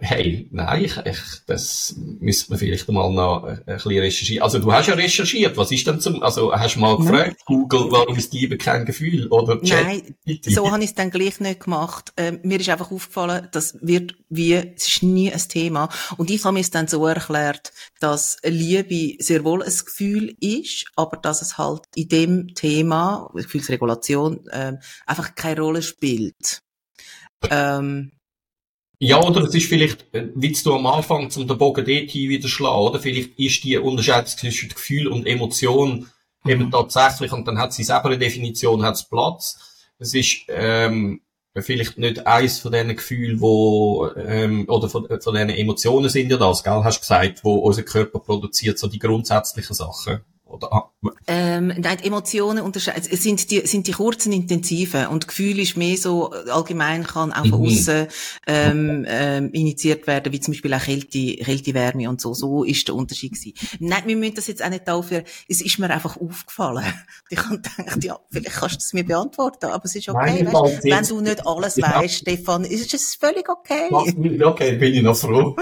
Hey, 0.00 0.48
nein, 0.50 0.84
ich, 0.84 0.96
ich, 1.04 1.18
das 1.46 1.94
müsste 1.96 2.50
man 2.50 2.58
vielleicht 2.58 2.88
mal 2.88 3.12
noch 3.12 3.44
ein 3.44 3.62
bisschen 3.64 3.98
recherchieren. 3.98 4.42
Also 4.42 4.58
du 4.58 4.72
hast 4.72 4.86
ja 4.86 4.94
recherchiert, 4.94 5.56
was 5.56 5.70
ist 5.70 5.86
denn 5.86 6.00
zum, 6.00 6.22
also 6.22 6.52
hast 6.52 6.76
du 6.76 6.80
mal 6.80 6.96
gefragt, 6.96 7.26
nein. 7.26 7.36
Google, 7.46 7.90
warum 7.90 8.16
ist 8.16 8.32
Liebe 8.32 8.56
kein 8.56 8.84
Gefühl? 8.84 9.28
Oder 9.28 9.60
Chat? 9.62 9.84
Nein, 9.84 10.14
so 10.42 10.70
habe 10.70 10.82
ich 10.82 10.90
es 10.90 10.94
dann 10.94 11.10
gleich 11.10 11.40
nicht 11.40 11.60
gemacht. 11.60 12.12
Ähm, 12.16 12.40
mir 12.42 12.60
ist 12.60 12.68
einfach 12.68 12.90
aufgefallen, 12.90 13.48
das 13.52 13.76
wird 13.80 14.16
wie, 14.28 14.54
es 14.54 14.88
ist 14.88 15.02
nie 15.02 15.32
ein 15.32 15.48
Thema. 15.48 15.88
Und 16.16 16.30
ich 16.30 16.44
habe 16.44 16.54
mir 16.54 16.60
es 16.60 16.70
dann 16.70 16.88
so 16.88 17.06
erklärt, 17.06 17.72
dass 18.00 18.38
Liebe 18.42 19.22
sehr 19.22 19.44
wohl 19.44 19.62
ein 19.62 19.72
Gefühl 19.84 20.36
ist, 20.40 20.86
aber 20.96 21.16
dass 21.16 21.42
es 21.42 21.58
halt 21.58 21.82
in 21.94 22.08
dem 22.08 22.54
Thema, 22.54 23.30
Gefühlsregulation, 23.34 24.46
ähm, 24.52 24.78
einfach 25.06 25.34
keine 25.34 25.60
Rolle 25.60 25.82
spielt. 25.82 26.60
Ähm, 27.50 28.12
ja, 28.98 29.20
oder 29.20 29.42
es 29.42 29.54
ist 29.54 29.68
vielleicht, 29.68 30.06
äh, 30.14 30.28
wie 30.34 30.52
du 30.52 30.74
am 30.74 30.86
Anfang 30.86 31.30
zum 31.30 31.46
den 31.46 31.58
Bogen 31.58 31.84
dort 31.84 32.14
wieder 32.14 32.48
schlagen, 32.48 32.78
oder? 32.78 33.00
Vielleicht 33.00 33.38
ist 33.38 33.64
die 33.64 33.76
Unterscheidung 33.76 34.26
zwischen 34.26 34.68
Gefühl 34.68 35.08
und 35.08 35.26
Emotion 35.26 36.08
mhm. 36.44 36.50
eben 36.50 36.70
tatsächlich, 36.70 37.32
und 37.32 37.46
dann 37.46 37.58
hat 37.58 37.72
sie 37.72 37.84
selber 37.84 38.06
eine 38.06 38.18
Definition, 38.18 38.84
hat 38.84 39.04
Platz. 39.10 39.58
Es 39.98 40.14
ist, 40.14 40.44
ähm, 40.48 41.20
vielleicht 41.62 41.98
nicht 41.98 42.26
eins 42.26 42.58
von 42.58 42.72
diesen 42.72 42.96
Gefühlen, 42.96 43.40
wo, 43.40 44.08
ähm, 44.16 44.68
oder 44.68 44.88
von, 44.88 45.06
von 45.06 45.34
diesen 45.34 45.50
Emotionen 45.50 46.08
sind 46.08 46.30
ja 46.30 46.36
das, 46.36 46.64
gell, 46.64 46.82
hast 46.82 46.98
du 46.98 47.00
gesagt, 47.00 47.44
wo 47.44 47.54
unser 47.56 47.82
Körper 47.82 48.18
produziert, 48.18 48.78
so 48.78 48.88
die 48.88 48.98
grundsätzlichen 48.98 49.74
Sachen. 49.74 50.20
Oder, 50.46 50.72
ah, 50.72 50.90
ähm, 51.26 51.72
nein, 51.78 51.98
Emotionen 52.02 52.62
unterscheiden, 52.62 53.16
sind 53.16 53.50
die, 53.50 53.66
sind 53.66 53.86
die 53.86 53.92
kurzen, 53.92 54.32
intensiven 54.32 55.06
und 55.06 55.26
Gefühl 55.26 55.58
ist 55.58 55.76
mehr 55.76 55.96
so, 55.96 56.30
allgemein 56.30 57.04
kann 57.04 57.32
auch 57.32 57.46
von 57.46 57.60
mhm. 57.60 57.66
außen, 57.66 58.06
ähm, 58.46 59.06
ähm, 59.08 59.50
initiiert 59.52 60.06
werden, 60.06 60.32
wie 60.32 60.40
zum 60.40 60.52
Beispiel 60.52 60.74
auch 60.74 60.82
Kälte, 60.82 61.36
Kälte, 61.36 61.72
Wärme 61.74 62.10
und 62.10 62.20
so. 62.20 62.34
So 62.34 62.62
ist 62.62 62.86
der 62.88 62.94
Unterschied 62.94 63.32
gewesen. 63.32 63.54
Nein, 63.80 64.02
wir 64.06 64.16
müssen 64.16 64.34
das 64.34 64.46
jetzt 64.46 64.62
auch 64.62 64.68
nicht 64.68 64.86
dafür, 64.86 65.24
es 65.48 65.62
ist 65.62 65.78
mir 65.78 65.90
einfach 65.90 66.16
aufgefallen. 66.18 66.84
Ich 67.30 67.38
habe 67.38 67.56
gedacht, 67.56 68.04
ja, 68.04 68.18
vielleicht 68.30 68.56
kannst 68.56 68.74
du 68.74 68.78
es 68.78 68.92
mir 68.92 69.04
beantworten, 69.04 69.66
aber 69.66 69.84
es 69.84 69.96
ist 69.96 70.08
okay, 70.08 70.42
Nein, 70.42 70.52
weißt, 70.52 70.84
wenn 70.84 71.04
du 71.06 71.20
nicht 71.20 71.46
alles 71.46 71.76
ja. 71.76 72.00
weißt, 72.00 72.14
Stefan, 72.16 72.64
ist 72.64 72.92
es 72.92 73.14
völlig 73.14 73.48
okay. 73.48 73.88
Okay, 73.90 74.76
bin 74.76 74.94
ich 74.94 75.02
noch 75.02 75.16
froh. 75.16 75.56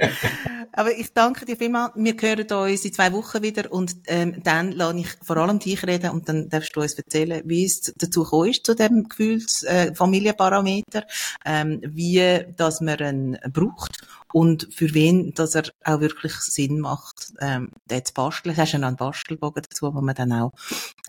aber 0.72 0.96
ich 0.96 1.12
danke 1.12 1.44
dir 1.44 1.56
vielmals. 1.56 1.92
Wir 1.94 2.14
hören 2.18 2.70
uns 2.70 2.84
in 2.84 2.92
zwei 2.92 3.12
Wochen 3.12 3.42
wieder 3.42 3.70
und 3.72 3.97
ähm, 4.06 4.42
dann 4.42 4.72
lasse 4.72 4.98
ich 4.98 5.08
vor 5.22 5.36
allem 5.36 5.58
dich 5.58 5.86
reden 5.86 6.10
und 6.10 6.28
dann 6.28 6.48
darfst 6.48 6.74
du 6.76 6.80
uns 6.80 6.94
erzählen, 6.94 7.42
wie 7.44 7.64
es 7.64 7.92
dazu 7.96 8.22
gekommen 8.22 8.50
ist, 8.50 8.64
zu 8.64 8.74
dem 8.74 9.08
Gefühls 9.08 9.62
äh, 9.64 9.94
Familienparameter, 9.94 11.04
ähm, 11.44 11.80
wie 11.84 12.44
dass 12.56 12.80
man 12.80 12.98
ihn 12.98 13.38
braucht 13.52 13.98
und 14.32 14.68
für 14.72 14.92
wen 14.94 15.32
dass 15.34 15.54
er 15.54 15.64
auch 15.84 16.00
wirklich 16.00 16.32
Sinn 16.32 16.80
macht, 16.80 17.32
ähm, 17.40 17.70
den 17.90 18.04
zu 18.04 18.12
basteln. 18.14 18.54
Du 18.54 18.60
hast 18.60 18.72
ja 18.72 18.78
noch 18.78 18.88
einen 18.88 18.96
Bastelbogen 18.96 19.62
dazu, 19.68 19.94
wo 19.94 20.00
man 20.00 20.14
dann 20.14 20.32
auch 20.32 20.52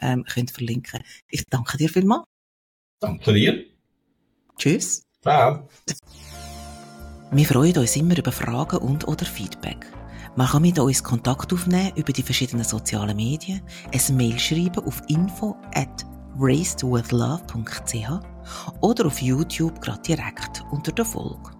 ähm, 0.02 0.26
könnt 0.26 0.52
verlinken 0.52 1.02
Ich 1.30 1.46
danke 1.50 1.78
dir 1.78 1.90
vielmals. 1.90 2.26
Danke 3.00 3.34
dir. 3.34 3.66
Tschüss. 4.58 5.04
Ciao. 5.22 5.68
Wir 7.32 7.46
freuen 7.46 7.78
uns 7.78 7.96
immer 7.96 8.18
über 8.18 8.32
Fragen 8.32 8.78
und 8.78 9.08
oder 9.08 9.26
Feedback. 9.26 9.86
Man 10.40 10.48
kann 10.48 10.62
mit 10.62 10.80
uns 10.80 11.04
Kontakt 11.04 11.52
aufnehmen 11.52 11.92
über 11.98 12.14
die 12.14 12.24
verschiedenen 12.24 12.64
sozialen 12.64 13.18
Medien, 13.18 13.62
ein 13.92 14.16
Mail 14.16 14.40
schreiben 14.40 14.86
auf 14.86 15.02
info 15.10 15.58
at 15.76 16.06
racedwithlove.ch 16.40 18.10
oder 18.80 19.06
auf 19.06 19.22
YouTube 19.22 19.82
gerade 19.82 20.02
direkt 20.02 20.64
unter 20.72 20.94
der 20.94 21.04
Folge. 21.04 21.59